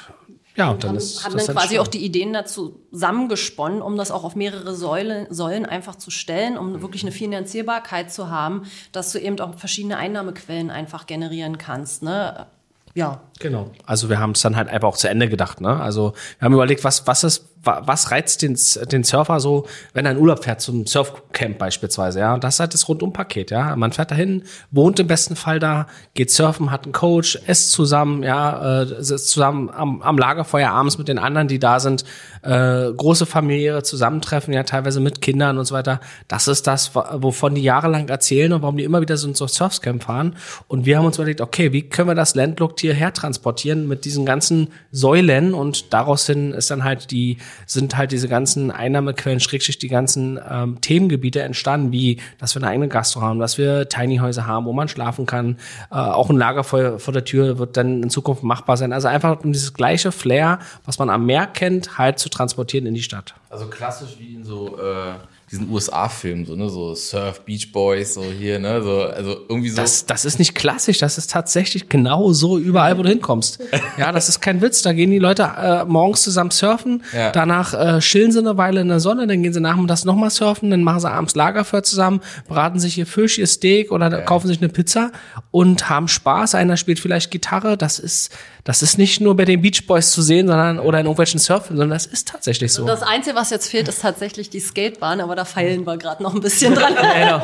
ja, 0.56 0.70
und 0.70 0.82
dann 0.82 0.90
haben, 0.90 0.96
ist 0.96 1.24
haben 1.24 1.36
dann 1.36 1.46
quasi 1.46 1.52
entstanden. 1.52 1.80
auch 1.82 1.86
die 1.86 2.04
Ideen 2.04 2.32
dazu 2.32 2.80
zusammengesponnen, 2.90 3.80
um 3.80 3.96
das 3.96 4.10
auch 4.10 4.24
auf 4.24 4.34
mehrere 4.34 4.74
Säulen, 4.74 5.32
Säulen 5.32 5.64
einfach 5.64 5.94
zu 5.94 6.10
stellen, 6.10 6.58
um 6.58 6.82
wirklich 6.82 7.04
eine 7.04 7.12
Finanzierbarkeit 7.12 8.12
zu 8.12 8.28
haben, 8.28 8.64
dass 8.90 9.12
du 9.12 9.20
eben 9.20 9.38
auch 9.38 9.54
verschiedene 9.54 9.96
Einnahmequellen 9.96 10.70
einfach 10.72 11.06
generieren 11.06 11.58
kannst. 11.58 12.02
Ne? 12.02 12.48
Ja, 12.94 13.22
Genau. 13.40 13.70
Also 13.86 14.08
wir 14.08 14.18
haben 14.18 14.32
es 14.32 14.40
dann 14.40 14.56
halt 14.56 14.68
einfach 14.68 14.88
auch 14.88 14.96
zu 14.96 15.08
Ende 15.08 15.28
gedacht. 15.28 15.60
Ne? 15.60 15.80
Also 15.80 16.14
wir 16.38 16.46
haben 16.46 16.54
überlegt, 16.54 16.84
was 16.84 17.06
was 17.06 17.24
ist, 17.24 17.47
was 17.62 18.10
reizt 18.10 18.42
den, 18.42 18.56
den 18.90 19.04
Surfer 19.04 19.40
so, 19.40 19.66
wenn 19.92 20.06
er 20.06 20.12
in 20.12 20.18
Urlaub 20.18 20.44
fährt 20.44 20.60
zum 20.60 20.86
Surfcamp 20.86 21.58
beispielsweise. 21.58 22.20
Ja, 22.20 22.34
und 22.34 22.44
das 22.44 22.54
ist 22.54 22.60
halt 22.60 22.74
das 22.74 22.88
Rundumpaket. 22.88 23.50
Ja, 23.50 23.74
man 23.76 23.92
fährt 23.92 24.10
dahin, 24.10 24.44
wohnt 24.70 25.00
im 25.00 25.06
besten 25.06 25.36
Fall 25.36 25.58
da, 25.58 25.86
geht 26.14 26.30
surfen, 26.30 26.70
hat 26.70 26.84
einen 26.84 26.92
Coach, 26.92 27.36
isst 27.46 27.72
zusammen, 27.72 28.22
ja, 28.22 28.82
äh, 28.82 29.02
sitzt 29.02 29.30
zusammen 29.30 29.70
am, 29.70 30.02
am 30.02 30.18
Lagerfeuer 30.18 30.70
abends 30.70 30.98
mit 30.98 31.08
den 31.08 31.18
anderen, 31.18 31.48
die 31.48 31.58
da 31.58 31.80
sind, 31.80 32.04
äh, 32.42 32.92
große 32.92 33.26
familiäre 33.26 33.82
Zusammentreffen, 33.82 34.54
ja, 34.54 34.62
teilweise 34.62 35.00
mit 35.00 35.20
Kindern 35.20 35.58
und 35.58 35.64
so 35.64 35.74
weiter. 35.74 36.00
Das 36.28 36.48
ist 36.48 36.66
das, 36.66 36.94
wovon 36.94 37.54
die 37.54 37.62
jahrelang 37.62 38.08
erzählen 38.08 38.52
und 38.52 38.62
warum 38.62 38.76
die 38.76 38.84
immer 38.84 39.00
wieder 39.00 39.16
so 39.16 39.28
ein 39.28 39.34
Surfcamp 39.34 40.04
fahren. 40.04 40.36
Und 40.68 40.86
wir 40.86 40.98
haben 40.98 41.06
uns 41.06 41.16
überlegt, 41.16 41.40
okay, 41.40 41.72
wie 41.72 41.88
können 41.88 42.08
wir 42.08 42.14
das 42.14 42.34
Landlocked 42.34 42.80
hierher 42.80 43.12
transportieren 43.12 43.88
mit 43.88 44.04
diesen 44.04 44.24
ganzen 44.24 44.68
Säulen 44.92 45.54
und 45.54 45.92
daraus 45.92 46.26
hin 46.26 46.52
ist 46.52 46.70
dann 46.70 46.84
halt 46.84 47.10
die, 47.10 47.38
sind 47.66 47.96
halt 47.96 48.12
diese 48.12 48.28
ganzen 48.28 48.70
Einnahmequellen, 48.70 49.40
Schrägstrich 49.40 49.78
die 49.78 49.88
ganzen 49.88 50.38
ähm, 50.48 50.80
Themengebiete 50.80 51.42
entstanden, 51.42 51.92
wie, 51.92 52.20
dass 52.38 52.54
wir 52.54 52.62
eine 52.62 52.70
eigene 52.70 52.88
Gastro 52.88 53.22
haben, 53.22 53.38
dass 53.38 53.58
wir 53.58 53.88
Tiny 53.88 54.18
Häuser 54.18 54.46
haben, 54.46 54.66
wo 54.66 54.72
man 54.72 54.88
schlafen 54.88 55.26
kann, 55.26 55.56
äh, 55.90 55.94
auch 55.94 56.30
ein 56.30 56.36
Lagerfeuer 56.36 56.98
vor 56.98 57.12
der 57.12 57.24
Tür 57.24 57.58
wird 57.58 57.76
dann 57.76 58.02
in 58.02 58.10
Zukunft 58.10 58.42
machbar 58.42 58.76
sein. 58.76 58.92
Also 58.92 59.08
einfach 59.08 59.42
um 59.44 59.52
dieses 59.52 59.74
gleiche 59.74 60.12
Flair, 60.12 60.58
was 60.84 60.98
man 60.98 61.10
am 61.10 61.26
Meer 61.26 61.46
kennt, 61.46 61.98
halt 61.98 62.18
zu 62.18 62.28
transportieren 62.28 62.86
in 62.86 62.94
die 62.94 63.02
Stadt. 63.02 63.34
Also 63.50 63.66
klassisch 63.66 64.16
wie 64.18 64.34
in 64.34 64.44
so 64.44 64.78
äh, 64.78 65.14
diesen 65.50 65.70
USA-Filmen, 65.70 66.44
so, 66.46 66.54
ne, 66.54 66.68
so 66.68 66.94
Surf, 66.94 67.40
Beach 67.44 67.72
Boys, 67.72 68.14
so 68.14 68.22
hier, 68.24 68.58
ne, 68.58 68.82
so, 68.82 69.02
also 69.02 69.36
irgendwie 69.48 69.70
so. 69.70 69.76
Das, 69.76 70.04
das 70.06 70.24
ist 70.24 70.38
nicht 70.38 70.54
klassisch, 70.54 70.98
das 70.98 71.16
ist 71.18 71.30
tatsächlich 71.30 71.88
genau 71.88 72.32
so 72.32 72.58
überall, 72.58 72.98
wo 72.98 73.02
du 73.02 73.08
hinkommst. 73.08 73.58
Ja, 73.96 74.12
das 74.12 74.28
ist 74.28 74.40
kein 74.40 74.60
Witz. 74.60 74.82
Da 74.82 74.92
gehen 74.92 75.10
die 75.10 75.18
Leute 75.18 75.42
äh, 75.42 75.84
morgens 75.84 76.22
zusammen 76.22 76.50
surfen, 76.52 77.02
Ja. 77.12 77.32
danach 77.32 77.74
äh, 77.74 77.98
chillen 77.98 78.30
sie 78.30 78.38
eine 78.38 78.56
Weile 78.56 78.80
in 78.80 78.88
der 78.88 79.00
Sonne, 79.00 79.26
dann 79.26 79.42
gehen 79.42 79.52
sie 79.52 79.60
nachmittags 79.60 80.04
nochmal 80.04 80.30
surfen, 80.30 80.70
dann 80.70 80.84
machen 80.84 81.00
sie 81.00 81.10
abends 81.10 81.34
Lagerfeuer 81.34 81.82
zusammen, 81.82 82.20
braten 82.46 82.78
sich 82.78 82.96
ihr 82.96 83.06
Fisch, 83.06 83.38
ihr 83.38 83.46
Steak 83.48 83.90
oder 83.90 84.22
kaufen 84.22 84.46
sich 84.46 84.58
eine 84.58 84.68
Pizza 84.68 85.10
und 85.50 85.90
haben 85.90 86.06
Spaß. 86.06 86.54
Einer 86.54 86.76
spielt 86.76 87.00
vielleicht 87.00 87.30
Gitarre. 87.32 87.76
Das 87.76 87.98
ist, 87.98 88.30
das 88.64 88.82
ist 88.82 88.98
nicht 88.98 89.20
nur 89.20 89.36
bei 89.36 89.44
den 89.44 89.62
Beach 89.62 89.86
Boys 89.86 90.12
zu 90.12 90.22
sehen, 90.22 90.46
sondern 90.46 90.78
oder 90.78 91.00
in 91.00 91.06
irgendwelchen 91.06 91.40
Surfen, 91.40 91.76
sondern 91.76 91.90
das 91.96 92.06
ist 92.06 92.28
tatsächlich 92.28 92.72
so. 92.72 92.84
das 92.86 93.02
Einzige, 93.02 93.34
was 93.34 93.50
jetzt 93.50 93.68
fehlt, 93.68 93.88
ist 93.88 94.02
tatsächlich 94.02 94.50
die 94.50 94.60
Skatebahn, 94.60 95.20
aber 95.20 95.34
da 95.38 95.44
feilen 95.44 95.86
wir 95.86 95.96
gerade 95.96 96.22
noch 96.22 96.34
ein 96.34 96.40
bisschen 96.40 96.74
dran. 96.74 96.94
Genau. 97.18 97.40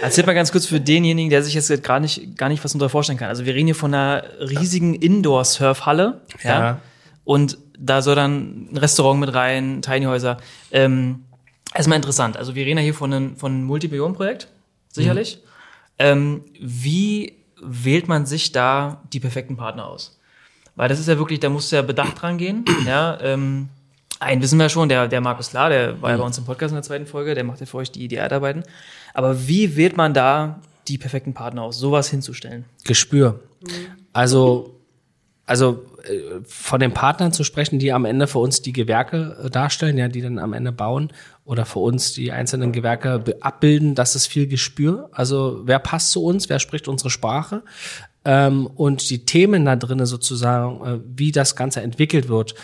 Erzähl 0.00 0.26
mal 0.26 0.34
ganz 0.34 0.52
kurz 0.52 0.66
für 0.66 0.80
denjenigen, 0.80 1.30
der 1.30 1.42
sich 1.42 1.54
jetzt 1.54 1.82
gar 1.82 1.98
nicht, 1.98 2.36
gar 2.36 2.48
nicht 2.48 2.62
was 2.62 2.72
darunter 2.72 2.90
vorstellen 2.90 3.18
kann. 3.18 3.28
Also 3.28 3.46
wir 3.46 3.54
reden 3.54 3.68
hier 3.68 3.74
von 3.74 3.94
einer 3.94 4.24
riesigen 4.38 4.94
Indoor-Surfhalle. 4.94 6.20
Ja. 6.42 6.50
Ja. 6.50 6.80
Und 7.24 7.56
da 7.78 8.02
soll 8.02 8.14
dann 8.14 8.68
ein 8.72 8.76
Restaurant 8.76 9.20
mit 9.20 9.32
rein, 9.34 9.80
Tiny 9.80 10.04
Häuser. 10.04 10.36
Ähm, 10.72 11.24
erstmal 11.74 11.96
interessant. 11.96 12.36
Also 12.36 12.54
wir 12.54 12.66
reden 12.66 12.78
ja 12.78 12.84
hier 12.84 12.94
von 12.94 13.12
einem, 13.12 13.36
von 13.36 13.52
einem 13.52 13.64
Multimillionenprojekt, 13.64 14.48
sicherlich. 14.90 15.38
Ähm, 15.98 16.42
wie 16.60 17.34
wählt 17.62 18.08
man 18.08 18.26
sich 18.26 18.52
da 18.52 19.00
die 19.12 19.20
perfekten 19.20 19.56
Partner 19.56 19.86
aus? 19.86 20.18
Weil 20.76 20.88
das 20.88 21.00
ist 21.00 21.08
ja 21.08 21.18
wirklich, 21.18 21.40
da 21.40 21.48
musst 21.48 21.72
du 21.72 21.76
ja 21.76 21.82
bedacht 21.82 22.20
dran 22.20 22.36
gehen. 22.36 22.64
Ja, 22.86 23.18
ähm, 23.22 23.68
einen 24.20 24.42
wissen 24.42 24.58
wir 24.58 24.68
schon, 24.68 24.88
der, 24.88 25.08
der 25.08 25.20
Markus 25.20 25.50
Klar, 25.50 25.70
der 25.70 26.00
war 26.00 26.10
ja 26.10 26.16
bei 26.16 26.24
uns 26.24 26.38
im 26.38 26.44
Podcast 26.44 26.72
in 26.72 26.76
der 26.76 26.82
zweiten 26.82 27.06
Folge, 27.06 27.34
der 27.34 27.44
macht 27.44 27.60
ja 27.60 27.66
für 27.66 27.78
euch 27.78 27.90
die, 27.90 28.08
die 28.08 28.16
Erdarbeiten. 28.16 28.62
Aber 29.12 29.46
wie 29.48 29.76
wählt 29.76 29.96
man 29.96 30.14
da 30.14 30.60
die 30.88 30.98
perfekten 30.98 31.34
Partner 31.34 31.62
aus, 31.62 31.78
sowas 31.78 32.08
hinzustellen? 32.08 32.64
Gespür. 32.84 33.40
Also, 34.12 34.80
also 35.46 35.84
äh, 36.04 36.40
von 36.44 36.80
den 36.80 36.92
Partnern 36.92 37.32
zu 37.32 37.44
sprechen, 37.44 37.78
die 37.78 37.92
am 37.92 38.04
Ende 38.04 38.26
für 38.26 38.38
uns 38.38 38.62
die 38.62 38.72
Gewerke 38.72 39.36
äh, 39.44 39.50
darstellen, 39.50 39.98
ja, 39.98 40.08
die 40.08 40.20
dann 40.20 40.38
am 40.38 40.52
Ende 40.52 40.72
bauen 40.72 41.12
oder 41.44 41.64
für 41.64 41.80
uns 41.80 42.12
die 42.12 42.32
einzelnen 42.32 42.72
Gewerke 42.72 43.22
abbilden, 43.40 43.94
das 43.94 44.14
ist 44.14 44.26
viel 44.26 44.46
Gespür. 44.46 45.10
Also 45.12 45.62
wer 45.64 45.78
passt 45.78 46.10
zu 46.10 46.24
uns, 46.24 46.48
wer 46.48 46.58
spricht 46.58 46.88
unsere 46.88 47.10
Sprache 47.10 47.62
ähm, 48.24 48.66
und 48.66 49.08
die 49.10 49.24
Themen 49.24 49.64
da 49.64 49.76
drinnen 49.76 50.06
sozusagen, 50.06 50.84
äh, 50.84 51.00
wie 51.14 51.32
das 51.32 51.56
Ganze 51.56 51.82
entwickelt 51.82 52.28
wird, 52.28 52.54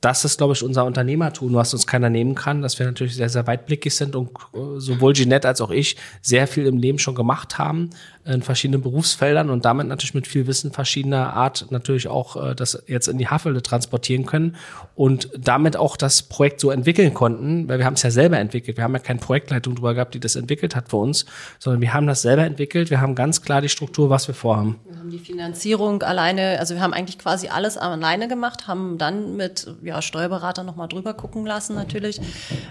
das 0.00 0.24
ist, 0.24 0.38
glaube 0.38 0.52
ich, 0.52 0.62
unser 0.62 0.84
Unternehmertum, 0.84 1.54
was 1.54 1.74
uns 1.74 1.86
keiner 1.86 2.08
nehmen 2.08 2.34
kann, 2.34 2.62
dass 2.62 2.78
wir 2.78 2.86
natürlich 2.86 3.16
sehr, 3.16 3.28
sehr 3.28 3.46
weitblickig 3.46 3.94
sind 3.94 4.14
und 4.14 4.30
äh, 4.54 4.78
sowohl 4.78 5.12
Jeanette 5.12 5.48
als 5.48 5.60
auch 5.60 5.70
ich 5.70 5.96
sehr 6.22 6.46
viel 6.46 6.66
im 6.66 6.78
Leben 6.78 6.98
schon 6.98 7.16
gemacht 7.16 7.58
haben, 7.58 7.90
in 8.28 8.42
verschiedenen 8.42 8.82
Berufsfeldern 8.82 9.48
und 9.48 9.64
damit 9.64 9.88
natürlich 9.88 10.14
mit 10.14 10.26
viel 10.26 10.46
Wissen 10.46 10.70
verschiedener 10.70 11.32
Art 11.32 11.66
natürlich 11.70 12.08
auch 12.08 12.50
äh, 12.50 12.54
das 12.54 12.82
jetzt 12.86 13.08
in 13.08 13.16
die 13.16 13.28
Haffelde 13.28 13.62
transportieren 13.62 14.26
können 14.26 14.56
und 14.94 15.30
damit 15.38 15.76
auch 15.76 15.96
das 15.96 16.22
Projekt 16.22 16.60
so 16.60 16.70
entwickeln 16.70 17.14
konnten, 17.14 17.68
weil 17.68 17.78
wir 17.78 17.86
haben 17.86 17.94
es 17.94 18.02
ja 18.02 18.10
selber 18.10 18.38
entwickelt. 18.38 18.76
Wir 18.76 18.84
haben 18.84 18.92
ja 18.92 18.98
keine 18.98 19.18
Projektleitung 19.18 19.74
drüber 19.74 19.94
gehabt, 19.94 20.14
die 20.14 20.20
das 20.20 20.36
entwickelt 20.36 20.76
hat 20.76 20.90
für 20.90 20.98
uns, 20.98 21.24
sondern 21.58 21.80
wir 21.80 21.94
haben 21.94 22.06
das 22.06 22.22
selber 22.22 22.44
entwickelt. 22.44 22.90
Wir 22.90 23.00
haben 23.00 23.14
ganz 23.14 23.40
klar 23.40 23.62
die 23.62 23.70
Struktur, 23.70 24.10
was 24.10 24.28
wir 24.28 24.34
vorhaben. 24.34 24.78
Wir 24.88 24.98
haben 24.98 25.10
die 25.10 25.18
Finanzierung 25.18 26.02
alleine, 26.02 26.58
also 26.58 26.74
wir 26.74 26.82
haben 26.82 26.92
eigentlich 26.92 27.18
quasi 27.18 27.48
alles 27.48 27.78
alleine 27.78 28.28
gemacht, 28.28 28.68
haben 28.68 28.98
dann 28.98 29.36
mit 29.36 29.66
ja, 29.82 30.02
Steuerberater 30.02 30.64
nochmal 30.64 30.88
drüber 30.88 31.14
gucken 31.14 31.46
lassen 31.46 31.74
natürlich 31.74 32.20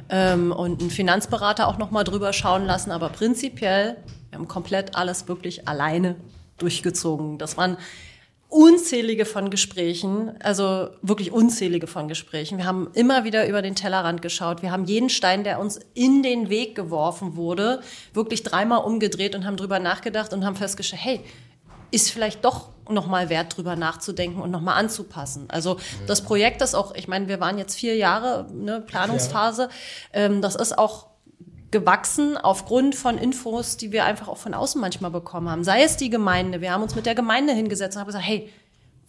ähm, 0.09 0.51
und 0.51 0.81
einen 0.81 0.91
Finanzberater 0.91 1.67
auch 1.67 1.79
nochmal 1.79 2.03
drüber 2.03 2.31
schauen 2.31 2.65
lassen, 2.65 2.91
aber 2.91 3.09
prinzipiell, 3.09 3.97
wir 4.29 4.39
haben 4.39 4.47
komplett 4.47 4.95
alles 4.95 5.27
wirklich 5.27 5.67
alleine 5.67 6.15
durchgezogen. 6.57 7.37
Das 7.37 7.57
waren 7.57 7.77
unzählige 8.49 9.25
von 9.25 9.49
Gesprächen, 9.49 10.31
also 10.41 10.89
wirklich 11.01 11.31
unzählige 11.31 11.85
von 11.85 12.07
Gesprächen. 12.07 12.57
Wir 12.57 12.65
haben 12.65 12.89
immer 12.93 13.25
wieder 13.25 13.47
über 13.47 13.61
den 13.61 13.75
Tellerrand 13.75 14.21
geschaut. 14.21 14.61
Wir 14.61 14.71
haben 14.71 14.85
jeden 14.85 15.09
Stein, 15.09 15.43
der 15.43 15.59
uns 15.59 15.79
in 15.93 16.23
den 16.23 16.49
Weg 16.49 16.73
geworfen 16.73 17.35
wurde, 17.35 17.81
wirklich 18.13 18.43
dreimal 18.43 18.85
umgedreht 18.85 19.35
und 19.35 19.45
haben 19.45 19.57
drüber 19.57 19.79
nachgedacht 19.79 20.31
und 20.31 20.45
haben 20.45 20.55
festgestellt, 20.55 21.01
hey, 21.03 21.19
ist 21.91 22.11
vielleicht 22.11 22.43
doch 22.45 22.69
noch 22.89 23.07
mal 23.07 23.29
wert, 23.29 23.55
drüber 23.57 23.75
nachzudenken 23.75 24.41
und 24.41 24.51
noch 24.51 24.61
mal 24.61 24.75
anzupassen. 24.75 25.45
Also 25.49 25.77
das 26.05 26.21
Projekt 26.21 26.61
ist 26.61 26.73
auch, 26.73 26.95
ich 26.95 27.07
meine, 27.07 27.27
wir 27.27 27.39
waren 27.39 27.57
jetzt 27.57 27.75
vier 27.75 27.95
Jahre, 27.95 28.47
ne, 28.53 28.81
Planungsphase. 28.81 29.69
Ähm, 30.13 30.41
das 30.41 30.55
ist 30.55 30.77
auch 30.77 31.07
gewachsen 31.71 32.37
aufgrund 32.37 32.95
von 32.95 33.17
Infos, 33.17 33.77
die 33.77 33.91
wir 33.91 34.05
einfach 34.05 34.27
auch 34.27 34.37
von 34.37 34.53
außen 34.53 34.79
manchmal 34.79 35.11
bekommen 35.11 35.49
haben. 35.49 35.63
Sei 35.63 35.83
es 35.83 35.97
die 35.97 36.09
Gemeinde. 36.09 36.61
Wir 36.61 36.71
haben 36.71 36.83
uns 36.83 36.95
mit 36.95 37.05
der 37.05 37.15
Gemeinde 37.15 37.53
hingesetzt 37.53 37.95
und 37.95 38.01
haben 38.01 38.07
gesagt, 38.07 38.25
hey, 38.25 38.49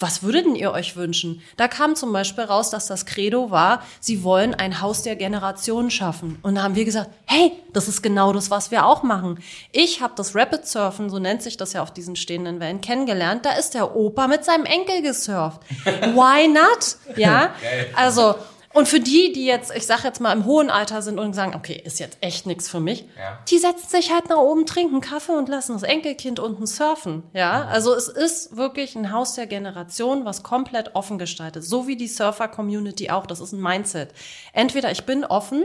was 0.00 0.22
würdet 0.22 0.46
denn 0.46 0.54
ihr 0.54 0.70
euch 0.70 0.96
wünschen? 0.96 1.42
Da 1.56 1.66
kam 1.66 1.96
zum 1.96 2.12
Beispiel 2.12 2.44
raus, 2.44 2.70
dass 2.70 2.86
das 2.86 3.04
Credo 3.04 3.50
war, 3.50 3.82
sie 4.00 4.22
wollen 4.22 4.54
ein 4.54 4.80
Haus 4.80 5.02
der 5.02 5.16
Generation 5.16 5.90
schaffen. 5.90 6.38
Und 6.42 6.54
da 6.54 6.62
haben 6.62 6.76
wir 6.76 6.84
gesagt, 6.84 7.10
hey, 7.24 7.52
das 7.72 7.88
ist 7.88 8.02
genau 8.02 8.32
das, 8.32 8.50
was 8.50 8.70
wir 8.70 8.86
auch 8.86 9.02
machen. 9.02 9.40
Ich 9.72 10.00
habe 10.00 10.12
das 10.16 10.36
Rapid 10.36 10.66
Surfen, 10.66 11.10
so 11.10 11.18
nennt 11.18 11.42
sich 11.42 11.56
das 11.56 11.72
ja 11.72 11.82
auf 11.82 11.92
diesen 11.92 12.14
stehenden 12.14 12.60
Wellen, 12.60 12.80
kennengelernt. 12.80 13.44
Da 13.44 13.52
ist 13.52 13.74
der 13.74 13.96
Opa 13.96 14.28
mit 14.28 14.44
seinem 14.44 14.66
Enkel 14.66 15.02
gesurft. 15.02 15.62
Why 15.84 16.46
not? 16.46 16.96
Ja, 17.16 17.52
also 17.94 18.36
und 18.74 18.86
für 18.88 19.00
die, 19.00 19.32
die 19.32 19.46
jetzt, 19.46 19.74
ich 19.74 19.86
sag 19.86 20.04
jetzt 20.04 20.20
mal, 20.20 20.32
im 20.32 20.44
hohen 20.44 20.70
Alter 20.70 21.02
sind 21.02 21.18
und 21.18 21.32
sagen, 21.34 21.54
okay, 21.54 21.80
ist 21.84 21.98
jetzt 21.98 22.18
echt 22.20 22.46
nichts 22.46 22.68
für 22.68 22.80
mich, 22.80 23.04
Ja. 23.18 23.38
die 23.48 23.58
setzen 23.58 23.88
sich 23.88 24.12
halt 24.12 24.28
nach 24.28 24.36
oben, 24.38 24.66
trinken 24.66 25.00
Kaffee 25.00 25.32
und 25.32 25.48
lassen 25.48 25.72
das 25.72 25.82
Enkelkind 25.82 26.38
unten 26.38 26.66
surfen. 26.66 27.22
Ja, 27.32 27.64
also 27.66 27.94
es 27.94 28.08
ist 28.08 28.56
wirklich 28.56 28.94
ein 28.96 29.12
Haus 29.12 29.34
der 29.34 29.46
Generation, 29.46 30.24
was 30.24 30.42
komplett 30.42 30.94
offen 30.94 31.18
gestaltet. 31.18 31.64
So 31.64 31.86
wie 31.86 31.96
die 31.96 32.08
Surfer-Community 32.08 33.10
auch. 33.10 33.26
Das 33.26 33.40
ist 33.40 33.52
ein 33.52 33.60
Mindset. 33.60 34.10
Entweder 34.52 34.90
ich 34.90 35.04
bin 35.04 35.24
offen, 35.24 35.64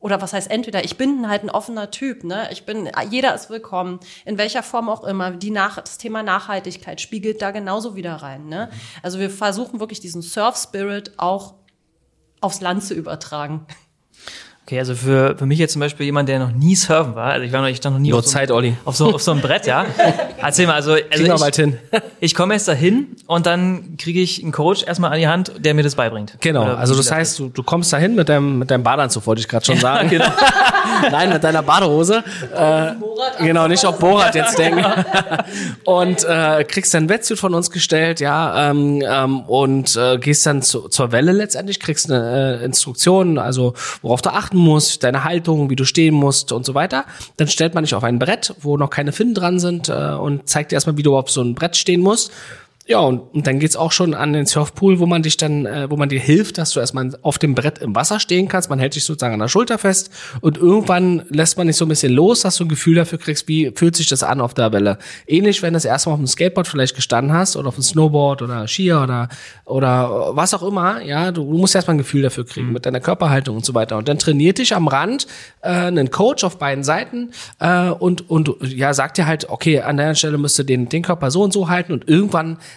oder 0.00 0.22
was 0.22 0.32
heißt 0.32 0.48
entweder, 0.48 0.84
ich 0.84 0.96
bin 0.96 1.28
halt 1.28 1.42
ein 1.42 1.50
offener 1.50 1.90
Typ, 1.90 2.22
ne? 2.22 2.48
Ich 2.52 2.64
bin, 2.64 2.88
jeder 3.10 3.34
ist 3.34 3.50
willkommen, 3.50 3.98
in 4.24 4.38
welcher 4.38 4.62
Form 4.62 4.88
auch 4.88 5.02
immer. 5.02 5.32
Die 5.32 5.50
nach, 5.50 5.80
das 5.80 5.98
Thema 5.98 6.22
Nachhaltigkeit 6.22 7.00
spiegelt 7.00 7.42
da 7.42 7.50
genauso 7.50 7.96
wieder 7.96 8.14
rein, 8.14 8.46
ne? 8.46 8.70
Also 9.02 9.18
wir 9.18 9.28
versuchen 9.28 9.80
wirklich 9.80 9.98
diesen 9.98 10.22
Surf-Spirit 10.22 11.14
auch 11.16 11.54
aufs 12.40 12.60
Land 12.60 12.84
zu 12.84 12.94
übertragen. 12.94 13.66
Okay, 14.68 14.80
also 14.80 14.94
für, 14.94 15.34
für 15.34 15.46
mich 15.46 15.58
jetzt 15.58 15.72
zum 15.72 15.80
Beispiel 15.80 16.04
jemand, 16.04 16.28
der 16.28 16.38
noch 16.38 16.52
nie 16.52 16.76
surfen 16.76 17.14
war, 17.14 17.32
also 17.32 17.42
ich 17.42 17.52
war 17.52 17.62
noch, 17.62 17.68
ich 17.68 17.78
stand 17.78 17.96
noch 17.96 18.02
nie 18.02 18.10
Nur 18.10 18.18
auf 18.18 18.26
so, 18.26 18.32
Zeit, 18.32 18.50
Olli. 18.50 18.76
auf 18.84 18.96
so, 18.96 19.14
auf 19.14 19.22
so 19.22 19.30
einem 19.30 19.40
Brett, 19.40 19.66
ja. 19.66 19.86
Erzähl 20.42 20.66
mal, 20.66 20.74
also, 20.74 20.94
also 21.10 21.36
bald 21.38 21.56
hin. 21.56 21.78
ich, 21.90 22.00
ich 22.20 22.34
komme 22.34 22.52
erst 22.52 22.68
dahin 22.68 23.16
und 23.26 23.46
dann 23.46 23.96
kriege 23.96 24.20
ich 24.20 24.42
einen 24.42 24.52
Coach 24.52 24.82
erstmal 24.82 25.10
an 25.12 25.20
die 25.20 25.26
Hand, 25.26 25.52
der 25.56 25.72
mir 25.72 25.84
das 25.84 25.94
beibringt. 25.94 26.36
Genau, 26.42 26.64
Oder 26.64 26.78
also 26.78 26.94
das 26.94 27.10
heißt, 27.10 27.38
du, 27.38 27.48
du 27.48 27.62
kommst 27.62 27.94
dahin 27.94 28.14
mit 28.14 28.28
deinem, 28.28 28.58
mit 28.58 28.70
deinem 28.70 28.82
Badeanzug, 28.82 29.26
wollte 29.26 29.40
ich 29.40 29.48
gerade 29.48 29.64
schon 29.64 29.78
sagen. 29.78 30.10
genau. 30.10 30.26
Nein, 31.10 31.32
mit 31.32 31.42
deiner 31.42 31.62
Badehose. 31.62 32.22
Äh, 32.54 32.92
genau, 33.42 33.68
nicht 33.68 33.86
auf 33.86 33.98
Borat 33.98 34.34
jetzt 34.34 34.58
denken. 34.58 34.84
und 35.84 36.24
äh, 36.24 36.64
kriegst 36.64 36.92
dein 36.92 37.08
Wetsuit 37.08 37.38
von 37.38 37.54
uns 37.54 37.70
gestellt, 37.70 38.20
ja, 38.20 38.70
ähm, 38.70 39.02
ähm, 39.02 39.40
und 39.42 39.96
äh, 39.96 40.18
gehst 40.18 40.44
dann 40.44 40.60
zu, 40.60 40.88
zur 40.88 41.10
Welle 41.10 41.32
letztendlich, 41.32 41.80
kriegst 41.80 42.10
eine 42.10 42.58
äh, 42.60 42.64
Instruktion, 42.66 43.38
also 43.38 43.72
worauf 44.02 44.20
du 44.20 44.30
achten 44.30 44.57
musst, 44.58 45.04
deine 45.04 45.24
Haltung, 45.24 45.70
wie 45.70 45.76
du 45.76 45.84
stehen 45.84 46.14
musst 46.14 46.52
und 46.52 46.64
so 46.64 46.74
weiter. 46.74 47.04
Dann 47.36 47.48
stellt 47.48 47.74
man 47.74 47.84
dich 47.84 47.94
auf 47.94 48.04
ein 48.04 48.18
Brett, 48.18 48.54
wo 48.60 48.76
noch 48.76 48.90
keine 48.90 49.12
Finnen 49.12 49.34
dran 49.34 49.58
sind 49.58 49.88
äh, 49.88 50.12
und 50.12 50.48
zeigt 50.48 50.72
dir 50.72 50.76
erstmal, 50.76 50.96
wie 50.96 51.02
du 51.02 51.16
auf 51.16 51.30
so 51.30 51.42
ein 51.42 51.54
Brett 51.54 51.76
stehen 51.76 52.00
musst. 52.00 52.32
Ja, 52.90 53.00
und, 53.00 53.18
und 53.34 53.46
dann 53.46 53.58
geht's 53.58 53.76
auch 53.76 53.92
schon 53.92 54.14
an 54.14 54.32
den 54.32 54.46
Surfpool, 54.46 54.98
wo 54.98 55.04
man 55.04 55.22
dich 55.22 55.36
dann, 55.36 55.66
äh, 55.66 55.90
wo 55.90 55.98
man 55.98 56.08
dir 56.08 56.18
hilft, 56.18 56.56
dass 56.56 56.70
du 56.70 56.80
erstmal 56.80 57.10
auf 57.20 57.36
dem 57.36 57.54
Brett 57.54 57.80
im 57.80 57.94
Wasser 57.94 58.18
stehen 58.18 58.48
kannst. 58.48 58.70
Man 58.70 58.78
hält 58.78 58.94
dich 58.94 59.04
sozusagen 59.04 59.34
an 59.34 59.40
der 59.40 59.48
Schulter 59.48 59.76
fest 59.76 60.10
und 60.40 60.56
irgendwann 60.56 61.22
lässt 61.28 61.58
man 61.58 61.66
dich 61.66 61.76
so 61.76 61.84
ein 61.84 61.88
bisschen 61.88 62.14
los, 62.14 62.40
dass 62.40 62.56
du 62.56 62.64
ein 62.64 62.70
Gefühl 62.70 62.94
dafür 62.94 63.18
kriegst, 63.18 63.46
wie 63.46 63.72
fühlt 63.74 63.94
sich 63.94 64.06
das 64.06 64.22
an 64.22 64.40
auf 64.40 64.54
der 64.54 64.72
Welle. 64.72 64.96
Ähnlich, 65.26 65.60
wenn 65.60 65.74
du 65.74 65.76
das 65.76 65.84
erste 65.84 66.08
Mal 66.08 66.14
auf 66.14 66.20
dem 66.20 66.26
Skateboard 66.26 66.66
vielleicht 66.66 66.96
gestanden 66.96 67.34
hast 67.34 67.56
oder 67.56 67.68
auf 67.68 67.74
dem 67.74 67.82
Snowboard 67.82 68.40
oder 68.40 68.66
Skier 68.66 69.02
oder, 69.02 69.28
oder 69.66 70.34
was 70.34 70.54
auch 70.54 70.62
immer, 70.62 71.02
ja, 71.02 71.30
du, 71.30 71.44
du 71.44 71.58
musst 71.58 71.74
erstmal 71.74 71.96
ein 71.96 71.98
Gefühl 71.98 72.22
dafür 72.22 72.46
kriegen 72.46 72.72
mit 72.72 72.86
deiner 72.86 73.00
Körperhaltung 73.00 73.56
und 73.56 73.66
so 73.66 73.74
weiter. 73.74 73.98
Und 73.98 74.08
dann 74.08 74.18
trainiert 74.18 74.56
dich 74.56 74.74
am 74.74 74.88
Rand 74.88 75.26
äh, 75.60 75.68
einen 75.68 76.10
Coach 76.10 76.42
auf 76.42 76.58
beiden 76.58 76.84
Seiten 76.84 77.32
äh, 77.58 77.90
und, 77.90 78.30
und 78.30 78.50
ja, 78.62 78.94
sagt 78.94 79.18
dir 79.18 79.26
halt, 79.26 79.50
okay, 79.50 79.82
an 79.82 79.98
der 79.98 80.14
Stelle 80.14 80.38
müsst 80.38 80.58
ihr 80.58 80.64
den, 80.64 80.88
den 80.88 81.02
Körper 81.02 81.30
so 81.30 81.42
und 81.42 81.52
so 81.52 81.68
halten 81.68 81.92
und 81.92 82.08
irgendwann 82.08 82.56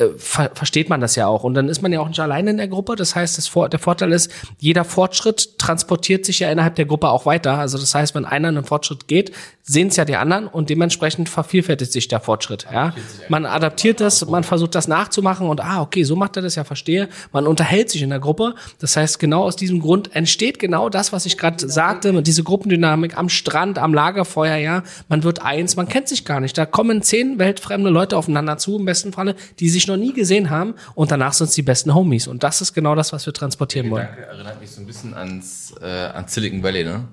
äh, 0.00 0.08
ver 0.16 0.50
versteht 0.54 0.88
man 0.88 1.00
das 1.00 1.16
ja 1.16 1.26
auch. 1.26 1.44
Und 1.44 1.54
dann 1.54 1.68
ist 1.68 1.82
man 1.82 1.92
ja 1.92 2.00
auch 2.00 2.08
nicht 2.08 2.20
alleine 2.20 2.50
in 2.50 2.56
der 2.56 2.68
Gruppe. 2.68 2.96
Das 2.96 3.14
heißt, 3.14 3.38
das 3.38 3.46
Vor 3.46 3.68
der 3.68 3.78
Vorteil 3.78 4.12
ist, 4.12 4.30
jeder 4.58 4.84
Fortschritt 4.84 5.58
transportiert 5.58 6.24
sich 6.24 6.40
ja 6.40 6.50
innerhalb 6.50 6.74
der 6.76 6.86
Gruppe 6.86 7.10
auch 7.10 7.26
weiter. 7.26 7.58
Also 7.58 7.78
das 7.78 7.94
heißt, 7.94 8.14
wenn 8.14 8.24
einer 8.24 8.48
einen 8.48 8.64
Fortschritt 8.64 9.06
geht, 9.08 9.32
sehen 9.62 9.88
es 9.88 9.96
ja 9.96 10.04
die 10.04 10.16
anderen 10.16 10.48
und 10.48 10.70
dementsprechend 10.70 11.28
vervielfältigt 11.28 11.92
sich 11.92 12.08
der 12.08 12.20
Fortschritt. 12.20 12.66
Ja, 12.72 12.92
man 13.28 13.46
adaptiert 13.46 14.00
das, 14.00 14.26
man 14.26 14.42
versucht 14.42 14.74
das 14.74 14.88
nachzumachen 14.88 15.46
und 15.46 15.60
ah, 15.60 15.80
okay, 15.80 16.02
so 16.02 16.16
macht 16.16 16.36
er 16.36 16.42
das 16.42 16.56
ja, 16.56 16.64
verstehe. 16.64 17.08
Man 17.32 17.46
unterhält 17.46 17.90
sich 17.90 18.02
in 18.02 18.10
der 18.10 18.18
Gruppe. 18.18 18.54
Das 18.80 18.96
heißt, 18.96 19.18
genau 19.18 19.42
aus 19.42 19.54
diesem 19.54 19.80
Grund 19.80 20.16
entsteht 20.16 20.58
genau 20.58 20.88
das, 20.88 21.12
was 21.12 21.26
ich 21.26 21.38
gerade 21.38 21.68
sagte, 21.68 22.20
diese 22.22 22.42
Gruppendynamik 22.42 23.16
am 23.16 23.28
Strand, 23.28 23.78
am 23.78 23.94
Lagerfeuer. 23.94 24.56
Ja, 24.56 24.82
man 25.08 25.22
wird 25.22 25.42
eins, 25.42 25.76
man 25.76 25.88
kennt 25.88 26.08
sich 26.08 26.24
gar 26.24 26.40
nicht. 26.40 26.58
Da 26.58 26.66
kommen 26.66 27.02
zehn 27.02 27.38
weltfremde 27.38 27.90
Leute 27.90 28.16
aufeinander 28.16 28.58
zu, 28.58 28.78
im 28.78 28.84
besten 28.86 29.12
Falle, 29.12 29.36
die 29.60 29.68
sich 29.68 29.86
noch 29.90 29.96
nie 29.96 30.12
gesehen 30.12 30.50
haben 30.50 30.74
und 30.94 31.10
danach 31.10 31.32
sind 31.32 31.48
es 31.48 31.54
die 31.54 31.62
besten 31.62 31.94
Homies. 31.94 32.26
Und 32.26 32.42
das 32.42 32.60
ist 32.60 32.72
genau 32.72 32.94
das, 32.94 33.12
was 33.12 33.26
wir 33.26 33.32
transportieren 33.32 33.90
wollen. 33.90 34.06
Gedanke 34.06 34.26
erinnert 34.26 34.60
mich 34.60 34.70
so 34.70 34.80
ein 34.80 34.86
bisschen 34.86 35.14
ans, 35.14 35.74
äh, 35.82 35.86
an 35.86 36.26
Silicon 36.26 36.62
Valley, 36.62 36.84
ne? 36.84 37.04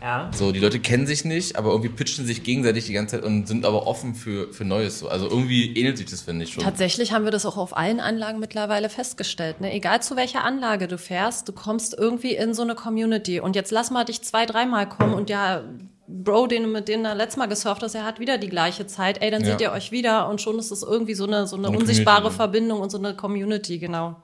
Ja. 0.00 0.30
So, 0.32 0.52
die 0.52 0.60
Leute 0.60 0.78
kennen 0.78 1.06
sich 1.06 1.24
nicht, 1.24 1.56
aber 1.56 1.70
irgendwie 1.70 1.88
pitchen 1.88 2.26
sich 2.26 2.44
gegenseitig 2.44 2.86
die 2.86 2.92
ganze 2.92 3.16
Zeit 3.16 3.24
und 3.24 3.48
sind 3.48 3.64
aber 3.64 3.86
offen 3.86 4.14
für, 4.14 4.52
für 4.52 4.64
Neues. 4.64 5.00
So. 5.00 5.08
Also 5.08 5.28
irgendwie 5.28 5.76
ähnelt 5.76 5.98
sich 5.98 6.06
das, 6.06 6.20
finde 6.20 6.44
ich 6.44 6.52
schon. 6.52 6.62
Tatsächlich 6.62 7.12
haben 7.12 7.24
wir 7.24 7.32
das 7.32 7.46
auch 7.46 7.56
auf 7.56 7.76
allen 7.76 7.98
Anlagen 7.98 8.38
mittlerweile 8.38 8.88
festgestellt. 8.88 9.60
Ne? 9.60 9.72
Egal 9.72 10.02
zu 10.02 10.14
welcher 10.14 10.44
Anlage 10.44 10.86
du 10.86 10.96
fährst, 10.98 11.48
du 11.48 11.52
kommst 11.52 11.96
irgendwie 11.98 12.36
in 12.36 12.54
so 12.54 12.62
eine 12.62 12.74
Community. 12.74 13.40
Und 13.40 13.56
jetzt 13.56 13.72
lass 13.72 13.90
mal 13.90 14.04
dich 14.04 14.22
zwei, 14.22 14.46
dreimal 14.46 14.88
kommen 14.88 15.14
und 15.14 15.28
ja, 15.30 15.64
Bro, 16.08 16.46
den 16.46 16.62
du 16.64 16.68
mit 16.68 16.88
denen 16.88 17.04
da 17.04 17.12
letztes 17.14 17.36
Mal 17.36 17.46
gesurft 17.46 17.82
hast, 17.82 17.94
er 17.94 18.04
hat 18.04 18.20
wieder 18.20 18.38
die 18.38 18.48
gleiche 18.48 18.86
Zeit. 18.86 19.20
Ey, 19.22 19.30
dann 19.30 19.42
Ja. 19.42 19.52
seht 19.52 19.60
ihr 19.60 19.72
euch 19.72 19.90
wieder 19.92 20.28
und 20.28 20.40
schon 20.40 20.58
ist 20.58 20.70
es 20.70 20.82
irgendwie 20.82 21.14
so 21.14 21.26
eine, 21.26 21.46
so 21.46 21.56
eine, 21.56 21.68
eine 21.68 21.76
unsichtbare 21.78 22.22
Community, 22.22 22.32
ne? 22.32 22.36
Verbindung 22.36 22.80
und 22.80 22.90
so 22.90 22.98
eine 22.98 23.14
Community, 23.14 23.78
genau. 23.78 24.16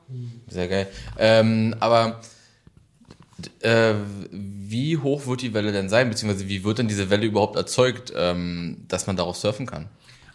Sehr 0.48 0.68
geil. 0.68 0.86
Ähm, 1.18 1.74
aber 1.80 2.20
äh, 3.60 3.94
wie 4.30 4.96
hoch 4.98 5.26
wird 5.26 5.42
die 5.42 5.54
Welle 5.54 5.72
denn 5.72 5.88
sein, 5.88 6.08
beziehungsweise 6.08 6.48
wie 6.48 6.62
wird 6.64 6.78
denn 6.78 6.88
diese 6.88 7.10
Welle 7.10 7.26
überhaupt 7.26 7.56
erzeugt, 7.56 8.12
ähm, 8.16 8.84
dass 8.88 9.06
man 9.06 9.16
darauf 9.16 9.36
surfen 9.36 9.66
kann? 9.66 9.88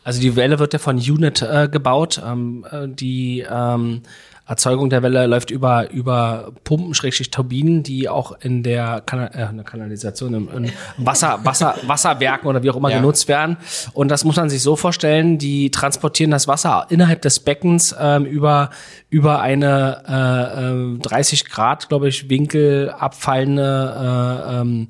Also 0.04 0.22
die 0.22 0.36
Welle 0.36 0.60
wird 0.60 0.74
ja 0.74 0.80
von 0.80 0.98
Unit 0.98 1.42
äh, 1.42 1.68
gebaut. 1.70 2.22
Ähm, 2.26 2.66
äh, 2.72 2.88
die 2.88 3.46
ähm, 3.50 4.04
Erzeugung 4.48 4.90
der 4.90 5.04
Welle 5.04 5.28
läuft 5.28 5.52
über 5.52 5.90
über 5.92 6.52
Pumpen, 6.64 6.94
Schrägstrich 6.94 7.32
Turbinen, 7.32 7.84
die 7.84 8.08
auch 8.08 8.32
in 8.42 8.64
der 8.64 9.02
Kana 9.06 9.28
äh, 9.28 9.50
in 9.50 9.58
der 9.58 9.66
Kanalisation, 9.66 10.34
im, 10.34 10.50
in 10.56 10.72
Wasser, 10.98 11.40
Wasser, 11.44 11.76
Wasserwerken 11.86 12.48
oder 12.48 12.64
wie 12.64 12.70
auch 12.70 12.78
immer 12.78 12.90
Ja. 12.90 12.98
genutzt 13.00 13.28
werden. 13.28 13.58
Und 13.94 14.10
das 14.10 14.24
muss 14.24 14.38
man 14.38 14.50
sich 14.50 14.62
so 14.62 14.76
vorstellen: 14.76 15.38
Die 15.38 15.70
transportieren 15.72 16.32
das 16.32 16.48
Wasser 16.48 16.86
innerhalb 16.90 17.22
des 17.22 17.40
Beckens 17.42 17.94
ähm, 18.00 18.26
über 18.26 18.70
über 19.10 19.42
eine 19.42 20.04
äh, 20.08 20.96
äh, 20.96 21.00
30 21.00 21.46
Grad, 21.50 21.90
glaube 21.90 22.08
ich, 22.08 22.30
Winkel 22.30 22.90
abfallende 22.90 24.48
äh, 24.48 24.62
ähm, 24.62 24.88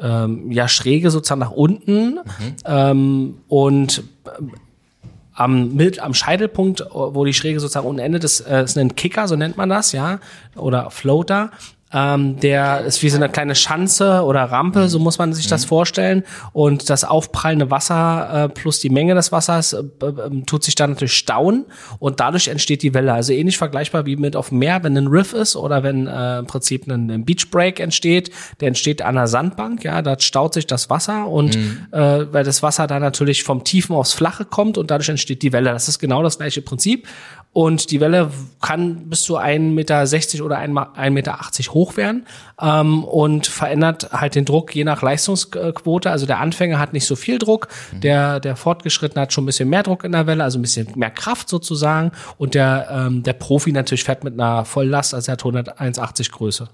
ähm, 0.00 0.52
ja 0.52 0.68
schräge 0.68 1.10
sozusagen 1.10 1.40
nach 1.40 1.50
unten 1.50 2.20
ähm, 2.66 3.38
und 3.48 4.02
am, 5.38 5.74
mit, 5.74 6.00
am 6.00 6.14
Scheitelpunkt, 6.14 6.84
wo 6.90 7.24
die 7.24 7.32
Schräge 7.32 7.60
sozusagen 7.60 7.86
unten 7.86 8.00
endet, 8.00 8.24
das 8.24 8.40
äh, 8.40 8.64
ist 8.64 8.76
ein 8.76 8.96
Kicker, 8.96 9.28
so 9.28 9.36
nennt 9.36 9.56
man 9.56 9.68
das, 9.68 9.92
ja, 9.92 10.18
oder 10.56 10.90
Floater. 10.90 11.52
Ähm, 11.92 12.38
der 12.40 12.82
ist 12.82 13.02
wie 13.02 13.08
so 13.08 13.16
eine 13.16 13.28
kleine 13.28 13.54
Schanze 13.54 14.22
oder 14.22 14.44
Rampe, 14.44 14.88
so 14.88 14.98
muss 14.98 15.18
man 15.18 15.32
sich 15.32 15.46
das 15.46 15.64
vorstellen. 15.64 16.24
Und 16.52 16.90
das 16.90 17.04
aufprallende 17.04 17.70
Wasser 17.70 18.44
äh, 18.44 18.48
plus 18.48 18.80
die 18.80 18.90
Menge 18.90 19.14
des 19.14 19.32
Wassers 19.32 19.72
äh, 19.72 19.78
äh, 19.78 20.42
tut 20.44 20.64
sich 20.64 20.74
dann 20.74 20.90
natürlich 20.90 21.14
stauen 21.14 21.64
und 21.98 22.20
dadurch 22.20 22.48
entsteht 22.48 22.82
die 22.82 22.94
Welle. 22.94 23.12
Also 23.12 23.32
ähnlich 23.32 23.56
vergleichbar 23.56 24.06
wie 24.06 24.16
mit 24.16 24.36
auf 24.36 24.50
dem 24.50 24.58
Meer, 24.58 24.82
wenn 24.84 24.96
ein 24.96 25.06
Riff 25.06 25.32
ist 25.32 25.56
oder 25.56 25.82
wenn 25.82 26.06
äh, 26.06 26.40
im 26.40 26.46
Prinzip 26.46 26.86
ein, 26.86 27.10
ein 27.10 27.24
Beach 27.24 27.50
Break 27.50 27.80
entsteht, 27.80 28.30
der 28.60 28.68
entsteht 28.68 29.02
an 29.02 29.16
einer 29.16 29.26
Sandbank, 29.26 29.84
ja, 29.84 30.02
da 30.02 30.18
staut 30.18 30.54
sich 30.54 30.66
das 30.66 30.90
Wasser 30.90 31.28
und 31.28 31.56
äh, 31.56 32.32
weil 32.32 32.44
das 32.44 32.62
Wasser 32.62 32.86
dann 32.86 33.00
natürlich 33.00 33.44
vom 33.44 33.64
Tiefen 33.64 33.96
aufs 33.96 34.12
Flache 34.12 34.44
kommt 34.44 34.78
und 34.78 34.90
dadurch 34.90 35.08
entsteht 35.08 35.42
die 35.42 35.52
Welle. 35.52 35.70
Das 35.70 35.88
ist 35.88 35.98
genau 35.98 36.22
das 36.22 36.38
gleiche 36.38 36.62
Prinzip. 36.62 37.06
Und 37.52 37.90
die 37.90 38.00
Welle 38.00 38.30
kann 38.60 39.08
bis 39.08 39.22
zu 39.22 39.38
1,60 39.38 39.58
Meter 39.58 40.44
oder 40.44 40.58
1,80 40.58 41.10
Meter 41.10 41.38
hoch 41.72 41.96
werden 41.96 42.26
ähm, 42.60 43.04
und 43.04 43.46
verändert 43.46 44.12
halt 44.12 44.34
den 44.34 44.44
Druck 44.44 44.74
je 44.74 44.84
nach 44.84 45.02
Leistungsquote. 45.02 46.10
Also 46.10 46.26
der 46.26 46.38
Anfänger 46.40 46.78
hat 46.78 46.92
nicht 46.92 47.06
so 47.06 47.16
viel 47.16 47.38
Druck, 47.38 47.68
der, 47.92 48.38
der 48.38 48.54
Fortgeschrittene 48.54 49.22
hat 49.22 49.32
schon 49.32 49.44
ein 49.44 49.46
bisschen 49.46 49.68
mehr 49.68 49.82
Druck 49.82 50.04
in 50.04 50.12
der 50.12 50.26
Welle, 50.26 50.44
also 50.44 50.58
ein 50.58 50.62
bisschen 50.62 50.88
mehr 50.94 51.10
Kraft 51.10 51.48
sozusagen. 51.48 52.12
Und 52.36 52.54
der, 52.54 52.88
ähm, 52.90 53.22
der 53.22 53.32
Profi 53.32 53.72
natürlich 53.72 54.04
fährt 54.04 54.24
mit 54.24 54.34
einer 54.34 54.64
Volllast, 54.64 55.14
also 55.14 55.30
er 55.30 55.32
hat 55.32 55.44
180 55.44 56.30
Größe. 56.30 56.68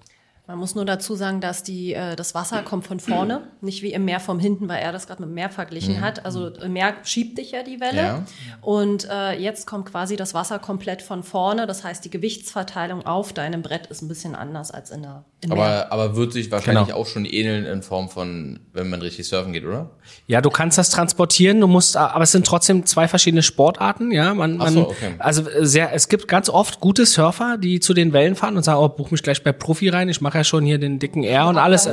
Man 0.46 0.58
muss 0.58 0.74
nur 0.74 0.84
dazu 0.84 1.14
sagen, 1.14 1.40
dass 1.40 1.62
die, 1.62 1.94
äh, 1.94 2.16
das 2.16 2.34
Wasser 2.34 2.62
kommt 2.62 2.86
von 2.86 3.00
vorne, 3.00 3.48
nicht 3.62 3.82
wie 3.82 3.94
im 3.94 4.04
Meer 4.04 4.20
vom 4.20 4.38
hinten, 4.38 4.68
weil 4.68 4.82
er 4.82 4.92
das 4.92 5.06
gerade 5.06 5.22
mit 5.22 5.30
dem 5.30 5.34
Meer 5.34 5.48
verglichen 5.48 6.02
hat. 6.02 6.26
Also 6.26 6.48
im 6.48 6.74
Meer 6.74 6.94
schiebt 7.02 7.38
dich 7.38 7.52
ja 7.52 7.62
die 7.62 7.80
Welle. 7.80 8.02
Ja. 8.02 8.26
Und 8.60 9.08
äh, 9.10 9.38
jetzt 9.38 9.66
kommt 9.66 9.86
quasi 9.90 10.16
das 10.16 10.34
Wasser 10.34 10.58
komplett 10.58 11.00
von 11.00 11.22
vorne. 11.22 11.66
Das 11.66 11.82
heißt, 11.82 12.04
die 12.04 12.10
Gewichtsverteilung 12.10 13.06
auf 13.06 13.32
deinem 13.32 13.62
Brett 13.62 13.86
ist 13.86 14.02
ein 14.02 14.08
bisschen 14.08 14.34
anders 14.34 14.70
als 14.70 14.90
in 14.90 15.00
der 15.02 15.24
im 15.40 15.50
Meer. 15.50 15.88
Aber, 15.90 15.92
aber 15.92 16.16
wird 16.16 16.32
sich 16.34 16.50
wahrscheinlich 16.50 16.88
Genau. 16.88 16.98
auch 16.98 17.06
schon 17.06 17.24
ähneln 17.24 17.64
in 17.64 17.82
Form 17.82 18.08
von, 18.10 18.60
wenn 18.72 18.90
man 18.90 19.00
richtig 19.00 19.26
surfen 19.26 19.52
geht, 19.52 19.64
oder? 19.64 19.90
Ja, 20.26 20.40
du 20.40 20.50
kannst 20.50 20.76
das 20.76 20.90
transportieren, 20.90 21.60
du 21.60 21.66
musst, 21.68 21.96
aber 21.96 22.22
es 22.24 22.32
sind 22.32 22.46
trotzdem 22.46 22.84
zwei 22.84 23.08
verschiedene 23.08 23.42
Sportarten, 23.42 24.10
ja. 24.10 24.34
Man, 24.34 24.56
Ach 24.60 24.64
man, 24.64 24.74
so, 24.74 24.88
okay. 24.90 25.14
Also 25.18 25.44
sehr, 25.60 25.94
es 25.94 26.08
gibt 26.08 26.28
ganz 26.28 26.50
oft 26.50 26.80
gute 26.80 27.06
Surfer, 27.06 27.56
die 27.56 27.80
zu 27.80 27.94
den 27.94 28.12
Wellen 28.12 28.34
fahren 28.36 28.56
und 28.56 28.62
sagen, 28.62 28.80
oh, 28.80 28.88
buch 28.88 29.10
mich 29.10 29.22
gleich 29.22 29.42
bei 29.42 29.52
Profi 29.52 29.88
rein, 29.88 30.08
ich 30.08 30.20
mache 30.20 30.33
ja 30.34 30.44
schon 30.44 30.64
hier 30.64 30.78
den 30.78 30.98
dicken 30.98 31.24
R 31.24 31.46
und 31.48 31.56
alles. 31.58 31.88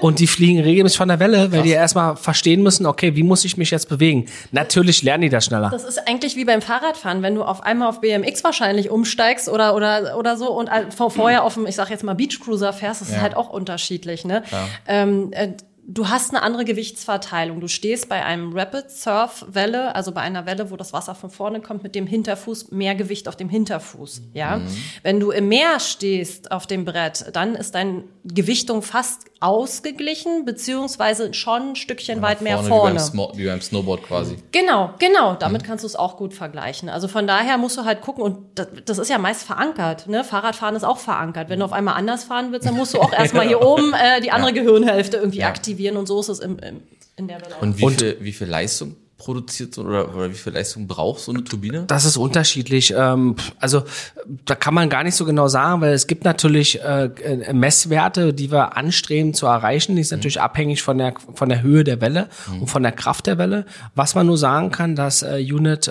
Und 0.00 0.18
die 0.18 0.26
fliegen 0.26 0.60
regelmäßig 0.60 0.98
von 0.98 1.08
der 1.08 1.18
Welle, 1.20 1.50
weil 1.52 1.62
die 1.62 1.70
erstmal 1.70 2.16
verstehen 2.16 2.62
müssen, 2.62 2.84
okay, 2.86 3.16
wie 3.16 3.22
muss 3.22 3.44
ich 3.44 3.56
mich 3.56 3.70
jetzt 3.70 3.88
bewegen? 3.88 4.26
Natürlich 4.52 5.02
lernen 5.02 5.22
die 5.22 5.28
das 5.30 5.46
schneller. 5.46 5.70
Das 5.70 5.84
ist 5.84 6.06
eigentlich 6.08 6.36
wie 6.36 6.44
beim 6.44 6.60
Fahrradfahren, 6.60 7.22
wenn 7.22 7.34
du 7.34 7.42
auf 7.42 7.62
einmal 7.62 7.88
auf 7.88 8.00
BMX 8.00 8.44
wahrscheinlich 8.44 8.90
umsteigst 8.90 9.48
oder 9.48 9.74
oder 9.74 10.18
oder 10.18 10.36
so 10.36 10.48
und 10.52 10.68
vorher 10.90 11.44
auf 11.44 11.54
dem, 11.54 11.66
ich 11.66 11.74
sag 11.76 11.90
jetzt 11.90 12.04
mal 12.04 12.14
Beachcruiser 12.14 12.72
fährst, 12.72 13.00
das 13.00 13.08
ist 13.08 13.14
Ja. 13.16 13.22
halt 13.22 13.36
auch 13.36 13.48
unterschiedlich, 13.50 14.24
ne? 14.24 14.42
Ähm, 14.86 15.30
äh, 15.32 15.48
Du 15.86 16.08
hast 16.08 16.30
eine 16.30 16.42
andere 16.42 16.64
Gewichtsverteilung. 16.64 17.60
Du 17.60 17.68
stehst 17.68 18.08
bei 18.08 18.24
einem 18.24 18.56
Rapid 18.56 18.90
Surf 18.90 19.44
Welle, 19.48 19.94
also 19.94 20.12
bei 20.12 20.22
einer 20.22 20.46
Welle, 20.46 20.70
wo 20.70 20.76
das 20.76 20.94
Wasser 20.94 21.14
von 21.14 21.28
vorne 21.28 21.60
kommt, 21.60 21.82
mit 21.82 21.94
dem 21.94 22.06
Hinterfuß 22.06 22.70
mehr 22.70 22.94
Gewicht 22.94 23.28
auf 23.28 23.36
dem 23.36 23.50
Hinterfuß. 23.50 24.22
Ja, 24.32 24.62
wenn 25.02 25.20
du 25.20 25.30
im 25.30 25.48
Meer 25.48 25.80
stehst 25.80 26.50
auf 26.52 26.66
dem 26.66 26.86
Brett, 26.86 27.26
dann 27.34 27.54
ist 27.54 27.74
deine 27.74 28.04
Gewichtung 28.26 28.80
fast 28.82 29.26
ausgeglichen, 29.40 30.44
beziehungsweise 30.46 31.34
schon 31.34 31.70
ein 31.70 31.76
Stückchen 31.76 32.22
weit 32.22 32.40
mehr 32.40 32.62
Wie 32.64 32.68
vorne. 32.68 32.94
beim, 32.94 32.98
Smo 33.04 33.32
wie 33.36 33.44
beim 33.46 33.60
Snowboard 33.60 34.02
quasi. 34.02 34.36
Genau, 34.52 34.90
genau. 34.98 35.34
Damit 35.34 35.62
kannst 35.64 35.84
du 35.84 35.86
es 35.86 35.94
auch 35.96 36.16
gut 36.16 36.32
vergleichen. 36.32 36.88
Also 36.88 37.06
von 37.06 37.26
daher 37.26 37.58
musst 37.58 37.76
du 37.76 37.84
halt 37.84 38.00
gucken 38.00 38.22
und 38.22 38.38
das, 38.54 38.68
das 38.86 38.98
ist 38.98 39.10
ja 39.10 39.18
meist 39.18 39.42
verankert. 39.42 40.06
Ne? 40.08 40.24
Fahrradfahren 40.24 40.74
ist 40.74 40.84
auch 40.84 40.98
verankert. 40.98 41.48
Wenn 41.50 41.58
du 41.58 41.64
auf 41.66 41.72
einmal 41.74 41.94
anders 41.94 42.24
fahren 42.24 42.50
willst, 42.50 42.66
dann 42.66 42.74
musst 42.76 42.94
du 42.94 43.00
auch 43.02 43.12
erstmal 43.12 43.46
hier 43.46 43.60
oben 43.62 43.92
äh, 43.92 44.20
die 44.22 44.30
andere 44.30 44.52
Gehirnhälfte 44.54 45.18
irgendwie 45.18 45.38
Ja. 45.40 45.48
aktivieren 45.48 45.96
und 45.98 46.06
so 46.06 46.18
ist 46.20 46.28
es 46.28 46.38
im, 46.38 46.58
im, 46.60 46.82
in 47.16 47.28
der 47.28 47.38
auch. 47.38 47.60
Und 47.62 47.78
wie, 47.78 47.84
Und- 47.84 48.00
viel, 48.00 48.16
wie 48.20 48.32
viel 48.32 48.48
Leistung 48.48 48.96
produziert 49.24 49.74
so 49.74 49.82
oder, 49.82 50.14
oder 50.14 50.30
wie 50.30 50.34
viel 50.34 50.52
Leistung 50.52 50.86
braucht 50.86 51.20
so 51.20 51.32
eine 51.32 51.42
Turbine? 51.42 51.84
Das 51.86 52.04
ist 52.04 52.18
unterschiedlich. 52.18 52.92
Ähm, 52.96 53.36
also 53.58 53.84
da 54.44 54.54
kann 54.54 54.74
man 54.74 54.90
gar 54.90 55.02
nicht 55.02 55.14
so 55.14 55.24
genau 55.24 55.48
sagen, 55.48 55.80
weil 55.80 55.94
es 55.94 56.06
gibt 56.06 56.24
natürlich 56.24 56.82
äh, 56.82 57.06
äh, 57.06 57.52
Messwerte, 57.54 58.34
die 58.34 58.52
wir 58.52 58.76
anstreben 58.76 59.32
zu 59.32 59.46
erreichen. 59.46 59.96
Die 59.96 60.04
sind 60.04 60.18
natürlich 60.18 60.40
abhängig 60.40 60.82
von 60.82 60.98
der 60.98 61.14
von 61.34 61.48
der 61.48 61.62
Höhe 61.62 61.84
der 61.84 62.02
Welle 62.02 62.28
und 62.60 62.66
von 62.66 62.82
der 62.82 62.92
Kraft 62.92 63.26
der 63.26 63.38
Welle. 63.38 63.64
Was 63.94 64.14
man 64.14 64.26
nur 64.26 64.36
sagen 64.36 64.70
kann, 64.70 64.94
dass 64.94 65.22
äh, 65.22 65.38
Unit 65.38 65.90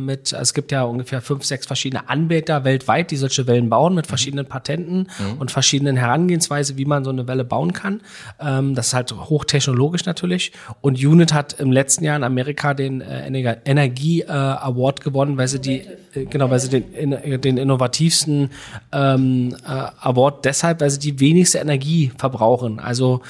mit 0.00 0.32
es 0.32 0.54
gibt 0.54 0.72
ja 0.72 0.82
ungefähr 0.82 1.20
fünf, 1.20 1.44
sechs 1.44 1.66
verschiedene 1.66 2.08
Anbieter 2.08 2.64
weltweit, 2.64 3.10
die 3.10 3.16
solche 3.16 3.46
Wellen 3.46 3.68
bauen 3.68 3.94
mit 3.94 4.06
verschiedenen 4.06 4.46
Patenten 4.46 5.08
und 5.38 5.50
verschiedenen 5.50 5.96
Herangehensweise, 5.96 6.76
wie 6.76 6.84
man 6.84 7.04
so 7.04 7.10
eine 7.10 7.28
Welle 7.28 7.44
bauen 7.44 7.72
kann. 7.72 8.00
Ähm, 8.40 8.74
das 8.74 8.88
ist 8.88 8.94
halt 8.94 9.12
hochtechnologisch 9.12 10.04
natürlich. 10.04 10.52
Und 10.80 10.98
Unit 10.98 11.32
hat 11.32 11.60
im 11.60 11.70
letzten 11.70 12.04
Jahr 12.04 12.16
in 12.16 12.24
Amerika 12.24 12.55
den 12.74 13.00
äh, 13.00 13.26
Ener- 13.28 13.58
Energie 13.64 14.22
äh, 14.22 14.30
Award 14.30 15.02
gewonnen, 15.02 15.36
weil 15.38 15.48
sie 15.48 15.60
die 15.60 15.86
äh, 16.14 16.24
genau, 16.24 16.50
weil 16.50 16.58
sie 16.60 16.68
den 16.68 16.92
in, 16.92 17.40
den 17.40 17.56
innovativsten 17.58 18.50
ähm, 18.92 19.56
äh, 19.66 19.68
Award 20.00 20.44
deshalb, 20.44 20.80
weil 20.80 20.90
sie 20.90 20.98
die 20.98 21.20
wenigste 21.20 21.58
Energie 21.58 22.12
verbrauchen. 22.18 22.78
Also 22.80 23.20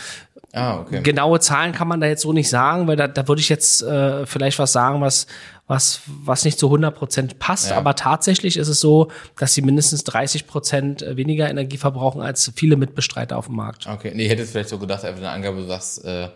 Ah, 0.52 0.78
okay. 0.80 1.02
genaue 1.02 1.38
Zahlen 1.40 1.72
kann 1.72 1.86
man 1.86 2.00
da 2.00 2.06
jetzt 2.06 2.22
so 2.22 2.32
nicht 2.32 2.48
sagen, 2.48 2.86
weil 2.86 2.96
da, 2.96 3.08
da 3.08 3.28
würde 3.28 3.40
ich 3.40 3.50
jetzt 3.50 3.82
äh, 3.82 4.24
vielleicht 4.24 4.58
was 4.58 4.72
sagen, 4.72 5.02
was 5.02 5.26
was 5.66 6.00
was 6.24 6.44
nicht 6.46 6.58
zu 6.58 6.66
100 6.68 6.94
Prozent 6.94 7.38
passt. 7.38 7.70
Ja. 7.70 7.76
Aber 7.76 7.94
tatsächlich 7.94 8.56
ist 8.56 8.68
es 8.68 8.80
so, 8.80 9.08
dass 9.38 9.52
sie 9.52 9.60
mindestens 9.60 10.04
30 10.04 10.46
Prozent 10.46 11.04
weniger 11.06 11.50
Energie 11.50 11.76
verbrauchen 11.76 12.22
als 12.22 12.50
viele 12.56 12.76
Mitbestreiter 12.76 13.36
auf 13.36 13.46
dem 13.46 13.56
Markt. 13.56 13.86
Okay, 13.86 14.12
nee, 14.14 14.24
ich 14.24 14.30
hätte 14.30 14.42
jetzt 14.42 14.52
vielleicht 14.52 14.70
so 14.70 14.78
gedacht, 14.78 15.04
einfach 15.04 15.20
eine 15.20 15.30
Angabe, 15.30 15.58
du 15.58 15.66
sagst, 15.66 16.04
äh, 16.06 16.28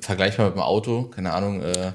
vergleichbar 0.00 0.46
mit 0.46 0.56
dem 0.56 0.62
Auto, 0.62 1.04
keine 1.04 1.32
Ahnung, 1.32 1.62
äh, 1.62 1.92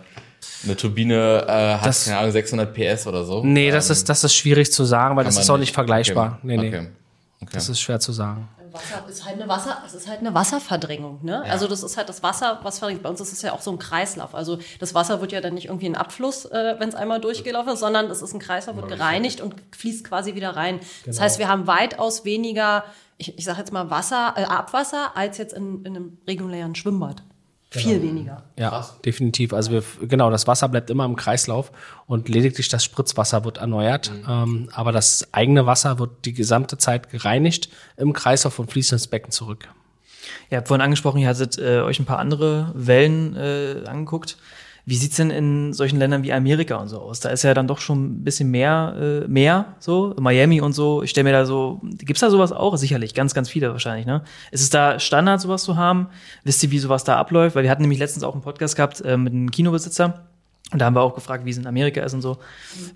eine 0.66 0.76
Turbine 0.76 1.46
äh, 1.48 1.78
hat, 1.78 1.86
Das- 1.86 2.06
keine 2.06 2.18
Ahnung, 2.20 2.32
600 2.32 2.74
PS 2.74 3.08
oder 3.08 3.24
so. 3.24 3.44
Nee, 3.44 3.72
das 3.72 3.88
Ähm, 3.88 3.94
ist 3.94 4.10
das 4.10 4.24
ist 4.24 4.34
schwierig 4.36 4.72
zu 4.72 4.84
sagen, 4.84 5.16
weil 5.16 5.26
das 5.26 5.38
ist 5.38 5.50
auch 5.50 5.58
nicht 5.58 5.74
vergleichbar. 5.74 6.40
Okay. 6.44 6.48
Nee, 6.48 6.58
nee. 6.58 6.68
Okay. 6.68 6.88
Okay. 7.42 7.52
Das 7.54 7.70
ist 7.70 7.80
schwer 7.80 8.00
zu 8.00 8.12
sagen. 8.12 8.48
Wasser 8.72 9.06
ist 9.10 9.24
halt 9.26 9.36
eine 9.42 9.48
Wasser, 9.48 9.78
es 9.86 9.94
ist 9.94 10.10
halt 10.10 10.20
eine 10.20 10.34
Wasserverdrängung, 10.34 11.20
ne? 11.24 11.44
Also 11.44 11.66
das 11.68 11.82
ist 11.82 11.96
halt 11.96 12.10
das 12.10 12.24
Wasser, 12.24 12.60
was 12.64 12.80
verdrängt. 12.80 13.04
Bei 13.04 13.10
uns 13.10 13.22
ist 13.22 13.32
es 13.32 13.42
ja 13.42 13.54
auch 13.54 13.62
so 13.62 13.72
ein 13.72 13.80
Kreislauf. 13.80 14.36
Also 14.36 14.58
das 14.80 14.94
Wasser 14.94 15.22
wird 15.22 15.32
ja 15.32 15.40
dann 15.40 15.54
nicht 15.54 15.68
irgendwie 15.68 15.86
ein 15.86 15.96
Abfluss, 15.96 16.44
äh, 16.46 16.76
wenn 16.78 16.90
es 16.90 16.96
einmal 16.96 17.22
durchgelaufen 17.22 17.72
ist, 17.74 17.80
sondern 17.80 18.08
es 18.12 18.22
ist 18.22 18.34
ein 18.34 18.40
Kreislauf, 18.40 18.76
wird 18.76 18.90
gereinigt 18.90 19.40
und 19.40 19.56
fließt 19.78 20.04
quasi 20.04 20.36
wieder 20.36 20.58
rein. 20.58 20.82
Das 21.06 21.22
heißt, 21.22 21.40
wir 21.40 21.48
haben 21.48 21.68
weitaus 21.68 22.26
weniger, 22.26 22.84
ich, 23.18 23.38
ich 23.38 23.46
sage 23.46 23.60
jetzt 23.60 23.72
mal 23.72 23.90
Wasser, 23.90 24.34
äh, 24.36 24.44
Abwasser, 24.44 25.16
als 25.16 25.38
jetzt 25.38 25.54
in, 25.54 25.86
in 25.86 25.96
einem 25.96 26.18
regulären 26.28 26.76
Schwimmbad. 26.76 27.24
Viel 27.80 28.02
weniger. 28.02 28.44
Ja, 28.58 28.90
definitiv. 29.06 29.54
Also 29.54 29.72
wir, 29.72 29.84
genau, 30.02 30.30
das 30.30 30.48
Wasser 30.48 30.70
bleibt 30.70 30.90
immer 30.90 31.06
im 31.06 31.16
Kreislauf 31.16 31.72
und 32.08 32.30
lediglich 32.30 32.70
das 32.70 32.84
Spritzwasser 32.84 33.46
wird 33.46 33.58
erneuert. 33.58 34.12
Ähm, 34.28 34.70
aber 34.74 34.92
das 34.92 35.28
eigene 35.34 35.66
Wasser 35.66 36.00
wird 36.00 36.26
die 36.26 36.34
gesamte 36.34 36.78
Zeit 36.78 37.10
gereinigt 37.10 37.70
im 37.98 38.14
Kreislauf 38.14 38.60
und 38.60 38.72
fließt 38.72 38.94
ins 38.94 39.08
Becken 39.08 39.32
zurück. 39.32 39.68
Ihr 40.50 40.58
habt 40.58 40.68
vorhin 40.68 40.82
angesprochen, 40.82 41.20
ihr 41.20 41.28
hattet 41.28 41.58
äh, 41.58 41.82
euch 41.82 42.00
ein 42.00 42.06
paar 42.06 42.20
andere 42.20 42.72
Wellen 42.74 43.36
äh, 43.36 43.84
angeguckt. 43.88 44.38
Wie 44.88 44.96
sieht's 44.96 45.16
denn 45.16 45.32
in 45.32 45.74
solchen 45.74 45.98
Ländern 45.98 46.22
wie 46.24 46.32
Amerika 46.32 46.76
und 46.76 46.90
so 46.90 47.00
aus? 47.00 47.20
Da 47.20 47.30
ist 47.30 47.44
ja 47.44 47.56
dann 47.56 47.68
doch 47.68 47.80
schon 47.80 48.06
ein 48.06 48.24
bisschen 48.24 48.52
mehr, 48.52 49.24
äh, 49.24 49.28
mehr 49.28 49.74
so, 49.80 50.16
Miami 50.20 50.62
und 50.62 50.74
so. 50.74 51.02
Ich 51.02 51.10
stelle 51.10 51.24
mir 51.26 51.32
da 51.32 51.46
so, 51.46 51.82
gibt's 51.98 52.22
da 52.22 52.30
sowas 52.30 52.52
auch? 52.52 52.78
Sicherlich, 52.78 53.16
ganz, 53.16 53.34
ganz 53.34 53.50
viele 53.50 53.72
wahrscheinlich, 53.72 54.06
ne? 54.06 54.22
Ist 54.52 54.62
es 54.62 54.70
da 54.70 55.00
Standard, 55.00 55.42
sowas 55.42 55.64
zu 55.64 55.76
haben? 55.76 56.08
Wisst 56.44 56.62
ihr, 56.64 56.70
wie 56.70 56.80
sowas 56.80 57.04
da 57.04 57.18
abläuft? 57.18 57.56
Weil 57.56 57.64
wir 57.64 57.72
hatten 57.72 57.82
nämlich 57.82 58.00
letztens 58.00 58.24
auch 58.24 58.34
einen 58.34 58.44
Podcast 58.44 58.76
gehabt 58.76 59.02
äh, 59.02 59.18
mit 59.18 59.34
einem 59.34 59.50
Kinobesitzer. 59.50 60.26
Und 60.72 60.80
da 60.80 60.86
haben 60.86 60.96
wir 60.96 61.02
auch 61.02 61.16
gefragt, 61.16 61.46
wie 61.46 61.52
es 61.52 61.58
in 61.58 61.68
Amerika 61.68 62.02
ist 62.02 62.14
und 62.14 62.22
so. 62.22 62.38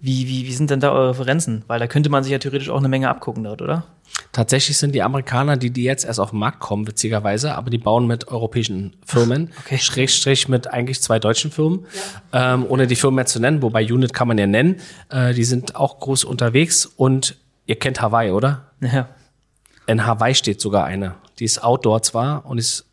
Wie, 0.01 0.27
wie, 0.27 0.45
wie 0.45 0.53
sind 0.53 0.69
denn 0.71 0.79
da 0.79 0.91
eure 0.91 1.11
Referenzen? 1.11 1.63
Weil 1.67 1.79
da 1.79 1.87
könnte 1.87 2.09
man 2.09 2.23
sich 2.23 2.31
ja 2.31 2.39
theoretisch 2.39 2.69
auch 2.69 2.77
eine 2.77 2.89
Menge 2.89 3.09
abgucken 3.09 3.43
dort, 3.43 3.61
oder? 3.61 3.85
Tatsächlich 4.31 4.77
sind 4.77 4.93
die 4.93 5.01
Amerikaner, 5.01 5.57
die, 5.57 5.71
die 5.71 5.83
jetzt 5.83 6.05
erst 6.05 6.19
auf 6.19 6.29
den 6.29 6.39
Markt 6.39 6.59
kommen, 6.59 6.87
witzigerweise, 6.87 7.55
aber 7.55 7.69
die 7.69 7.79
bauen 7.79 8.05
mit 8.05 8.27
europäischen 8.27 8.95
Firmen, 9.05 9.51
Okay. 9.65 9.77
Schrägstrich 9.79 10.47
mit 10.47 10.67
eigentlich 10.67 11.01
zwei 11.01 11.19
deutschen 11.19 11.51
Firmen, 11.51 11.85
ähm, 12.31 12.65
ohne 12.67 12.85
die 12.85 12.95
Firmen 12.95 13.15
mehr 13.15 13.25
zu 13.25 13.39
nennen, 13.39 13.61
wobei 13.61 13.83
Unit 13.91 14.13
kann 14.13 14.27
man 14.27 14.37
ja 14.37 14.47
nennen. 14.47 14.79
Äh, 15.09 15.33
die 15.33 15.43
sind 15.43 15.75
auch 15.75 15.99
groß 15.99 16.23
unterwegs 16.23 16.85
und 16.85 17.37
ihr 17.65 17.77
kennt 17.77 18.01
Hawaii, 18.01 18.31
oder? 18.31 18.71
Ja. 18.81 19.09
In 19.87 20.05
Hawaii 20.05 20.35
steht 20.35 20.61
sogar 20.61 20.85
eine. 20.85 21.15
Die 21.39 21.45
ist 21.45 21.63
outdoor 21.63 22.03
zwar 22.03 22.45
und 22.45 22.57
ist 22.59 22.88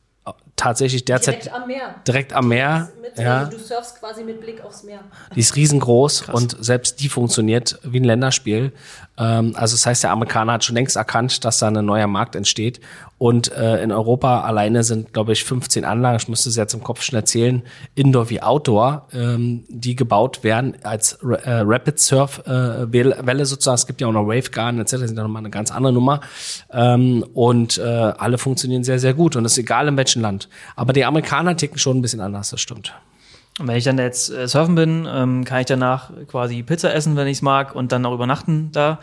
tatsächlich 0.56 1.04
derzeit 1.04 1.44
Direkt 1.44 1.52
am 1.52 1.66
Meer. 1.68 1.94
direkt 2.06 2.32
am 2.32 2.48
Meer. 2.48 2.90
Mit, 3.00 3.18
Ja, 3.18 3.40
also 3.40 3.52
du 3.52 3.58
surfst 3.58 4.00
quasi 4.00 4.24
mit 4.24 4.40
Blick 4.40 4.62
aufs 4.64 4.82
Meer. 4.82 5.00
die 5.34 5.40
ist 5.40 5.54
riesengroß 5.54 6.30
und 6.30 6.56
selbst 6.64 7.00
die 7.00 7.08
funktioniert 7.08 7.78
wie 7.82 8.00
ein 8.00 8.04
Länderspiel. 8.04 8.72
Ähm, 9.18 9.54
also 9.56 9.74
das 9.74 9.86
heißt, 9.86 10.02
der 10.04 10.10
Amerikaner 10.10 10.54
hat 10.54 10.64
schon 10.64 10.74
längst 10.74 10.96
erkannt, 10.96 11.44
dass 11.44 11.58
da 11.58 11.68
ein 11.68 11.84
neuer 11.84 12.06
Markt 12.06 12.34
entsteht. 12.36 12.80
Und 13.18 13.50
äh, 13.52 13.82
in 13.82 13.92
Europa 13.92 14.42
alleine 14.42 14.84
sind, 14.84 15.14
glaube 15.14 15.32
ich, 15.32 15.44
15 15.44 15.86
Anlagen, 15.86 16.18
ich 16.18 16.28
müsste 16.28 16.50
es 16.50 16.56
jetzt 16.56 16.74
im 16.74 16.82
Kopf 16.82 17.02
schnell 17.02 17.22
erzählen, 17.22 17.62
Indoor 17.94 18.28
wie 18.28 18.42
Outdoor, 18.42 19.08
ähm, 19.14 19.64
die 19.68 19.96
gebaut 19.96 20.44
werden 20.44 20.76
als 20.82 21.14
äh, 21.22 21.50
Rapid 21.64 21.98
Surf 21.98 22.42
äh, 22.46 22.92
Welle 22.92 23.46
sozusagen. 23.46 23.76
Es 23.76 23.86
gibt 23.86 24.02
ja 24.02 24.08
auch 24.08 24.12
noch 24.12 24.26
Wave 24.26 24.50
Garden 24.50 24.80
etc., 24.80 24.90
das 24.92 25.00
sind 25.08 25.16
ja 25.16 25.22
nochmal 25.22 25.40
eine 25.40 25.50
ganz 25.50 25.70
andere 25.70 25.94
Nummer. 25.94 26.20
Ähm, 26.70 27.24
und 27.32 27.78
äh, 27.78 27.82
alle 27.82 28.36
funktionieren 28.36 28.84
sehr, 28.84 28.98
sehr 28.98 29.14
gut. 29.14 29.34
Und 29.34 29.44
das 29.44 29.52
ist 29.52 29.58
egal 29.58 29.88
in 29.88 29.96
welchem 29.96 30.20
Land. 30.20 30.50
Aber 30.74 30.92
die 30.92 31.04
Amerikaner 31.04 31.56
ticken 31.56 31.78
schon 31.78 31.98
ein 31.98 32.02
bisschen 32.02 32.20
anders, 32.20 32.50
das 32.50 32.60
stimmt. 32.60 32.92
Und 33.58 33.68
wenn 33.68 33.76
ich 33.76 33.84
dann 33.84 33.98
jetzt 33.98 34.30
äh, 34.30 34.46
surfen 34.46 34.74
bin, 34.74 35.08
ähm, 35.10 35.44
kann 35.44 35.60
ich 35.60 35.66
danach 35.66 36.10
quasi 36.26 36.62
Pizza 36.62 36.94
essen, 36.94 37.16
wenn 37.16 37.26
ich 37.26 37.38
es 37.38 37.42
mag, 37.42 37.74
und 37.74 37.92
dann 37.92 38.04
auch 38.04 38.12
übernachten 38.12 38.70
da. 38.72 39.00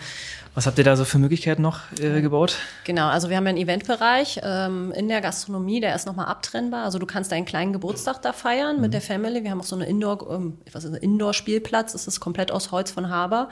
Was 0.55 0.67
habt 0.67 0.77
ihr 0.77 0.83
da 0.83 0.95
so 0.95 1.03
für 1.03 1.17
Möglichkeiten 1.17 1.63
noch 1.63 1.79
äh, 1.99 2.21
gebaut? 2.21 2.57
Genau, 2.83 3.07
also 3.07 3.29
wir 3.29 3.37
haben 3.37 3.47
einen 3.47 3.57
Eventbereich 3.57 4.39
ähm, 4.43 4.91
in 4.91 5.07
der 5.07 5.19
Gastronomie, 5.19 5.79
der 5.79 5.95
ist 5.95 6.05
nochmal 6.05 6.27
abtrennbar. 6.27 6.83
Also 6.83 6.99
du 6.99 7.07
kannst 7.07 7.31
deinen 7.31 7.45
kleinen 7.45 7.73
Geburtstag 7.73 8.21
da 8.21 8.33
feiern 8.33 8.79
mit 8.79 8.93
der 8.93 9.01
Family. 9.01 9.43
Wir 9.43 9.49
haben 9.49 9.61
auch 9.61 9.65
so 9.65 9.75
eine 9.75 9.87
Indoor, 9.87 10.29
ähm, 10.29 10.59
was 10.71 10.83
ist, 10.83 10.95
Indoor-Spielplatz, 10.95 11.93
das 11.93 12.07
ist 12.07 12.19
komplett 12.19 12.51
aus 12.51 12.71
Holz 12.71 12.91
von 12.91 13.09
Haber, 13.09 13.49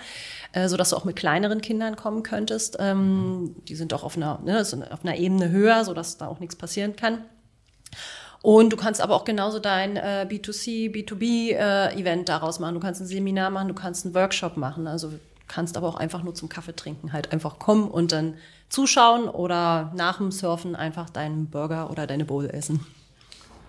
äh, 0.52 0.68
sodass 0.68 0.92
du 0.92 0.96
auch 0.96 1.04
mit 1.04 1.16
kleineren 1.16 1.62
Kindern 1.62 1.96
kommen 1.96 2.22
könntest. 2.22 2.78
Ähm, 2.80 3.56
die 3.68 3.76
sind 3.76 3.96
auch 3.96 4.04
auf 4.04 4.16
einer, 4.16 4.40
ne, 4.46 4.60
auf 4.92 5.04
einer 5.04 5.16
Ebene 5.16 5.50
höher, 5.50 5.84
sodass 5.84 6.18
da 6.18 6.28
auch 6.28 6.40
nichts 6.40 6.56
passieren 6.56 6.96
kann. 6.96 7.24
Und 8.44 8.74
du 8.74 8.78
kannst 8.78 9.02
aber 9.02 9.16
auch 9.16 9.26
genauso 9.26 9.58
dein 9.58 9.98
äh, 9.98 10.28
B2C, 10.30 10.92
B2B-Event 10.92 12.22
äh, 12.22 12.26
daraus 12.26 12.60
machen. 12.60 12.76
Du 12.76 12.80
kannst 12.80 13.02
ein 13.02 13.08
Seminar 13.08 13.50
machen, 13.50 13.68
du 13.68 13.74
kannst 13.74 14.06
einen 14.06 14.14
Workshop 14.14 14.56
machen. 14.58 14.88
Also 14.88 15.14
kannst 15.52 15.78
aber 15.78 15.88
auch 15.88 15.96
einfach 15.96 16.24
nur 16.24 16.34
zum 16.34 16.50
Kaffee 16.50 16.76
trinken 16.76 17.14
halt 17.14 17.32
einfach 17.34 17.60
kommen 17.60 17.90
und 17.90 18.12
dann 18.12 18.36
zuschauen 18.70 19.28
oder 19.28 19.92
nach 19.96 20.18
dem 20.18 20.32
Surfen 20.32 20.76
einfach 20.76 21.10
deinen 21.10 21.48
Burger 21.48 21.92
oder 21.92 22.08
deine 22.08 22.26
Bowl 22.26 22.50
essen. 22.50 22.86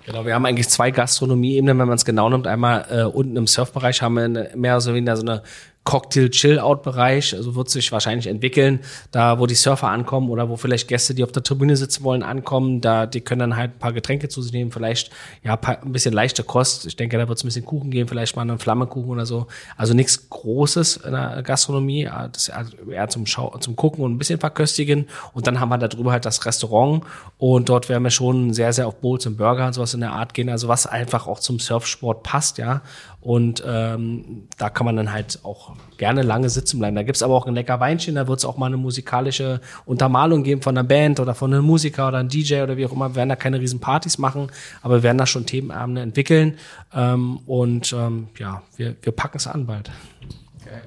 Genau, 0.04 0.24
wir 0.26 0.34
haben 0.34 0.46
eigentlich 0.46 0.68
zwei 0.68 0.90
Gastronomie-Ebenen, 0.90 1.78
wenn 1.78 1.86
man 1.86 1.96
es 1.96 2.04
genau 2.04 2.28
nimmt. 2.28 2.46
Einmal 2.46 2.86
äh, 2.90 3.02
unten 3.04 3.36
im 3.36 3.46
Surfbereich 3.46 4.02
haben 4.02 4.14
wir 4.14 4.24
eine, 4.24 4.50
mehr 4.56 4.76
oder 4.76 4.94
weniger 4.94 5.16
so 5.16 5.22
eine 5.22 5.42
Cocktail-Chill-Out-Bereich, 5.84 7.34
also 7.34 7.56
wird 7.56 7.68
sich 7.68 7.90
wahrscheinlich 7.90 8.28
entwickeln, 8.28 8.80
da 9.10 9.38
wo 9.40 9.46
die 9.46 9.56
Surfer 9.56 9.88
ankommen 9.88 10.30
oder 10.30 10.48
wo 10.48 10.56
vielleicht 10.56 10.86
Gäste, 10.86 11.14
die 11.14 11.24
auf 11.24 11.32
der 11.32 11.42
Tribüne 11.42 11.76
sitzen 11.76 12.04
wollen, 12.04 12.22
ankommen, 12.22 12.80
da 12.80 13.06
die 13.06 13.20
können 13.20 13.40
dann 13.40 13.56
halt 13.56 13.72
ein 13.72 13.78
paar 13.78 13.92
Getränke 13.92 14.28
zu 14.28 14.42
sich 14.42 14.52
nehmen, 14.52 14.70
vielleicht 14.70 15.10
ja 15.42 15.58
ein 15.60 15.92
bisschen 15.92 16.14
leichte 16.14 16.44
Kost. 16.44 16.86
Ich 16.86 16.96
denke, 16.96 17.18
da 17.18 17.28
wird 17.28 17.38
es 17.38 17.44
ein 17.44 17.48
bisschen 17.48 17.64
Kuchen 17.64 17.90
geben, 17.90 18.08
vielleicht 18.08 18.36
mal 18.36 18.42
einen 18.42 18.58
Flammekuchen 18.58 19.10
oder 19.10 19.26
so. 19.26 19.48
Also 19.76 19.92
nichts 19.92 20.30
Großes 20.30 20.98
in 20.98 21.12
der 21.12 21.42
Gastronomie, 21.42 22.08
das 22.32 22.48
eher 22.48 23.08
zum 23.08 23.26
Schau 23.26 23.56
zum 23.58 23.74
Gucken 23.74 24.04
und 24.04 24.12
ein 24.12 24.18
bisschen 24.18 24.38
verköstigen. 24.38 25.08
Und 25.32 25.46
dann 25.46 25.58
haben 25.58 25.68
wir 25.68 25.78
da 25.78 25.88
drüber 25.88 26.12
halt 26.12 26.24
das 26.24 26.46
Restaurant 26.46 27.04
und 27.38 27.68
dort 27.68 27.88
werden 27.88 28.04
wir 28.04 28.10
schon 28.10 28.54
sehr, 28.54 28.72
sehr 28.72 28.86
auf 28.86 29.00
Bowls 29.00 29.26
und 29.26 29.36
Burger 29.36 29.66
und 29.66 29.72
sowas 29.72 29.94
in 29.94 30.00
der 30.00 30.12
Art 30.12 30.32
gehen, 30.32 30.48
also 30.48 30.68
was 30.68 30.86
einfach 30.86 31.26
auch 31.26 31.40
zum 31.40 31.58
Surfsport 31.58 32.22
passt, 32.22 32.58
ja. 32.58 32.82
Und 33.22 33.62
ähm, 33.64 34.48
da 34.58 34.68
kann 34.68 34.84
man 34.84 34.96
dann 34.96 35.12
halt 35.12 35.38
auch 35.44 35.76
gerne 35.96 36.22
lange 36.22 36.50
sitzen 36.50 36.80
bleiben. 36.80 36.96
Da 36.96 37.04
gibt's 37.04 37.22
aber 37.22 37.34
auch 37.34 37.46
ein 37.46 37.54
lecker 37.54 37.78
Weinchen, 37.78 38.16
da 38.16 38.26
wird's 38.26 38.44
auch 38.44 38.56
mal 38.56 38.66
eine 38.66 38.76
musikalische 38.76 39.60
Untermalung 39.86 40.42
geben 40.42 40.60
von 40.60 40.76
einer 40.76 40.86
Band 40.86 41.20
oder 41.20 41.34
von 41.34 41.54
einem 41.54 41.64
Musiker 41.64 42.08
oder 42.08 42.18
einem 42.18 42.28
DJ 42.28 42.62
oder 42.62 42.76
wie 42.76 42.84
auch 42.84 42.92
immer. 42.92 43.10
Wir 43.10 43.16
werden 43.16 43.28
da 43.28 43.36
keine 43.36 43.60
riesen 43.60 43.78
Partys 43.78 44.18
machen, 44.18 44.48
aber 44.82 44.96
wir 44.96 45.02
werden 45.04 45.18
da 45.18 45.26
schon 45.26 45.46
Themenabende 45.46 46.02
entwickeln. 46.02 46.58
Ähm, 46.92 47.38
und 47.46 47.92
ähm, 47.92 48.26
ja, 48.38 48.62
wir, 48.76 48.96
wir 49.00 49.12
packen 49.12 49.36
es 49.36 49.46
an 49.46 49.66
bald. 49.66 49.92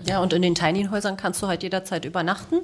Ja, 0.08 0.22
und 0.22 0.34
in 0.34 0.42
den 0.42 0.56
Tiny-Häusern 0.56 1.18
kannst 1.18 1.42
du 1.42 1.48
halt 1.48 1.64
jederzeit 1.64 2.06
übernachten. 2.06 2.62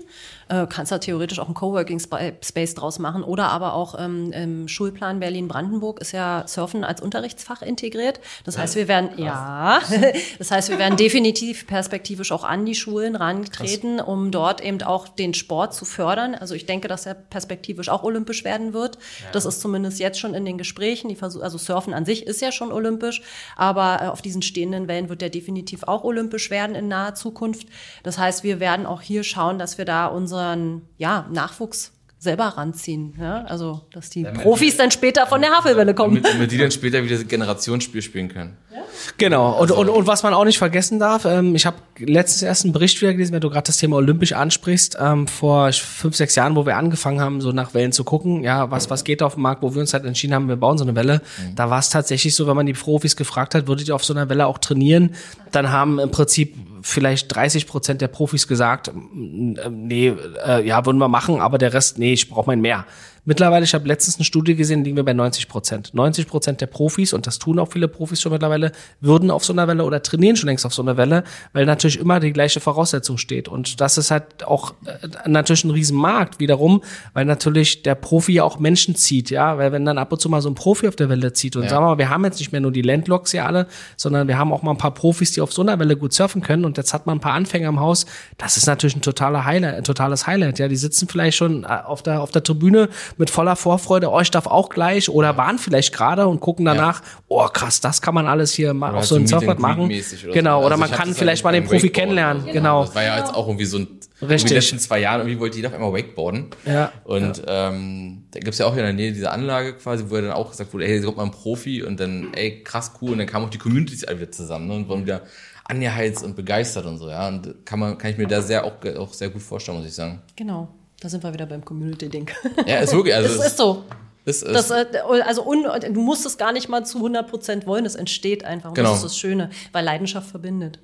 Äh, 0.50 0.68
kannst 0.68 0.92
da 0.92 0.98
theoretisch 0.98 1.40
auch 1.40 1.46
einen 1.46 1.54
Coworking-Space 1.54 2.76
draus 2.76 3.00
machen. 3.00 3.24
Oder 3.24 3.50
aber 3.50 3.74
auch 3.74 3.96
ähm, 3.98 4.32
im 4.34 4.68
Schulplan 4.68 5.20
Berlin-Brandenburg 5.20 6.02
ist 6.02 6.12
ja 6.12 6.44
Surfen 6.46 6.84
als 6.84 7.02
Unterrichtsfach 7.02 7.62
integriert. 7.62 8.20
Das 8.44 8.58
heißt, 8.58 8.76
wir 8.76 8.88
werden, 8.88 9.12
ja, 9.18 9.80
das 10.40 10.52
heißt, 10.52 10.70
wir 10.70 10.78
werden 10.78 10.98
definitiv 10.98 11.68
perspektivisch 11.68 12.32
auch 12.32 12.44
an 12.44 12.66
die 12.66 12.76
Schulen 12.76 13.16
rantreten, 13.16 13.98
Krass. 13.98 14.08
um 14.08 14.32
dort 14.32 14.62
eben 14.62 14.82
auch 14.84 15.08
den 15.08 15.34
Sport 15.34 15.74
zu 15.74 15.86
fördern. 15.86 16.36
Also 16.36 16.54
ich 16.54 16.66
denke, 16.66 16.88
dass 16.88 17.06
er 17.06 17.14
perspektivisch 17.14 17.90
auch 17.90 18.04
olympisch 18.04 18.44
werden 18.44 18.74
wird. 18.74 18.96
Ja. 18.96 19.32
Das 19.32 19.46
ist 19.46 19.62
zumindest 19.62 20.00
jetzt 20.00 20.20
schon 20.20 20.34
in 20.34 20.44
den 20.44 20.58
Gesprächen. 20.58 21.08
Die 21.08 21.16
Versuch, 21.16 21.42
also 21.42 21.58
Surfen 21.58 21.94
an 21.94 22.06
sich 22.06 22.28
ist 22.28 22.42
ja 22.42 22.52
schon 22.52 22.72
olympisch, 22.72 23.22
aber 23.56 24.00
äh, 24.02 24.08
auf 24.08 24.22
diesen 24.22 24.42
stehenden 24.42 24.88
Wellen 24.88 25.08
wird 25.08 25.22
er 25.22 25.30
definitiv 25.30 25.84
auch 25.84 26.04
olympisch 26.04 26.50
werden 26.50 26.76
in 26.76 26.88
naher 26.88 27.11
Zukunft. 27.16 27.68
Das 28.04 28.18
heißt, 28.18 28.44
wir 28.44 28.60
werden 28.60 28.86
auch 28.86 29.02
hier 29.02 29.24
schauen, 29.24 29.60
dass 29.60 29.78
wir 29.78 29.86
da 29.86 30.08
unseren 30.08 30.84
ja, 30.98 31.28
Nachwuchs 31.32 31.92
selber 32.22 32.44
ranziehen. 32.44 33.16
Ja? 33.20 33.46
Also, 33.46 33.82
dass 33.92 34.12
die 34.12 34.22
damit 34.22 34.42
Profis 34.42 34.78
dann 34.78 34.92
später 34.92 35.26
von 35.26 35.42
der 35.42 35.50
Havelwelle 35.52 35.96
kommen. 35.96 36.22
Damit, 36.22 36.36
damit 36.36 36.52
die 36.52 36.58
dann 36.60 36.70
später 36.70 37.04
wieder 37.04 37.18
Generationsspiel 37.18 38.04
spielen 38.04 38.30
können. 38.30 38.58
Ja? 38.72 38.84
Genau. 39.18 39.60
Und, 39.60 39.72
und, 39.72 39.90
und 39.90 40.06
was 40.06 40.22
man 40.22 40.36
auch 40.36 40.46
nicht 40.46 40.60
vergessen 40.60 41.00
darf, 41.00 41.26
ähm, 41.26 41.56
ich 41.56 41.66
habe 41.66 41.78
letztens 41.98 42.44
erst 42.44 42.64
einen 42.64 42.74
Bericht 42.74 43.02
wieder 43.02 43.12
gelesen, 43.14 43.34
wenn 43.34 43.42
du 43.42 43.50
gerade 43.50 43.66
das 43.66 43.78
Thema 43.78 43.96
Olympisch 43.96 44.34
ansprichst, 44.34 44.98
ähm, 45.02 45.28
vor 45.28 45.74
fünf, 45.74 46.16
sechs 46.16 46.36
Jahren, 46.36 46.56
wo 46.56 46.68
wir 46.68 46.78
angefangen 46.78 47.20
haben, 47.20 47.42
so 47.42 47.52
nach 47.54 47.74
Wellen 47.74 47.92
zu 47.92 48.04
gucken, 48.04 48.44
ja, 48.44 48.70
was, 48.70 48.92
was 48.92 49.04
geht 49.04 49.24
auf 49.24 49.34
dem 49.34 49.42
Markt, 49.42 49.64
wo 49.64 49.74
wir 49.74 49.82
uns 49.82 49.94
halt 49.94 50.06
entschieden 50.06 50.36
haben, 50.36 50.48
wir 50.48 50.58
bauen 50.58 50.78
so 50.78 50.84
eine 50.84 50.96
Welle. 50.96 51.22
Mhm. 51.40 51.56
Da 51.56 51.72
war 51.72 51.80
es 51.80 51.90
tatsächlich 51.90 52.36
so, 52.36 52.46
wenn 52.46 52.56
man 52.56 52.68
die 52.68 52.74
Profis 52.74 53.16
gefragt 53.16 53.56
hat, 53.56 53.66
würdet 53.66 53.88
ihr 53.88 53.96
auf 53.96 54.06
so 54.06 54.14
einer 54.14 54.30
Welle 54.30 54.46
auch 54.46 54.60
trainieren, 54.60 55.16
dann 55.52 55.72
haben 55.72 55.98
im 55.98 56.12
Prinzip 56.12 56.56
vielleicht 56.82 57.34
30 57.34 57.68
Prozent 57.68 58.02
der 58.02 58.08
Profis 58.08 58.48
gesagt, 58.48 58.92
nee, 59.14 60.14
äh, 60.46 60.66
ja, 60.66 60.86
würden 60.86 60.98
wir 60.98 61.08
machen, 61.08 61.40
aber 61.40 61.58
der 61.58 61.74
Rest, 61.74 61.98
nee, 61.98 62.14
ich 62.14 62.30
brauche 62.30 62.48
mein 62.48 62.62
mehr. 62.62 62.86
Mittlerweile, 63.24 63.64
ich 63.64 63.74
habe 63.76 63.88
letztens 63.88 64.18
eine 64.18 64.26
Studie 64.26 64.56
gesehen, 64.56 64.84
liegen 64.84 64.96
wir 64.96 65.04
bei 65.04 65.14
90 65.14 65.48
Prozent. 65.48 65.94
90 65.94 66.28
Prozent 66.28 66.60
der 66.60 66.66
Profis, 66.66 67.14
und 67.14 67.28
das 67.28 67.38
tun 67.38 67.60
auch 67.60 67.72
viele 67.72 67.88
Profis 67.88 68.20
schon 68.20 68.32
mittlerweile, 68.32 68.72
würden 69.00 69.30
auf 69.30 69.46
so 69.46 69.54
einer 69.54 69.68
Welle 69.68 69.84
oder 69.84 70.02
trainieren 70.02 70.36
schon 70.36 70.48
längst 70.48 70.66
auf 70.66 70.74
so 70.74 70.82
einer 70.82 70.98
Welle, 70.98 71.24
weil 71.54 71.66
natürlich 71.66 72.00
immer 72.00 72.20
die 72.20 72.34
gleiche 72.34 72.60
Voraussetzung 72.60 73.20
steht. 73.20 73.48
Und 73.48 73.80
das 73.80 74.00
ist 74.00 74.10
halt 74.10 74.44
auch 74.44 74.74
äh, 74.86 75.30
natürlich 75.30 75.64
ein 75.64 75.70
Riesenmarkt 75.70 76.40
wiederum, 76.40 76.82
weil 77.14 77.26
natürlich 77.26 77.84
der 77.84 77.94
Profi 77.94 78.34
ja 78.34 78.44
auch 78.44 78.58
Menschen 78.58 78.96
zieht, 78.96 79.30
ja, 79.30 79.60
weil 79.60 79.72
wenn 79.72 79.86
dann 79.86 80.00
ab 80.00 80.12
und 80.12 80.20
zu 80.20 80.28
mal 80.28 80.42
so 80.42 80.50
ein 80.50 80.56
Profi 80.56 80.88
auf 80.88 80.96
der 80.96 81.10
Welle 81.10 81.32
zieht 81.34 81.56
und 81.56 81.64
ja. 81.64 81.70
sagen 81.70 81.84
wir 81.84 81.90
mal, 81.90 81.98
wir 82.00 82.10
haben 82.10 82.26
jetzt 82.26 82.40
nicht 82.40 82.52
mehr 82.52 82.62
nur 82.62 82.72
die 82.72 82.82
Landlocks 82.82 83.32
hier 83.32 83.46
alle, 83.46 83.68
sondern 83.98 84.28
wir 84.28 84.40
haben 84.40 84.52
auch 84.52 84.64
mal 84.64 84.72
ein 84.72 84.78
paar 84.78 84.96
Profis, 84.96 85.32
die 85.32 85.42
auf 85.42 85.54
so 85.54 85.62
einer 85.62 85.78
Welle 85.78 85.96
gut 85.96 86.14
surfen 86.14 86.42
können 86.42 86.66
und 86.66 86.78
jetzt 86.78 86.92
hat 86.92 87.06
man 87.06 87.18
ein 87.18 87.22
paar 87.22 87.34
Anfänger 87.34 87.70
im 87.70 87.80
Haus, 87.80 88.08
das 88.40 88.58
ist 88.58 88.66
natürlich 88.66 88.96
ein 88.96 89.04
totaler 89.04 89.46
Highlight, 89.46 89.76
ein 89.76 89.84
totales 89.84 90.26
Highlight, 90.26 90.58
ja, 90.58 90.68
die 90.68 90.76
sitzen 90.76 91.08
vielleicht 91.08 91.38
schon 91.38 91.66
äh, 91.66 91.68
auf 91.68 92.02
der, 92.02 92.22
auf 92.22 92.32
der 92.32 92.42
Tribüne 92.42 92.90
mit 93.18 93.30
voller 93.30 93.56
Vorfreude, 93.56 94.10
oh, 94.10 94.20
ich 94.20 94.32
darf 94.32 94.48
auch 94.48 94.70
gleich 94.70 95.10
oder 95.10 95.38
waren 95.38 95.58
vielleicht 95.58 95.94
gerade 95.94 96.28
und 96.28 96.40
gucken 96.40 96.66
danach, 96.66 97.02
ja. 97.02 97.08
oh 97.28 97.48
krass, 97.48 97.82
das 97.82 98.02
kann 98.02 98.14
man 98.14 98.28
alles 98.28 98.54
hier 98.54 98.74
mal 98.74 98.96
auf 98.96 99.06
so 99.06 99.16
einem 99.16 99.28
Surfboard 99.28 99.60
machen. 99.60 99.86
Oder 99.86 100.34
genau, 100.34 100.62
so. 100.62 100.66
oder 100.66 100.76
also 100.76 100.88
man 100.88 100.92
kann 100.92 101.14
vielleicht 101.14 101.44
mal 101.44 101.52
den 101.52 101.64
Profi 101.64 101.88
Wakeboard 101.88 101.94
kennenlernen. 101.94 102.44
Genau. 102.46 102.54
genau. 102.54 102.86
Das 102.86 102.96
war 102.96 103.04
ja 103.04 103.18
jetzt 103.18 103.34
auch 103.34 103.48
irgendwie 103.48 103.66
so 103.66 103.80
ein 103.80 103.88
Richtig. 104.22 104.44
In 104.44 104.48
den 104.50 104.56
letzten 104.56 104.80
zwei 104.80 105.00
Jahren 105.00 105.22
irgendwie 105.22 105.40
wollte 105.40 105.56
jeder 105.56 105.70
auf 105.70 105.74
einmal 105.74 105.94
Wakeboarden. 105.94 106.48
Ja. 106.66 106.92
Und 107.04 107.38
ja. 107.40 107.70
Ähm, 107.70 108.26
da 108.32 108.40
gibt's 108.40 108.60
ja 108.60 108.68
auch 108.68 108.76
in 108.76 108.84
der 108.84 108.94
Nähe 108.94 109.12
diese 109.12 109.32
Anlage 109.32 109.74
quasi, 109.74 110.06
wo 110.10 110.16
er 110.16 110.22
dann 110.22 110.32
auch 110.32 110.52
gesagt 110.52 110.74
wurde, 110.74 110.86
ey, 110.86 110.92
hier 110.92 111.04
kommt 111.04 111.18
mal 111.18 111.24
ein 111.24 111.32
Profi 111.32 111.82
und 111.82 112.00
dann, 112.00 112.32
ey, 112.34 112.64
krass 112.64 112.92
cool. 113.02 113.14
Und 113.14 113.18
dann 113.18 113.28
kam 113.28 113.44
auch 113.44 113.50
die 113.50 113.58
Communities 113.58 114.04
alle 114.04 114.20
wieder 114.20 114.32
zusammen 114.32 114.68
ne, 114.68 114.76
und 114.76 114.90
wurden 114.90 115.06
wieder 115.06 115.24
angeheizt 115.64 116.24
und 116.24 116.36
begeistert 116.36 116.86
und 116.86 116.98
so, 116.98 117.10
ja. 117.10 117.28
Und 117.28 117.66
kann 117.66 117.80
man, 117.80 117.98
kann 117.98 118.12
ich 118.12 118.18
mir 118.18 118.28
da 118.28 118.42
sehr 118.42 118.64
auch, 118.66 118.74
auch 118.98 119.14
sehr 119.14 119.30
gut 119.30 119.42
vorstellen, 119.42 119.78
muss 119.78 119.88
ich 119.88 119.94
sagen. 119.96 120.22
Genau. 120.36 120.68
Da 121.02 121.10
sind 121.10 121.24
wir 121.24 121.34
wieder 121.34 121.48
beim 121.48 121.66
Community-Ding. 121.66 122.30
Ja, 122.68 122.78
ist 122.78 122.94
wirklich. 122.94 123.14
Also 123.14 123.36
das 123.38 123.48
ist 123.48 123.58
so. 123.58 123.84
Ist, 124.24 124.44
ist 124.44 124.70
das, 124.70 124.70
äh, 124.70 125.00
also 125.26 125.44
un, 125.44 125.64
du 125.64 126.00
musst 126.00 126.28
es 126.28 126.38
gar 126.38 126.54
nicht 126.54 126.70
mal 126.70 126.86
zu 126.86 127.00
100 127.00 127.28
Prozent 127.28 127.66
wollen, 127.66 127.86
es 127.88 127.96
entsteht 127.96 128.44
einfach. 128.44 128.70
Und 128.70 128.76
genau. 128.76 128.92
das 128.92 129.00
ist 129.00 129.06
das 129.06 129.18
Schöne, 129.18 129.50
weil 129.72 129.84
Leidenschaft 129.84 130.30
verbindet. 130.30 130.80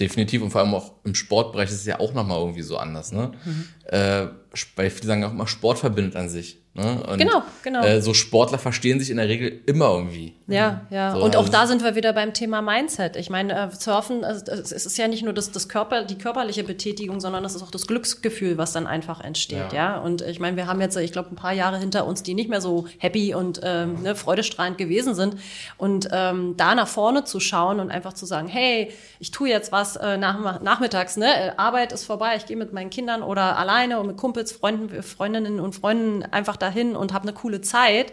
Definitiv 0.00 0.40
und 0.40 0.50
vor 0.50 0.62
allem 0.62 0.74
auch 0.74 0.92
im 1.04 1.14
Sportbereich 1.14 1.68
ist 1.68 1.74
es 1.74 1.84
ja 1.84 2.00
auch 2.00 2.14
nochmal 2.14 2.38
irgendwie 2.38 2.62
so 2.62 2.78
anders. 2.78 3.12
Ne? 3.12 3.32
Mhm. 3.44 3.68
Äh, 3.84 4.28
weil 4.76 4.88
viele 4.88 5.06
sagen 5.06 5.24
auch 5.24 5.32
immer, 5.32 5.46
Sport 5.46 5.78
verbindet 5.78 6.16
an 6.16 6.30
sich. 6.30 6.61
Ne? 6.74 7.04
Und, 7.06 7.18
genau, 7.18 7.42
genau. 7.62 7.82
Äh, 7.82 8.00
so 8.00 8.14
Sportler 8.14 8.56
verstehen 8.56 8.98
sich 8.98 9.10
in 9.10 9.18
der 9.18 9.28
Regel 9.28 9.60
immer 9.66 9.90
irgendwie. 9.90 10.34
Ja, 10.46 10.86
ja. 10.88 11.12
So, 11.12 11.22
und 11.22 11.36
auch 11.36 11.40
also 11.40 11.52
da 11.52 11.66
sind 11.66 11.84
wir 11.84 11.96
wieder 11.96 12.14
beim 12.14 12.32
Thema 12.32 12.62
Mindset. 12.62 13.16
Ich 13.16 13.28
meine, 13.28 13.52
äh, 13.52 13.70
Surfen, 13.70 14.24
also, 14.24 14.50
es 14.50 14.72
ist 14.72 14.96
ja 14.96 15.06
nicht 15.06 15.22
nur 15.22 15.34
das, 15.34 15.52
das 15.52 15.68
Körper, 15.68 16.04
die 16.04 16.16
körperliche 16.16 16.64
Betätigung, 16.64 17.20
sondern 17.20 17.44
es 17.44 17.54
ist 17.54 17.62
auch 17.62 17.70
das 17.70 17.86
Glücksgefühl, 17.86 18.56
was 18.56 18.72
dann 18.72 18.86
einfach 18.86 19.20
entsteht. 19.20 19.74
Ja. 19.74 19.96
ja? 19.96 19.98
Und 19.98 20.22
ich 20.22 20.40
meine, 20.40 20.56
wir 20.56 20.66
haben 20.66 20.80
jetzt, 20.80 20.96
ich 20.96 21.12
glaube, 21.12 21.28
ein 21.30 21.36
paar 21.36 21.52
Jahre 21.52 21.78
hinter 21.78 22.06
uns, 22.06 22.22
die 22.22 22.32
nicht 22.32 22.48
mehr 22.48 22.62
so 22.62 22.86
happy 22.96 23.34
und 23.34 23.60
ähm, 23.62 24.00
ne, 24.02 24.14
freudestrahlend 24.14 24.78
gewesen 24.78 25.14
sind. 25.14 25.36
Und 25.76 26.08
ähm, 26.10 26.54
da 26.56 26.74
nach 26.74 26.88
vorne 26.88 27.24
zu 27.24 27.38
schauen 27.38 27.80
und 27.80 27.90
einfach 27.90 28.14
zu 28.14 28.24
sagen, 28.24 28.48
hey, 28.48 28.90
ich 29.20 29.30
tue 29.30 29.50
jetzt 29.50 29.72
was 29.72 29.96
äh, 29.96 30.16
nach, 30.16 30.62
nachmittags, 30.62 31.18
ne? 31.18 31.26
Äh, 31.26 31.52
Arbeit 31.58 31.92
ist 31.92 32.04
vorbei, 32.04 32.36
ich 32.36 32.46
gehe 32.46 32.56
mit 32.56 32.72
meinen 32.72 32.88
Kindern 32.88 33.22
oder 33.22 33.58
alleine 33.58 34.00
und 34.00 34.06
mit 34.06 34.16
Kumpels, 34.16 34.52
Freunden, 34.52 35.02
Freundinnen 35.02 35.60
und 35.60 35.74
Freunden 35.74 36.22
einfach 36.22 36.56
dahin 36.62 36.96
und 36.96 37.12
habe 37.12 37.24
eine 37.24 37.32
coole 37.34 37.60
Zeit, 37.60 38.12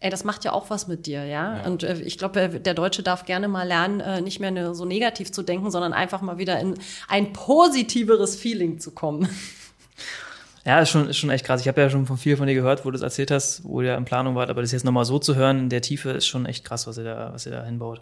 ey, 0.00 0.10
das 0.10 0.24
macht 0.24 0.44
ja 0.44 0.52
auch 0.52 0.68
was 0.68 0.86
mit 0.86 1.06
dir, 1.06 1.24
ja. 1.24 1.56
ja. 1.56 1.66
Und 1.66 1.82
äh, 1.82 1.98
ich 2.00 2.18
glaube, 2.18 2.40
äh, 2.40 2.60
der 2.60 2.74
Deutsche 2.74 3.02
darf 3.02 3.24
gerne 3.24 3.48
mal 3.48 3.66
lernen, 3.66 4.00
äh, 4.00 4.20
nicht 4.20 4.38
mehr 4.38 4.50
ne, 4.50 4.74
so 4.74 4.84
negativ 4.84 5.32
zu 5.32 5.42
denken, 5.42 5.70
sondern 5.70 5.94
einfach 5.94 6.20
mal 6.20 6.36
wieder 6.36 6.60
in 6.60 6.74
ein 7.08 7.32
positiveres 7.32 8.36
Feeling 8.36 8.78
zu 8.78 8.90
kommen. 8.90 9.28
Ja, 10.66 10.78
ist 10.80 10.88
schon, 10.88 11.10
ist 11.10 11.18
schon 11.18 11.28
echt 11.28 11.44
krass. 11.44 11.60
Ich 11.60 11.68
habe 11.68 11.78
ja 11.82 11.90
schon 11.90 12.06
von 12.06 12.16
viel 12.16 12.38
von 12.38 12.46
dir 12.46 12.54
gehört, 12.54 12.86
wo 12.86 12.90
du 12.90 12.96
es 12.96 13.02
erzählt 13.02 13.30
hast, 13.30 13.64
wo 13.64 13.82
ihr 13.82 13.94
in 13.96 14.06
Planung 14.06 14.34
wart, 14.34 14.48
aber 14.48 14.62
das 14.62 14.72
jetzt 14.72 14.84
nochmal 14.84 15.04
so 15.04 15.18
zu 15.18 15.34
hören 15.34 15.58
in 15.58 15.68
der 15.68 15.82
Tiefe 15.82 16.10
ist 16.12 16.26
schon 16.26 16.46
echt 16.46 16.64
krass, 16.64 16.86
was 16.86 16.96
ihr 16.96 17.04
da, 17.04 17.30
was 17.34 17.44
ihr 17.44 17.52
da 17.52 17.62
hinbaut. 17.64 18.00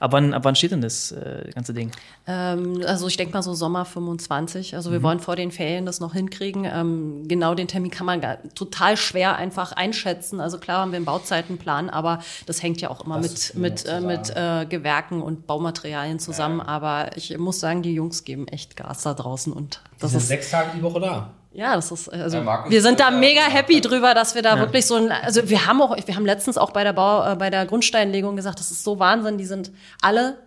Ab 0.00 0.10
wann, 0.12 0.34
ab 0.34 0.42
wann 0.44 0.56
steht 0.56 0.72
denn 0.72 0.80
das 0.80 1.12
äh, 1.12 1.48
ganze 1.54 1.72
Ding? 1.72 1.92
Ähm, 2.26 2.82
also 2.84 3.06
ich 3.06 3.16
denke 3.16 3.32
mal 3.34 3.42
so 3.44 3.54
Sommer 3.54 3.84
25. 3.84 4.74
Also 4.74 4.90
wir 4.90 4.98
Mhm. 4.98 5.02
wollen 5.04 5.20
vor 5.20 5.36
den 5.36 5.52
Ferien 5.52 5.86
das 5.86 6.00
noch 6.00 6.12
hinkriegen. 6.12 6.64
Ähm, 6.64 7.28
genau 7.28 7.54
den 7.54 7.68
Termin 7.68 7.92
kann 7.92 8.06
man 8.06 8.20
gar, 8.20 8.38
total 8.56 8.96
schwer 8.96 9.36
einfach 9.36 9.70
einschätzen. 9.70 10.40
Also 10.40 10.58
klar 10.58 10.80
haben 10.80 10.90
wir 10.90 10.96
einen 10.96 11.04
Bauzeitenplan, 11.04 11.90
aber 11.90 12.18
das 12.46 12.60
hängt 12.60 12.80
ja 12.80 12.90
auch 12.90 13.04
immer 13.04 13.20
Das 13.20 13.54
mit, 13.54 13.84
mit, 13.84 13.86
äh, 13.86 14.00
mit 14.00 14.30
äh, 14.34 14.66
Gewerken 14.68 15.22
und 15.22 15.46
Baumaterialien 15.46 16.18
zusammen. 16.18 16.60
Aber 16.60 17.16
ich 17.16 17.38
muss 17.38 17.60
sagen, 17.60 17.82
die 17.82 17.94
Jungs 17.94 18.24
geben 18.24 18.48
echt 18.48 18.76
Gas 18.76 19.02
da 19.02 19.14
draußen 19.14 19.52
und 19.52 19.80
das 20.00 20.12
ist 20.14 20.26
sechs 20.26 20.50
Tage 20.50 20.70
die 20.76 20.82
Woche 20.82 20.98
da. 20.98 21.34
Ja, 21.52 21.74
das 21.74 21.90
ist, 21.90 22.08
also, 22.08 22.36
Ja, 22.38 22.42
Markus 22.44 22.70
wir 22.70 22.80
sind 22.80 23.00
da 23.00 23.10
ja- 23.10 23.16
mega 23.16 23.42
happy 23.42 23.80
drüber, 23.80 24.14
dass 24.14 24.34
wir 24.34 24.42
da 24.42 24.58
wirklich 24.58 24.86
so 24.86 24.94
ein, 24.94 25.10
also 25.10 25.48
wir 25.48 25.66
haben 25.66 25.82
auch, 25.82 25.96
wir 25.96 26.14
haben 26.14 26.26
letztens 26.26 26.56
auch 26.56 26.70
bei 26.70 26.84
der 26.84 26.92
Bau, 26.92 27.32
äh, 27.32 27.34
bei 27.34 27.50
der 27.50 27.66
Grundsteinlegung 27.66 28.36
gesagt, 28.36 28.60
das 28.60 28.70
ist 28.70 28.84
so 28.84 28.98
Wahnsinn, 29.00 29.36
die 29.36 29.46
sind 29.46 29.72
alle 30.00 30.38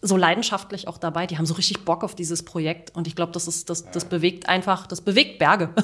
so 0.00 0.16
leidenschaftlich 0.16 0.86
auch 0.86 0.96
dabei, 0.98 1.26
die 1.26 1.38
haben 1.38 1.46
so 1.46 1.54
richtig 1.54 1.84
Bock 1.84 2.04
auf 2.04 2.14
dieses 2.14 2.44
Projekt 2.44 2.94
und 2.94 3.08
ich 3.08 3.16
glaube, 3.16 3.32
das 3.32 3.48
ist, 3.48 3.68
das, 3.68 3.90
das 3.90 4.04
bewegt 4.04 4.48
einfach, 4.48 4.86
das 4.86 5.00
bewegt 5.00 5.38
Berge. 5.38 5.70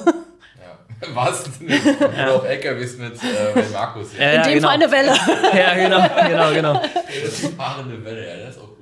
Ja. 1.03 1.33
Sinne. 1.35 1.81
Oder 1.99 2.37
auf 2.37 2.45
LKWs 2.45 2.97
mit, 2.97 3.15
äh, 3.23 3.55
mit 3.55 3.73
Markus. 3.73 4.17
Ja. 4.17 4.31
In 4.31 4.35
ja, 4.37 4.43
dem 4.43 4.55
genau. 4.55 4.69
Fall 4.69 4.77
eine 4.77 4.91
Welle. 4.91 5.13
Ja, 5.55 5.75
genau, 5.75 6.29
genau, 6.29 6.53
genau. 6.55 6.83
Das 6.83 7.33
ist 7.33 7.43
die 7.43 7.49
fahrende 7.49 8.03
Welle, 8.05 8.27
ja, 8.27 8.47
das 8.47 8.57
ist 8.57 8.63
auch 8.63 8.74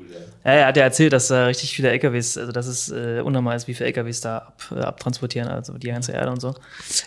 ja. 0.44 0.52
Ja, 0.52 0.58
er 0.58 0.66
hat 0.66 0.76
ja 0.76 0.82
erzählt, 0.82 1.12
dass 1.12 1.28
da 1.28 1.46
richtig 1.46 1.74
viele 1.74 1.90
LKWs, 1.90 2.36
also 2.36 2.52
dass 2.52 2.66
es 2.66 2.90
äh, 2.90 3.20
unnormal 3.24 3.56
ist, 3.56 3.68
wie 3.68 3.74
viele 3.74 3.88
LKWs 3.88 4.20
da 4.20 4.38
ab, 4.38 4.62
äh, 4.74 4.80
abtransportieren, 4.80 5.48
also 5.48 5.78
die 5.78 5.88
ganze 5.88 6.12
Erde 6.12 6.30
und 6.30 6.40
so. 6.40 6.54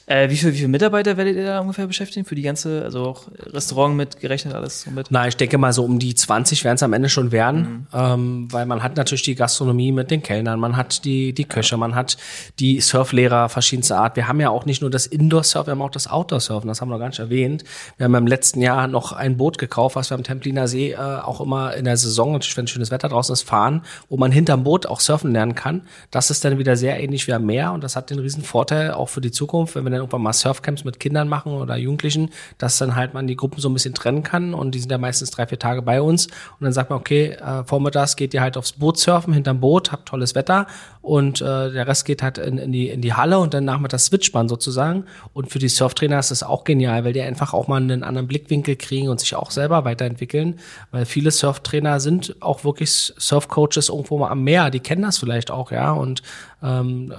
Äh, 0.05 0.29
wie, 0.29 0.37
viel, 0.37 0.53
wie 0.53 0.57
viele 0.57 0.69
Mitarbeiter 0.69 1.17
werdet 1.17 1.35
ihr 1.35 1.45
da 1.45 1.59
ungefähr 1.59 1.85
beschäftigen 1.85 2.25
für 2.25 2.35
die 2.35 2.41
ganze, 2.41 2.83
also 2.83 3.03
auch 3.03 3.27
Restaurant 3.53 3.95
mit 3.95 4.19
gerechnet 4.19 4.53
alles 4.53 4.81
so 4.81 4.91
mit? 4.91 5.07
Na, 5.09 5.27
ich 5.27 5.35
denke 5.35 5.57
mal 5.57 5.73
so 5.73 5.83
um 5.83 5.99
die 5.99 6.15
20 6.15 6.63
werden 6.63 6.75
es 6.75 6.83
am 6.83 6.93
Ende 6.93 7.09
schon 7.09 7.31
werden, 7.31 7.87
ähm, 7.93 8.47
weil 8.51 8.65
man 8.65 8.81
hat 8.81 8.95
natürlich 8.95 9.23
die 9.23 9.35
Gastronomie 9.35 9.91
mit 9.91 10.11
den 10.11 10.23
Kellnern, 10.23 10.59
man 10.59 10.77
hat 10.77 11.03
die, 11.03 11.33
die 11.33 11.45
Köche, 11.45 11.75
man 11.77 11.93
hat 11.93 12.17
die 12.59 12.79
Surflehrer 12.79 13.49
verschiedenster 13.49 13.97
Art. 13.97 14.15
Wir 14.15 14.27
haben 14.27 14.39
ja 14.39 14.49
auch 14.49 14.65
nicht 14.65 14.81
nur 14.81 14.89
das 14.89 15.07
Indoor-Surf, 15.07 15.67
wir 15.67 15.71
haben 15.71 15.81
auch 15.81 15.91
das 15.91 16.07
Outdoor-Surfen, 16.07 16.67
das 16.69 16.79
haben 16.79 16.87
wir 16.89 16.93
noch 16.93 16.99
gar 16.99 17.09
nicht 17.09 17.19
erwähnt. 17.19 17.65
Wir 17.97 18.05
haben 18.05 18.15
im 18.15 18.27
letzten 18.27 18.61
Jahr 18.61 18.87
noch 18.87 19.11
ein 19.11 19.35
Boot 19.35 19.57
gekauft, 19.57 19.95
was 19.97 20.09
wir 20.09 20.15
am 20.15 20.23
Templiner 20.23 20.67
See 20.67 20.91
äh, 20.91 20.97
auch 20.97 21.41
immer 21.41 21.75
in 21.75 21.85
der 21.85 21.97
Saison, 21.97 22.31
natürlich 22.31 22.55
wenn 22.55 22.67
schönes 22.67 22.91
Wetter 22.91 23.09
draußen 23.09 23.24
ist, 23.29 23.43
fahren, 23.43 23.81
wo 24.09 24.17
man 24.17 24.31
hinterm 24.31 24.63
Boot 24.63 24.85
auch 24.85 24.99
surfen 24.99 25.31
lernen 25.31 25.55
kann. 25.55 25.81
Das 26.11 26.29
ist 26.29 26.43
dann 26.45 26.57
wieder 26.57 26.75
sehr 26.75 27.01
ähnlich 27.01 27.27
wie 27.27 27.33
am 27.33 27.45
Meer 27.45 27.71
und 27.73 27.83
das 27.83 27.95
hat 27.95 28.09
den 28.09 28.19
riesen 28.19 28.43
Vorteil 28.43 28.91
auch 28.91 29.09
für 29.09 29.21
die 29.21 29.31
Zukunft, 29.31 29.75
wenn 29.75 29.83
wir 29.83 29.91
dann 29.91 29.99
irgendwann 29.99 30.21
mal 30.21 30.33
Surfcamps 30.33 30.83
mit 30.83 30.99
Kindern 30.99 31.27
machen 31.27 31.53
oder 31.53 31.75
Jugendlichen, 31.75 32.29
dass 32.57 32.77
dann 32.77 32.95
halt 32.95 33.13
man 33.13 33.27
die 33.27 33.35
Gruppen 33.35 33.59
so 33.59 33.69
ein 33.69 33.73
bisschen 33.73 33.93
trennen 33.93 34.23
kann 34.23 34.53
und 34.53 34.75
die 34.75 34.79
sind 34.79 34.91
ja 34.91 34.97
meistens 34.97 35.31
drei, 35.31 35.47
vier 35.47 35.59
Tage 35.59 35.81
bei 35.81 36.01
uns 36.01 36.27
und 36.27 36.61
dann 36.61 36.73
sagt 36.73 36.89
man, 36.89 36.99
okay, 36.99 37.31
äh, 37.31 37.63
vormittags 37.63 38.15
geht 38.15 38.33
ihr 38.33 38.41
halt 38.41 38.57
aufs 38.57 38.73
Boot 38.73 38.97
surfen, 38.97 39.33
hinterm 39.33 39.59
Boot, 39.59 39.91
habt 39.91 40.07
tolles 40.07 40.35
Wetter 40.35 40.67
und 41.01 41.41
äh, 41.41 41.71
der 41.71 41.87
Rest 41.87 42.05
geht 42.05 42.23
halt 42.23 42.37
in, 42.37 42.57
in, 42.57 42.71
die, 42.71 42.89
in 42.89 43.01
die 43.01 43.13
Halle 43.13 43.39
und 43.39 43.53
dann 43.53 43.65
nachmittags 43.65 44.05
switcht 44.05 44.33
man 44.33 44.49
sozusagen 44.49 45.05
und 45.33 45.51
für 45.51 45.59
die 45.59 45.69
Surftrainer 45.69 46.19
ist 46.19 46.31
das 46.31 46.43
auch 46.43 46.63
genial, 46.63 47.05
weil 47.05 47.13
die 47.13 47.21
einfach 47.21 47.53
auch 47.53 47.67
mal 47.67 47.77
einen 47.77 48.03
anderen 48.03 48.27
Blickwinkel 48.27 48.75
kriegen 48.75 49.09
und 49.09 49.19
sich 49.19 49.35
auch 49.35 49.51
selber 49.51 49.85
weiterentwickeln, 49.85 50.59
weil 50.91 51.05
viele 51.05 51.31
Surftrainer 51.31 51.99
sind 51.99 52.35
auch 52.41 52.63
wirklich 52.63 53.13
Surfcoaches 53.17 53.89
irgendwo 53.89 54.17
mal 54.17 54.29
am 54.29 54.43
Meer, 54.43 54.69
die 54.69 54.79
kennen 54.79 55.01
das 55.03 55.17
vielleicht 55.17 55.51
auch, 55.51 55.71
ja 55.71 55.91
und 55.91 56.21
ähm, 56.63 57.13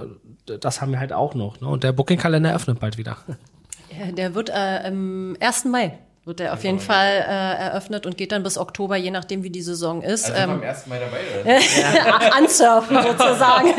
das 0.45 0.81
haben 0.81 0.91
wir 0.91 0.99
halt 0.99 1.13
auch 1.13 1.35
noch. 1.35 1.59
Ne? 1.59 1.67
Und 1.67 1.83
der 1.83 1.91
Bookingkalender 1.91 2.53
öffnet 2.55 2.79
bald 2.79 2.97
wieder. 2.97 3.17
Ja, 3.97 4.11
Der 4.11 4.33
wird 4.35 4.49
äh, 4.49 4.87
im 4.87 5.35
1. 5.39 5.65
Mai 5.65 5.97
wird 6.27 6.39
der 6.41 6.53
auf 6.53 6.63
jeden 6.65 6.81
Fall 6.81 7.07
äh, 7.25 7.63
eröffnet 7.67 8.05
und 8.05 8.17
geht 8.17 8.33
dann 8.33 8.43
bis 8.43 8.57
Oktober, 8.57 8.97
je 8.97 9.11
nachdem 9.11 9.43
wie 9.43 9.49
die 9.49 9.61
Saison 9.61 10.01
ist. 10.01 10.29
Also 10.29 10.43
Ähm, 10.43 10.49
beim 10.49 10.63
ersten 10.63 10.89
Mal 10.89 10.99
dabei, 10.99 12.31
ansurfen 12.37 12.97
sozusagen. 13.01 13.69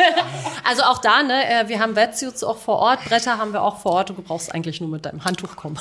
Also 0.66 0.82
auch 0.84 0.98
da, 0.98 1.22
ne, 1.22 1.44
äh, 1.44 1.68
wir 1.68 1.78
haben 1.78 1.94
Wetsuits 1.94 2.42
auch 2.42 2.56
vor 2.56 2.76
Ort, 2.78 3.04
Bretter 3.04 3.36
haben 3.36 3.52
wir 3.52 3.62
auch 3.62 3.80
vor 3.80 3.92
Ort 3.92 4.10
und 4.10 4.16
du 4.16 4.22
brauchst 4.22 4.54
eigentlich 4.54 4.80
nur 4.80 4.88
mit 4.88 5.04
deinem 5.04 5.26
Handtuch 5.26 5.56
kommen. 5.56 5.78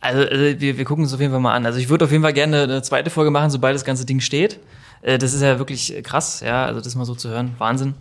Also, 0.00 0.22
also 0.22 0.60
wir, 0.60 0.78
wir 0.78 0.84
gucken 0.86 1.04
uns 1.04 1.12
auf 1.12 1.20
jeden 1.20 1.30
Fall 1.30 1.40
mal 1.40 1.54
an. 1.54 1.66
Also 1.66 1.78
ich 1.78 1.90
würde 1.90 2.06
auf 2.06 2.10
jeden 2.10 2.22
Fall 2.24 2.32
gerne 2.32 2.62
eine 2.62 2.82
zweite 2.82 3.10
Folge 3.10 3.30
machen, 3.30 3.50
sobald 3.50 3.74
das 3.74 3.84
ganze 3.84 4.06
Ding 4.06 4.20
steht. 4.20 4.58
Äh, 5.02 5.18
Das 5.18 5.34
ist 5.34 5.42
ja 5.42 5.58
wirklich 5.58 5.94
krass, 6.02 6.40
ja, 6.44 6.64
also 6.66 6.80
das 6.80 6.94
mal 6.94 7.04
so 7.04 7.14
zu 7.14 7.28
hören, 7.28 7.54
Wahnsinn. 7.58 7.94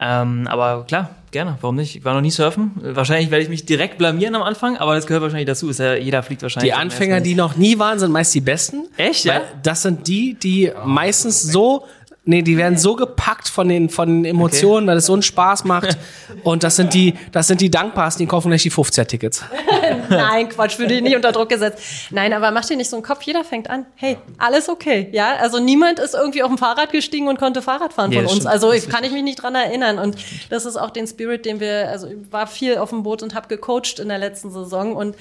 Ähm, 0.00 0.46
aber 0.48 0.84
klar, 0.86 1.10
gerne, 1.32 1.58
warum 1.60 1.74
nicht? 1.74 1.96
Ich 1.96 2.04
war 2.04 2.14
noch 2.14 2.20
nie 2.20 2.30
surfen. 2.30 2.70
Äh, 2.84 2.94
Wahrscheinlich 2.94 3.30
werde 3.32 3.42
ich 3.42 3.48
mich 3.48 3.64
direkt 3.64 3.98
blamieren 3.98 4.36
am 4.36 4.42
Anfang, 4.42 4.76
aber 4.76 4.94
das 4.94 5.06
gehört 5.08 5.22
wahrscheinlich 5.24 5.48
dazu. 5.48 5.68
Ist 5.68 5.80
ja, 5.80 5.94
jeder 5.94 6.22
fliegt 6.22 6.42
wahrscheinlich. 6.42 6.72
Die 6.72 6.78
Anfänger, 6.78 7.20
die 7.20 7.34
noch 7.34 7.56
nie 7.56 7.78
waren, 7.80 7.98
sind 7.98 8.12
meist 8.12 8.32
die 8.34 8.40
besten. 8.40 8.86
Echt, 8.96 9.24
ja? 9.24 9.40
Das 9.64 9.82
sind 9.82 10.06
die, 10.06 10.34
die 10.34 10.72
meistens 10.84 11.42
so, 11.42 11.84
nee, 12.28 12.42
die 12.42 12.56
werden 12.58 12.76
so 12.76 12.94
gepackt 12.94 13.48
von 13.48 13.68
den, 13.68 13.88
von 13.88 14.08
den 14.08 14.24
Emotionen, 14.26 14.86
weil 14.86 14.98
es 14.98 15.06
so 15.06 15.14
einen 15.14 15.22
Spaß 15.22 15.64
macht. 15.64 15.96
Und 16.44 16.62
das 16.62 16.76
sind 16.76 16.92
die, 16.92 17.14
das 17.32 17.46
sind 17.46 17.60
die 17.60 17.70
dankbarsten, 17.70 18.24
die 18.24 18.28
kaufen 18.28 18.48
gleich 18.48 18.62
die 18.62 18.70
50er-Tickets. 18.70 19.44
Nein, 20.10 20.50
Quatsch, 20.50 20.78
würde 20.78 20.94
ich 20.94 21.02
nicht 21.02 21.16
unter 21.16 21.32
Druck 21.32 21.48
gesetzt. 21.48 21.82
Nein, 22.10 22.34
aber 22.34 22.50
mach 22.50 22.66
dir 22.66 22.76
nicht 22.76 22.90
so 22.90 22.96
einen 22.96 23.02
Kopf, 23.02 23.22
jeder 23.22 23.44
fängt 23.44 23.70
an. 23.70 23.86
Hey, 23.94 24.18
alles 24.36 24.68
okay, 24.68 25.08
ja? 25.12 25.36
Also 25.40 25.58
niemand 25.58 25.98
ist 25.98 26.14
irgendwie 26.14 26.42
auf 26.42 26.48
dem 26.50 26.58
Fahrrad 26.58 26.92
gestiegen 26.92 27.28
und 27.28 27.38
konnte 27.38 27.62
Fahrrad 27.62 27.94
fahren 27.94 28.12
Ja, 28.12 28.18
von 28.18 28.26
uns. 28.26 28.34
stimmt. 28.34 28.52
Also 28.52 28.72
ich 28.72 28.88
kann 28.90 29.04
ich 29.04 29.12
mich 29.12 29.22
nicht 29.22 29.42
dran 29.42 29.54
erinnern 29.54 29.98
und 29.98 30.16
das 30.50 30.66
ist 30.66 30.76
auch 30.76 30.90
den 30.90 31.06
Spirit, 31.06 31.46
den 31.46 31.60
wir 31.60 31.88
also 31.88 32.08
ich 32.08 32.16
war 32.30 32.46
viel 32.46 32.76
auf 32.76 32.90
dem 32.90 33.02
Boot 33.02 33.22
und 33.22 33.34
habe 33.34 33.48
gecoacht 33.48 33.98
in 33.98 34.08
der 34.08 34.18
letzten 34.18 34.50
Saison 34.50 34.94
und 34.94 35.16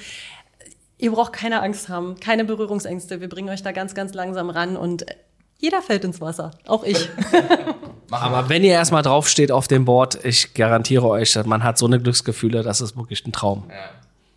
ihr 0.98 1.12
braucht 1.12 1.32
keine 1.32 1.62
Angst 1.62 1.88
haben, 1.90 2.20
keine 2.20 2.44
Berührungsängste. 2.44 3.22
Wir 3.22 3.30
bringen 3.30 3.50
euch 3.50 3.64
da 3.64 3.72
ganz 3.72 3.96
ganz 3.96 4.14
langsam 4.14 4.50
ran 4.50 4.76
und 4.76 5.06
jeder 5.60 5.82
fällt 5.82 6.04
ins 6.04 6.22
Wasser, 6.22 6.52
auch 6.66 6.84
ich. 6.84 7.10
Aber 8.12 8.48
wenn 8.50 8.64
ihr 8.64 8.74
erstmal 8.74 9.04
draufsteht 9.04 9.52
auf 9.52 9.68
dem 9.68 9.86
Board, 9.86 10.24
ich 10.24 10.54
garantiere 10.54 11.08
euch, 11.08 11.36
man 11.46 11.64
hat 11.64 11.78
so 11.78 11.86
eine 11.86 12.00
Glücksgefühle, 12.00 12.64
das 12.64 12.80
ist 12.80 12.96
wirklich 12.96 13.26
ein 13.26 13.32
Traum. 13.32 13.66
Ja. 13.70 13.76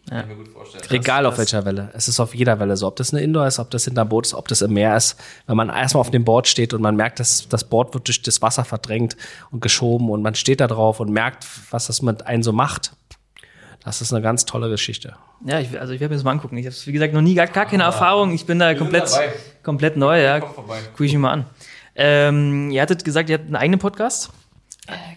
Kann 0.09 0.23
ich 0.23 0.27
mir 0.27 0.45
gut 0.45 0.49
vorstellen. 0.49 0.85
Egal 0.91 1.25
auf 1.27 1.39
welcher 1.39 1.65
Welle. 1.65 1.91
Es 1.95 2.09
ist 2.09 2.19
auf 2.19 2.35
jeder 2.35 2.59
Welle 2.59 2.77
so. 2.77 2.89
Ob 2.89 2.97
das 2.97 3.13
eine 3.13 3.23
Indoor 3.23 3.47
ist, 3.47 3.61
ob 3.61 3.71
das 3.71 3.85
hinterm 3.85 4.09
Boot 4.09 4.27
ist, 4.27 4.35
ob 4.35 4.49
das 4.49 4.61
im 4.61 4.73
Meer 4.73 4.97
ist. 4.97 5.17
Wenn 5.47 5.57
man 5.57 5.69
erstmal 5.69 6.01
auf 6.01 6.11
dem 6.11 6.25
Board 6.25 6.49
steht 6.49 6.75
und 6.75 6.83
man 6.83 6.97
merkt, 6.97 7.21
dass 7.21 7.49
das 7.49 7.63
Board 7.63 7.95
wird 7.95 8.09
durch 8.09 8.21
das 8.23 8.43
Wasser 8.43 8.65
verdrängt 8.65 9.17
und 9.53 9.61
geschoben 9.61 10.11
und 10.11 10.23
man 10.23 10.35
steht 10.35 10.61
da 10.61 10.67
drauf 10.67 10.99
und 10.99 11.13
merkt, 11.13 11.47
was 11.71 11.87
das 11.87 12.03
mit 12.03 12.27
einem 12.27 12.43
so 12.43 12.53
macht. 12.53 12.93
Das 13.85 14.01
ist 14.01 14.13
eine 14.13 14.21
ganz 14.21 14.47
tolle 14.47 14.69
Geschichte. 14.69 15.15
Ja, 15.47 15.59
ich, 15.61 15.79
also 15.81 15.93
ich 15.93 16.01
werde 16.01 16.13
mir 16.13 16.17
das 16.17 16.25
mal 16.25 16.33
angucken. 16.33 16.57
Ich 16.57 16.67
habe 16.67 16.77
wie 16.85 16.93
gesagt 16.93 17.15
noch 17.15 17.23
nie 17.23 17.35
gar, 17.35 17.47
gar 17.47 17.67
keine 17.67 17.85
Erfahrung. 17.85 18.33
Ich 18.33 18.45
bin 18.45 18.59
da 18.59 18.75
komplett, 18.75 19.11
komplett 19.63 19.97
neu. 19.97 20.23
Ja, 20.23 20.41
gucke 20.41 21.05
ich 21.05 21.13
mir 21.13 21.19
mal 21.19 21.33
an. 21.33 21.47
Ähm, 21.95 22.71
ihr 22.71 22.83
hattet 22.83 23.05
gesagt, 23.05 23.31
ihr 23.31 23.39
habt 23.39 23.47
einen 23.47 23.57
eigenen 23.57 23.81
Podcast. 23.81 24.31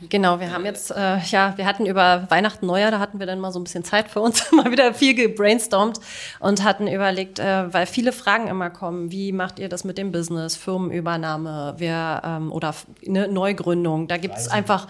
Genau, 0.10 0.40
wir 0.40 0.52
haben 0.52 0.66
jetzt, 0.66 0.92
äh, 0.92 1.18
ja, 1.20 1.54
wir 1.58 1.66
hatten 1.66 1.86
über 1.86 2.28
Weihnachten, 2.30 2.66
Neujahr, 2.66 2.92
da 2.92 3.00
hatten 3.00 3.20
wir 3.20 3.26
dann 3.26 3.40
mal 3.40 3.52
so 3.52 3.60
ein 3.60 3.64
bisschen 3.64 3.84
Zeit 3.84 4.10
für 4.10 4.20
uns, 4.20 4.52
mal 4.52 4.72
wieder 4.72 4.94
viel 4.94 5.16
gebrainstormt 5.16 6.00
und 6.40 6.64
hatten 6.64 6.88
überlegt, 6.88 7.40
äh, 7.40 7.74
weil 7.74 7.86
viele 7.86 8.12
Fragen 8.12 8.48
immer 8.48 8.70
kommen, 8.70 9.12
wie 9.12 9.32
macht 9.32 9.60
ihr 9.60 9.70
das 9.70 9.84
mit 9.84 9.98
dem 9.98 10.12
Business, 10.12 10.56
Firmenübernahme, 10.58 11.76
wir, 11.78 12.22
ähm, 12.24 12.52
oder 12.52 12.76
eine 13.08 13.28
Neugründung, 13.28 14.08
da 14.08 14.18
gibt 14.18 14.38
es 14.38 14.48
einfach 14.48 14.88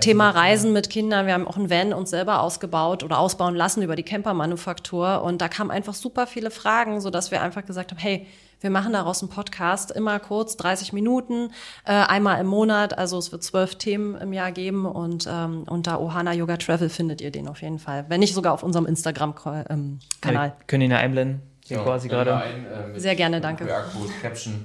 Thema 0.00 0.30
Reisen 0.30 0.72
mit 0.72 0.90
Kindern, 0.90 1.26
wir 1.26 1.34
haben 1.34 1.48
auch 1.48 1.56
ein 1.56 1.68
Van 1.68 1.92
uns 1.92 2.10
selber 2.10 2.40
ausgebaut 2.40 3.02
oder 3.02 3.18
ausbauen 3.18 3.56
lassen 3.56 3.82
über 3.82 3.96
die 3.96 4.04
Campermanufaktur 4.04 5.22
und 5.22 5.40
da 5.40 5.48
kamen 5.48 5.72
einfach 5.72 5.94
super 5.94 6.28
viele 6.28 6.50
Fragen, 6.52 7.00
so 7.00 7.10
dass 7.10 7.30
wir 7.32 7.42
einfach 7.42 7.64
gesagt 7.66 7.90
haben, 7.90 7.98
hey, 7.98 8.26
wir 8.62 8.70
machen 8.70 8.92
daraus 8.92 9.22
einen 9.22 9.30
Podcast, 9.30 9.90
immer 9.90 10.18
kurz, 10.20 10.56
30 10.56 10.92
Minuten, 10.92 11.50
äh, 11.84 11.92
einmal 11.92 12.40
im 12.40 12.46
Monat. 12.46 12.96
Also 12.96 13.18
es 13.18 13.32
wird 13.32 13.42
zwölf 13.42 13.74
Themen 13.76 14.14
im 14.16 14.32
Jahr 14.32 14.52
geben 14.52 14.86
und 14.86 15.28
ähm, 15.30 15.64
unter 15.68 16.00
Ohana 16.00 16.32
Yoga 16.32 16.56
Travel 16.56 16.88
findet 16.88 17.20
ihr 17.20 17.30
den 17.30 17.48
auf 17.48 17.62
jeden 17.62 17.78
Fall. 17.78 18.04
Wenn 18.08 18.20
nicht 18.20 18.34
sogar 18.34 18.52
auf 18.52 18.62
unserem 18.62 18.86
Instagram-Kanal. 18.86 19.66
Ähm, 19.70 19.98
Kanal. 20.20 20.54
Wir 20.58 20.66
können 20.66 20.82
ihn 20.84 20.90
ja 20.90 20.98
einblenden. 20.98 21.42
Hier 21.64 21.78
Ja, 21.78 21.82
quasi 21.84 22.08
gerade. 22.08 22.36
ein, 22.36 22.66
äh, 22.94 22.98
Sehr 23.00 23.14
gerne, 23.14 23.40
danke. 23.40 23.64
QR-Code, 23.66 24.12
Caption. 24.20 24.64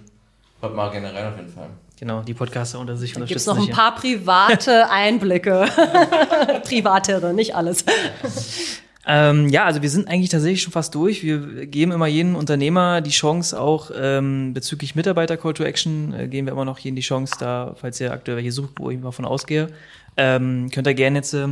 Hört 0.62 0.76
mal 0.76 0.90
gerne 0.90 1.14
rein 1.14 1.28
auf 1.28 1.38
jeden 1.38 1.50
Fall. 1.50 1.70
Genau, 2.00 2.22
die 2.22 2.34
Podcaster 2.34 2.80
unter 2.80 2.96
sich 2.96 3.14
Gibt 3.14 3.32
es 3.32 3.48
unterstützen 3.48 3.58
noch 3.58 3.68
ein 3.68 3.74
paar 3.74 3.96
private 3.96 4.90
Einblicke. 4.90 5.68
Privatere, 6.64 7.34
nicht 7.34 7.56
alles. 7.56 7.84
Ähm, 9.10 9.48
ja, 9.48 9.64
also 9.64 9.82
wir 9.82 9.90
sind 9.90 10.10
eigentlich 10.10 10.30
tatsächlich 10.30 10.62
schon 10.62 10.74
fast 10.74 10.94
durch. 10.94 11.24
Wir 11.24 11.66
geben 11.66 11.94
immer 11.94 12.08
jedem 12.08 12.36
Unternehmer 12.36 13.00
die 13.00 13.12
Chance, 13.12 13.60
auch 13.60 13.90
ähm, 13.98 14.54
bezüglich 14.54 14.96
Mitarbeiter 14.96 15.38
Call 15.38 15.54
to 15.54 15.64
Action, 15.64 16.14
äh, 16.14 16.28
geben 16.28 16.46
wir 16.48 16.52
immer 16.52 16.66
noch 16.66 16.78
jedem 16.80 16.98
die 16.98 17.02
Chance, 17.02 17.36
da, 17.40 17.74
falls 17.80 18.02
ihr 18.02 18.12
aktuell 18.12 18.36
welche 18.36 18.52
sucht, 18.52 18.72
wo 18.78 18.90
ich 18.90 19.00
mal 19.00 19.12
von 19.12 19.24
ausgehe, 19.24 19.70
ähm, 20.18 20.70
könnt 20.74 20.88
ihr 20.88 20.94
gerne 20.94 21.20
jetzt, 21.20 21.34
äh, 21.34 21.48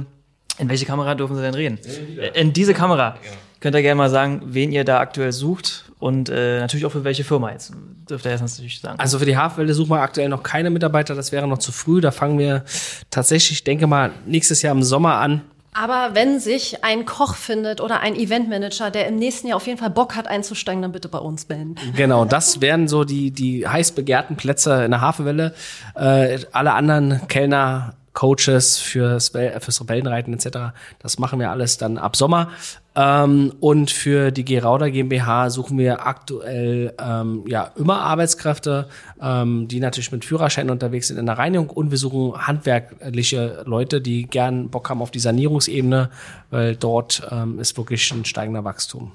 in 0.57 0.69
welche 0.69 0.85
Kamera 0.85 1.15
dürfen 1.15 1.37
Sie 1.37 1.41
denn 1.41 1.53
reden? 1.53 1.79
Äh, 2.19 2.39
In 2.39 2.51
diese 2.51 2.73
Kamera. 2.73 3.15
Könnt 3.61 3.73
ihr 3.75 3.81
gerne 3.81 3.95
mal 3.95 4.09
sagen, 4.09 4.41
wen 4.45 4.73
ihr 4.73 4.83
da 4.83 4.99
aktuell 4.99 5.31
sucht 5.31 5.85
und 5.97 6.29
äh, 6.29 6.59
natürlich 6.59 6.85
auch 6.85 6.91
für 6.91 7.05
welche 7.05 7.23
Firma 7.23 7.51
jetzt. 7.51 7.71
Dürft 8.09 8.25
ihr 8.25 8.31
jetzt 8.31 8.41
natürlich 8.41 8.81
sagen. 8.81 8.99
Also 8.99 9.17
für 9.17 9.25
die 9.25 9.37
Hafenwelle 9.37 9.73
suchen 9.73 9.91
wir 9.91 10.01
aktuell 10.01 10.27
noch 10.27 10.43
keine 10.43 10.69
Mitarbeiter, 10.69 11.15
das 11.15 11.31
wäre 11.31 11.47
noch 11.47 11.57
zu 11.59 11.71
früh. 11.71 12.01
Da 12.01 12.11
fangen 12.11 12.37
wir 12.37 12.65
tatsächlich, 13.09 13.59
ich 13.59 13.63
denke 13.63 13.87
mal, 13.87 14.11
nächstes 14.25 14.61
Jahr 14.61 14.75
im 14.75 14.83
Sommer 14.83 15.15
an, 15.15 15.41
Aber 15.78 16.15
wenn 16.15 16.39
sich 16.39 16.86
ein 16.86 17.03
Koch 17.03 17.36
findet 17.36 17.82
oder 17.82 17.99
ein 17.99 18.15
Eventmanager, 18.15 18.91
der 18.91 19.07
im 19.07 19.17
nächsten 19.17 19.47
Jahr 19.47 19.57
auf 19.57 19.67
jeden 19.67 19.78
Fall 19.78 19.89
Bock 19.89 20.15
hat 20.15 20.26
einzusteigen, 20.26 20.82
dann 20.82 20.93
bitte 20.93 21.09
bei 21.09 21.17
uns 21.17 21.49
melden. 21.49 21.76
Genau, 21.97 22.23
das 22.23 22.61
wären 22.61 22.88
so 22.88 23.03
die, 23.03 23.32
die 23.32 23.67
heiß 23.67 23.91
begehrten 23.91 24.38
Plätze 24.38 24.86
in 24.86 24.91
der 24.91 25.01
Hafenwelle. 25.01 25.53
Äh, 25.95 26.39
alle 26.53 26.71
anderen 26.71 27.28
Kellner, 27.28 27.95
Coaches 28.16 28.80
fürs, 28.80 29.30
fürs 29.30 29.82
Rebellenreiten 29.82 30.34
etc. 30.34 30.74
Das 30.99 31.20
machen 31.20 31.39
wir 31.39 31.51
alles 31.51 31.78
dann 31.78 31.99
ab 31.99 32.16
Sommer. 32.16 32.49
Ähm, 32.95 33.53
und 33.59 33.91
für 33.91 34.32
die 34.32 34.45
Gerauda 34.45 34.88
GmbH 34.89 35.49
suchen 35.49 35.78
wir 35.78 36.07
aktuell 36.07 36.93
ähm, 36.97 37.43
ja 37.45 37.72
immer 37.76 37.99
Arbeitskräfte, 37.99 38.88
ähm, 39.22 39.68
die 39.68 39.82
natürlich 39.82 40.13
mit 40.13 40.24
Führerschein 40.24 40.70
unterwegs 40.70 41.09
sind 41.09 41.18
in 41.18 41.26
der 41.26 41.38
Reinigung. 41.38 41.70
Und 41.70 41.91
wir 41.91 41.97
suchen 41.97 42.47
handwerkliche 42.47 43.63
Leute, 43.66 43.99
die 43.99 44.24
gern 44.24 44.70
Bock 44.70 44.89
haben 44.89 45.01
auf 45.01 45.11
die 45.11 45.20
Sanierungsebene, 45.20 46.09
weil 46.51 46.78
dort 46.78 47.28
ähm, 47.30 47.59
ist 47.59 47.78
wirklich 47.78 48.09
ein 48.13 48.24
steigender 48.24 48.63
Wachstum. 48.63 49.11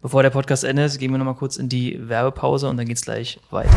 Bevor 0.00 0.22
der 0.22 0.30
Podcast 0.30 0.62
endet, 0.62 0.96
gehen 0.98 1.10
wir 1.10 1.18
nochmal 1.18 1.34
kurz 1.34 1.56
in 1.56 1.68
die 1.68 2.08
Werbepause 2.08 2.68
und 2.68 2.76
dann 2.76 2.86
geht's 2.86 3.02
gleich 3.02 3.40
weiter. 3.50 3.76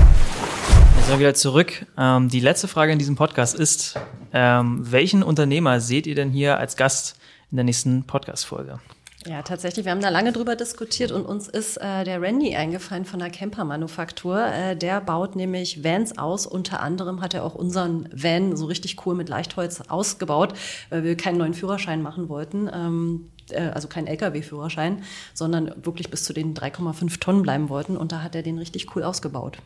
Jetzt 1.04 1.10
sind 1.10 1.20
wir 1.20 1.28
wieder 1.28 1.36
zurück. 1.36 1.86
Ähm, 1.98 2.30
die 2.30 2.40
letzte 2.40 2.70
Frage 2.70 2.94
in 2.94 2.98
diesem 2.98 3.18
Podcast 3.18 3.60
ist, 3.60 4.00
ähm, 4.32 4.90
welchen 4.90 5.22
Unternehmer 5.22 5.82
seht 5.82 6.08
ihr 6.08 6.16
denn 6.16 6.30
hier 6.30 6.58
als 6.58 6.78
Gast 6.78 7.18
in 7.52 7.58
der 7.58 7.66
nächsten 7.66 8.06
Podcast-Folge? 8.06 8.80
Ja, 9.26 9.42
tatsächlich. 9.42 9.84
Wir 9.84 9.92
haben 9.92 10.00
da 10.00 10.08
lange 10.08 10.32
drüber 10.32 10.56
diskutiert 10.56 11.12
und 11.12 11.26
uns 11.26 11.50
ist 11.50 11.76
äh, 11.76 12.06
der 12.06 12.22
Randy 12.22 12.56
eingefallen 12.56 13.04
von 13.04 13.20
der 13.20 13.30
Camper-Manufaktur. 13.32 14.46
Äh, 14.46 14.78
der 14.78 15.02
baut 15.02 15.36
nämlich 15.36 15.84
Vans 15.84 16.18
aus. 16.18 16.48
Unter 16.48 16.80
anderem 16.80 17.20
hat 17.20 17.34
er 17.34 17.44
auch 17.44 17.56
unseren 17.56 18.08
Van 18.14 18.56
so 18.56 18.68
richtig 18.68 19.06
cool 19.06 19.14
mit 19.14 19.28
Leichtholz 19.28 19.82
ausgebaut, 19.90 20.54
weil 20.90 21.04
wir 21.04 21.18
keinen 21.18 21.38
neuen 21.38 21.54
Führerschein 21.54 22.02
machen 22.02 22.30
wollten. 22.30 22.70
Ähm, 22.74 23.30
äh, 23.50 23.72
also 23.72 23.90
keinen 23.90 24.08
LKW-Führerschein, 24.08 25.04
sondern 25.34 25.74
wirklich 25.84 26.10
bis 26.10 26.24
zu 26.24 26.32
den 26.32 26.54
3,5 26.54 27.20
Tonnen 27.20 27.42
bleiben 27.42 27.68
wollten. 27.68 27.98
Und 27.98 28.14
da 28.14 28.22
hat 28.22 28.36
er 28.36 28.42
den 28.42 28.58
richtig 28.58 28.96
cool 28.96 29.04
ausgebaut. 29.04 29.58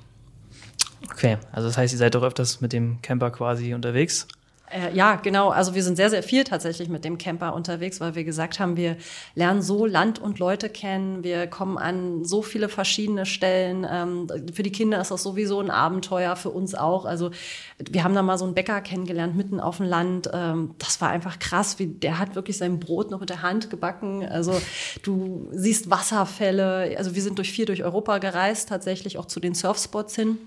Okay, 1.12 1.38
also 1.52 1.68
das 1.68 1.78
heißt, 1.78 1.94
ihr 1.94 2.00
seid 2.00 2.16
doch 2.16 2.24
öfters 2.24 2.62
mit 2.62 2.74
dem 2.74 3.02
Camper 3.02 3.32
quasi 3.32 3.74
unterwegs. 3.74 4.28
Äh, 4.70 4.94
ja, 4.94 5.16
genau. 5.16 5.50
Also 5.50 5.76
wir 5.76 5.84
sind 5.84 5.96
sehr, 5.96 6.10
sehr 6.10 6.24
viel 6.24 6.44
tatsächlich 6.44 6.90
mit 6.90 7.06
dem 7.06 7.18
Camper 7.18 7.54
unterwegs, 7.54 8.02
weil 8.02 8.16
wir 8.16 8.26
gesagt 8.26 8.60
haben, 8.60 8.76
wir 8.76 8.98
lernen 9.34 9.62
so 9.62 9.86
Land 9.86 10.20
und 10.20 10.40
Leute 10.40 10.68
kennen. 10.68 11.24
Wir 11.24 11.48
kommen 11.48 11.78
an 11.78 12.26
so 12.26 12.42
viele 12.42 12.68
verschiedene 12.68 13.26
Stellen. 13.26 13.88
Ähm, 13.90 14.28
für 14.54 14.64
die 14.64 14.72
Kinder 14.72 15.00
ist 15.00 15.10
das 15.10 15.24
sowieso 15.24 15.62
ein 15.62 15.72
Abenteuer, 15.72 16.36
für 16.36 16.50
uns 16.50 16.76
auch. 16.76 17.06
Also 17.06 17.32
wir 17.78 18.04
haben 18.04 18.14
da 18.14 18.22
mal 18.22 18.38
so 18.38 18.44
einen 18.44 18.56
Bäcker 18.56 18.82
kennengelernt 18.82 19.38
mitten 19.38 19.62
auf 19.62 19.78
dem 19.78 19.86
Land. 19.86 20.30
Ähm, 20.34 20.76
das 20.80 21.00
war 21.00 21.10
einfach 21.10 21.40
krass. 21.40 21.80
Wie, 21.80 21.88
der 21.88 22.20
hat 22.20 22.36
wirklich 22.36 22.58
sein 22.58 22.80
Brot 22.80 23.10
noch 23.10 23.22
mit 23.22 23.30
der 23.30 23.44
Hand 23.44 23.70
gebacken. 23.70 24.26
Also 24.28 24.60
du 25.02 25.48
siehst 25.54 25.90
Wasserfälle. 25.90 26.94
Also 26.98 27.16
wir 27.16 27.22
sind 27.22 27.38
durch 27.38 27.54
viel 27.54 27.66
durch 27.66 27.86
Europa 27.86 28.18
gereist, 28.18 28.68
tatsächlich 28.68 29.18
auch 29.18 29.26
zu 29.26 29.40
den 29.40 29.54
Surfspots 29.54 30.14
hin. 30.16 30.38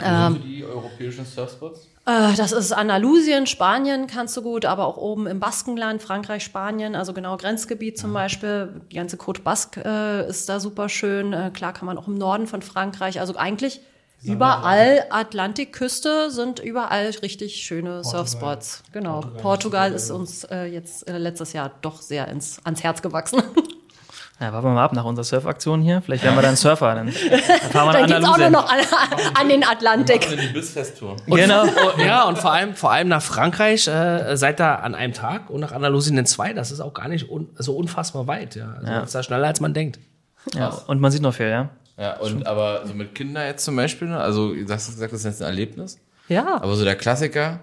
Ähm, 0.00 0.42
die 0.42 0.64
europäischen 0.64 1.24
Surfspots? 1.24 1.88
Äh, 2.06 2.34
Das 2.36 2.52
ist 2.52 2.72
Andalusien, 2.72 3.46
Spanien 3.46 4.06
kannst 4.06 4.36
du 4.36 4.42
gut, 4.42 4.64
aber 4.64 4.86
auch 4.86 4.96
oben 4.96 5.26
im 5.26 5.38
Baskenland, 5.38 6.02
Frankreich, 6.02 6.42
Spanien, 6.42 6.96
also 6.96 7.12
genau 7.12 7.36
Grenzgebiet 7.36 7.98
zum 7.98 8.12
Beispiel. 8.12 8.80
Die 8.90 8.96
ganze 8.96 9.16
Côte 9.16 9.42
Basque 9.42 9.80
äh, 9.84 10.28
ist 10.28 10.48
da 10.48 10.58
super 10.58 10.88
schön. 10.88 11.32
Äh, 11.32 11.50
klar 11.52 11.72
kann 11.72 11.86
man 11.86 11.98
auch 11.98 12.08
im 12.08 12.18
Norden 12.18 12.46
von 12.46 12.62
Frankreich, 12.62 13.20
also 13.20 13.36
eigentlich 13.36 13.80
überall 14.24 15.04
Atlantikküste 15.10 16.30
sind 16.30 16.60
überall 16.60 17.06
richtig 17.22 17.56
schöne 17.56 18.04
Surfspots. 18.04 18.84
Genau. 18.92 19.20
Portugal, 19.38 19.92
ist 19.92 20.10
uns 20.10 20.44
äh, 20.44 20.64
jetzt 20.66 21.08
äh, 21.08 21.18
letztes 21.18 21.52
Jahr 21.52 21.72
doch 21.82 22.00
sehr 22.00 22.28
ins, 22.28 22.58
ans 22.64 22.82
Herz 22.82 23.02
gewachsen. 23.02 23.42
Ja, 24.42 24.52
warten 24.52 24.66
wir 24.66 24.70
mal 24.72 24.82
ab 24.84 24.92
nach 24.92 25.04
unserer 25.04 25.24
Surfaktion 25.24 25.82
hier. 25.82 26.02
Vielleicht 26.02 26.24
werden 26.24 26.34
wir 26.34 26.42
dann 26.42 26.56
Surfer. 26.56 26.94
Dann, 26.96 27.06
dann 27.30 27.70
fahren 27.70 27.86
wir 27.88 27.92
Dann 27.92 28.06
geht's 28.08 28.28
auch 28.28 28.36
nur 28.38 28.50
noch 28.50 28.68
an, 28.70 28.80
an 29.40 29.48
den 29.48 29.62
Atlantik. 29.64 30.28
die 30.28 30.48
Bissfest-Tour. 30.52 31.16
Genau. 31.26 31.64
Oh, 31.96 32.00
ja, 32.00 32.24
und 32.24 32.38
vor 32.38 32.52
allem, 32.52 32.74
vor 32.74 32.90
allem 32.90 33.08
nach 33.08 33.22
Frankreich 33.22 33.86
äh, 33.86 34.36
seid 34.36 34.60
ihr 34.60 34.82
an 34.82 34.94
einem 34.94 35.12
Tag 35.12 35.48
und 35.48 35.60
nach 35.60 35.72
Andalusien 35.72 36.18
in 36.18 36.26
zwei. 36.26 36.52
Das 36.52 36.70
ist 36.72 36.80
auch 36.80 36.92
gar 36.92 37.06
nicht 37.08 37.30
un 37.30 37.48
so 37.56 37.76
unfassbar 37.76 38.26
weit. 38.26 38.56
Ja. 38.56 38.74
Also 38.78 38.86
Ja. 38.92 39.00
Das 39.00 39.08
ist 39.10 39.14
ja 39.14 39.22
schneller, 39.22 39.46
als 39.46 39.60
man 39.60 39.72
denkt. 39.74 39.98
Ja, 40.54 40.68
und 40.88 41.00
man 41.00 41.12
sieht 41.12 41.22
noch 41.22 41.34
viel, 41.34 41.48
ja. 41.48 41.68
Ja, 41.96 42.16
und 42.18 42.46
aber 42.48 42.82
so 42.84 42.94
mit 42.94 43.14
Kindern 43.14 43.46
jetzt 43.46 43.64
zum 43.64 43.76
Beispiel, 43.76 44.08
ne? 44.08 44.18
also 44.18 44.52
du 44.52 44.68
hast 44.72 44.86
gesagt, 44.88 45.12
das 45.12 45.20
ist 45.20 45.24
jetzt 45.26 45.42
ein 45.42 45.48
Erlebnis. 45.48 45.98
Ja. 46.28 46.56
Aber 46.60 46.74
so 46.74 46.84
der 46.84 46.96
Klassiker, 46.96 47.60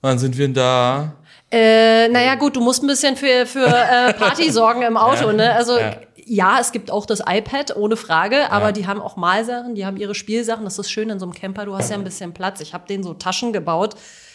wann 0.00 0.18
sind 0.18 0.36
wir 0.36 0.46
denn 0.46 0.54
da? 0.54 1.12
Äh, 1.52 2.08
naja, 2.08 2.34
gut, 2.34 2.56
du 2.56 2.60
musst 2.60 2.82
ein 2.82 2.88
bisschen 2.88 3.16
für, 3.16 3.46
für 3.46 3.66
äh, 3.66 4.12
Party 4.14 4.50
sorgen 4.50 4.82
im 4.82 4.96
Auto, 4.96 5.26
Ja. 5.28 5.32
ne? 5.32 5.54
Also 5.54 5.78
Ja. 5.78 5.92
Ja. 6.26 6.58
es 6.60 6.72
gibt 6.72 6.90
auch 6.90 7.06
das 7.06 7.20
iPad, 7.26 7.74
ohne 7.76 7.96
Frage, 7.96 8.50
aber 8.50 8.66
Ja. 8.66 8.72
die 8.72 8.86
haben 8.86 9.00
auch 9.00 9.16
Malsachen, 9.16 9.74
die 9.74 9.86
haben 9.86 9.96
ihre 9.96 10.14
Spielsachen. 10.14 10.64
Das 10.64 10.78
ist 10.78 10.90
schön 10.90 11.08
in 11.08 11.18
so 11.18 11.24
einem 11.26 11.32
Camper, 11.32 11.64
du 11.64 11.74
hast 11.76 11.88
ja 11.90 11.96
ein 11.96 12.04
bisschen 12.04 12.32
Platz. 12.34 12.60
Ich 12.60 12.74
habe 12.74 12.86
denen 12.86 13.02
so 13.04 13.14
Taschen 13.14 13.52
gebaut, 13.52 13.94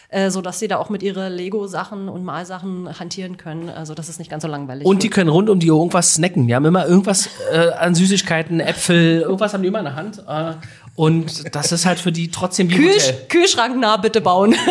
äh, 0.09 0.29
so 0.29 0.41
dass 0.41 0.59
sie 0.59 0.67
da 0.67 0.77
auch 0.77 0.89
mit 0.89 1.03
ihre 1.03 1.29
Lego-Sachen 1.29 2.09
und 2.09 2.23
Malsachen 2.23 2.99
hantieren 2.99 3.37
können. 3.37 3.69
Also 3.69 3.93
das 3.93 4.09
ist 4.09 4.19
nicht 4.19 4.31
ganz 4.31 4.41
so 4.43 4.49
langweilig. 4.49 4.85
Und 4.87 5.03
die 5.03 5.09
können 5.09 5.29
rund 5.29 5.49
um 5.49 5.59
die 5.59 5.69
Uhr 5.71 5.77
irgendwas 5.77 6.15
snacken. 6.15 6.47
Die 6.47 6.55
haben 6.55 6.65
immer 6.65 6.85
irgendwas 6.87 7.29
äh, 7.53 7.69
an 7.71 7.93
Süßigkeiten, 7.95 8.59
Äpfel, 8.59 9.21
irgendwas 9.21 9.53
haben 9.53 9.61
die 9.61 9.67
immer 9.67 9.79
in 9.79 9.85
der 9.85 9.95
Hand. 9.95 10.23
Äh, 10.27 10.53
und 10.95 11.55
das 11.55 11.71
ist 11.71 11.85
halt 11.85 11.99
für 11.99 12.11
die 12.11 12.29
trotzdem 12.31 12.69
wie 12.69 12.75
Kühl 12.75 12.89
Hotel. 12.93 13.15
Kühlschrank 13.29 13.77
nah 13.79 13.97
bitte 13.97 14.19
bauen. 14.21 14.55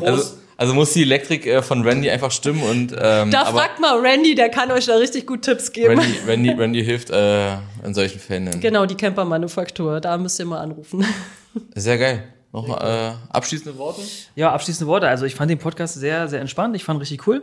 Also, 0.00 0.37
also 0.58 0.74
muss 0.74 0.92
die 0.92 1.02
Elektrik 1.02 1.46
äh, 1.46 1.62
von 1.62 1.82
Randy 1.82 2.10
einfach 2.10 2.30
stimmen 2.32 2.62
und 2.62 2.92
ähm, 2.98 3.30
Da 3.30 3.44
aber 3.44 3.58
fragt 3.60 3.80
mal 3.80 3.98
Randy, 4.00 4.34
der 4.34 4.50
kann 4.50 4.70
euch 4.72 4.86
da 4.86 4.96
richtig 4.96 5.26
gut 5.26 5.42
Tipps 5.42 5.72
geben. 5.72 5.98
Randy, 5.98 6.18
Randy, 6.26 6.50
Randy 6.50 6.84
hilft 6.84 7.10
äh, 7.10 7.54
in 7.84 7.94
solchen 7.94 8.18
Fällen. 8.18 8.60
Genau, 8.60 8.84
die 8.84 8.96
Camper-Manufaktur, 8.96 10.00
da 10.00 10.18
müsst 10.18 10.38
ihr 10.40 10.46
mal 10.46 10.60
anrufen. 10.60 11.06
Sehr 11.74 11.96
geil. 11.96 12.24
Noch 12.52 12.68
äh, 12.80 13.12
abschließende 13.30 13.78
Worte? 13.78 14.02
Ja, 14.34 14.52
abschließende 14.52 14.88
Worte. 14.88 15.06
Also 15.06 15.26
ich 15.26 15.34
fand 15.34 15.50
den 15.50 15.58
Podcast 15.58 15.94
sehr, 15.94 16.28
sehr 16.28 16.40
entspannt. 16.40 16.74
Ich 16.74 16.82
fand 16.82 17.00
richtig 17.00 17.26
cool. 17.26 17.42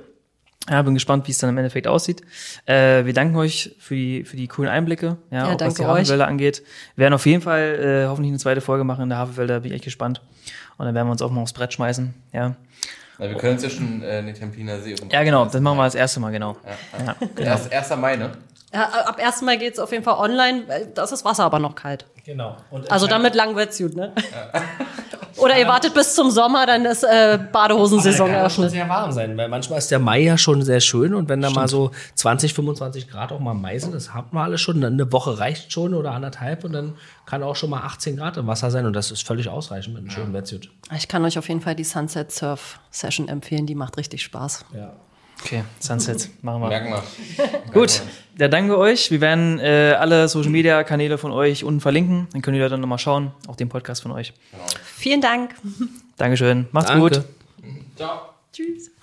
Ja, 0.70 0.82
bin 0.82 0.96
gespannt, 0.96 1.28
wie 1.28 1.32
es 1.32 1.38
dann 1.38 1.52
im 1.52 1.58
Endeffekt 1.58 1.88
aussieht. 1.88 2.22
Äh, 2.66 3.06
wir 3.06 3.14
danken 3.14 3.36
euch 3.36 3.76
für 3.78 3.94
die, 3.94 4.24
für 4.24 4.36
die 4.36 4.48
coolen 4.48 4.70
Einblicke, 4.70 5.18
ja, 5.30 5.48
Ja, 5.48 5.54
auch 5.54 5.62
was 5.62 5.76
die. 5.76 5.86
Hafenwälder 5.86 6.28
angeht. 6.28 6.64
Wir 6.96 7.04
werden 7.04 7.14
auf 7.14 7.26
jeden 7.28 7.42
Fall 7.44 7.80
äh, 8.06 8.08
hoffentlich 8.08 8.32
eine 8.32 8.40
zweite 8.40 8.62
Folge 8.62 8.84
machen 8.84 9.04
in 9.04 9.10
der 9.10 9.20
Hafenwälder, 9.20 9.60
bin 9.60 9.72
ich 9.72 9.76
echt 9.76 9.84
gespannt. 9.86 10.22
Und 10.78 10.86
dann 10.88 10.96
werden 10.96 11.08
wir 11.08 11.12
uns 11.12 11.22
auch 11.22 11.30
mal 11.30 11.42
aufs 11.42 11.54
Brett 11.54 11.72
schmeißen. 11.72 12.16
Ja, 12.34 12.56
Na, 13.18 13.30
wir 13.30 13.38
können 13.38 13.54
uns 13.54 13.64
ja 13.64 13.70
schon 13.70 14.02
äh, 14.02 14.20
in 14.20 14.26
den 14.28 14.36
Tempiner 14.36 14.80
See 14.82 14.96
ja 15.10 15.24
genau, 15.24 15.46
das 15.46 15.60
machen 15.62 15.78
wir 15.78 15.84
das 15.86 15.96
erste 15.96 16.20
Mal, 16.20 16.32
genau. 16.32 16.58
Ja, 17.06 17.16
Erst, 17.38 17.72
1. 17.72 17.98
Mai, 17.98 18.16
ne? 18.16 18.32
Ab 18.76 19.18
1. 19.22 19.42
Mai 19.42 19.56
geht's 19.58 19.80
auf 19.80 19.92
jeden 19.92 20.04
Fall 20.04 20.18
online. 20.18 20.64
weil 20.68 20.88
Da 20.88 21.04
ist 21.04 21.12
das 21.12 21.26
Wasser 21.26 21.44
aber 21.46 21.60
noch 21.60 21.76
kalt. 21.76 22.06
Genau. 22.26 22.58
Und 22.72 22.92
Also 22.92 23.08
damit 23.08 23.36
lang 23.36 23.56
wird's 23.56 23.78
gut, 23.78 23.96
ne? 23.96 24.12
Oder 25.38 25.60
ihr 25.60 25.68
wartet 25.68 25.94
bis 25.94 26.16
zum 26.16 26.32
Sommer, 26.32 26.66
dann 26.66 26.86
ist 26.86 27.04
äh, 27.04 27.38
Badehosensaison 27.52 28.28
kann 28.28 28.36
auch 28.46 28.50
schon 28.50 28.64
eröffnet. 28.64 28.72
sehr 28.72 28.88
warm 28.88 29.12
sein, 29.12 29.36
weil 29.36 29.50
manchmal 29.50 29.80
ist 29.80 29.92
der 29.92 30.00
Mai 30.00 30.22
ja 30.22 30.38
schon 30.38 30.62
sehr 30.64 30.80
schön 30.80 31.14
und 31.14 31.28
wenn 31.28 31.42
da 31.42 31.50
mal 31.50 31.68
so 31.68 31.92
20, 32.16 32.54
25 32.54 33.10
Grad 33.10 33.34
auch 33.34 33.40
mal 33.42 33.54
Mai 33.54 33.78
sind, 33.78 33.94
das 33.94 34.14
haben 34.14 34.30
wir 34.32 34.42
alles 34.42 34.62
schon. 34.62 34.80
Dann 34.80 34.94
Eine 34.94 35.12
Woche 35.12 35.38
reicht 35.38 35.74
schon 35.74 35.94
oder 35.94 36.12
anderthalb 36.12 36.64
und 36.64 36.72
dann 36.72 36.96
kann 37.26 37.44
auch 37.44 37.58
schon 37.58 37.70
mal 37.70 37.82
18 37.82 38.16
Grad 38.16 38.38
im 38.38 38.48
Wasser 38.48 38.72
sein 38.72 38.86
und 38.86 38.94
das 38.94 39.12
ist 39.12 39.28
völlig 39.28 39.50
ausreichend 39.50 39.94
mit 39.94 40.04
einem 40.04 40.10
schönen 40.10 40.34
Wetsuit. 40.34 40.70
Ich 40.96 41.10
kann 41.10 41.26
euch 41.26 41.38
auf 41.38 41.50
jeden 41.50 41.62
Fall 41.62 41.76
die 41.76 41.84
Sunset 41.84 42.32
Surf 42.32 42.80
Session 42.90 43.28
empfehlen, 43.28 43.66
die 43.66 43.76
macht 43.76 43.98
richtig 43.98 44.24
Spaß. 44.24 44.66
Ja. 44.74 44.94
Okay, 45.42 45.64
Sunset, 45.80 46.30
machen 46.42 46.62
wir. 46.62 46.70
Merken 46.70 46.90
wir. 46.90 47.04
Gut, 47.74 48.02
ja, 48.40 48.48
danke 48.48 48.78
euch. 48.78 49.12
Wir 49.12 49.22
werden 49.22 49.60
äh, 49.60 49.96
alle 50.00 50.28
Social 50.28 50.50
Media 50.50 50.84
Kanäle 50.84 51.18
von 51.18 51.32
euch 51.32 51.64
unten 51.64 51.82
verlinken. 51.82 52.28
Dann 52.32 52.42
könnt 52.42 52.58
ihr 52.58 52.70
dann 52.70 52.82
nochmal 52.82 53.00
schauen, 53.00 53.32
auch 53.48 53.56
den 53.56 53.70
Podcast 53.70 54.02
von 54.02 54.12
euch. 54.12 54.34
Vielen 54.84 55.22
Dank. 55.22 55.56
Dankeschön, 56.18 56.68
macht's 56.72 56.90
Danke. 56.90 57.10
gut. 57.10 57.24
Ciao. 57.96 58.22
Tschüss. 58.52 58.95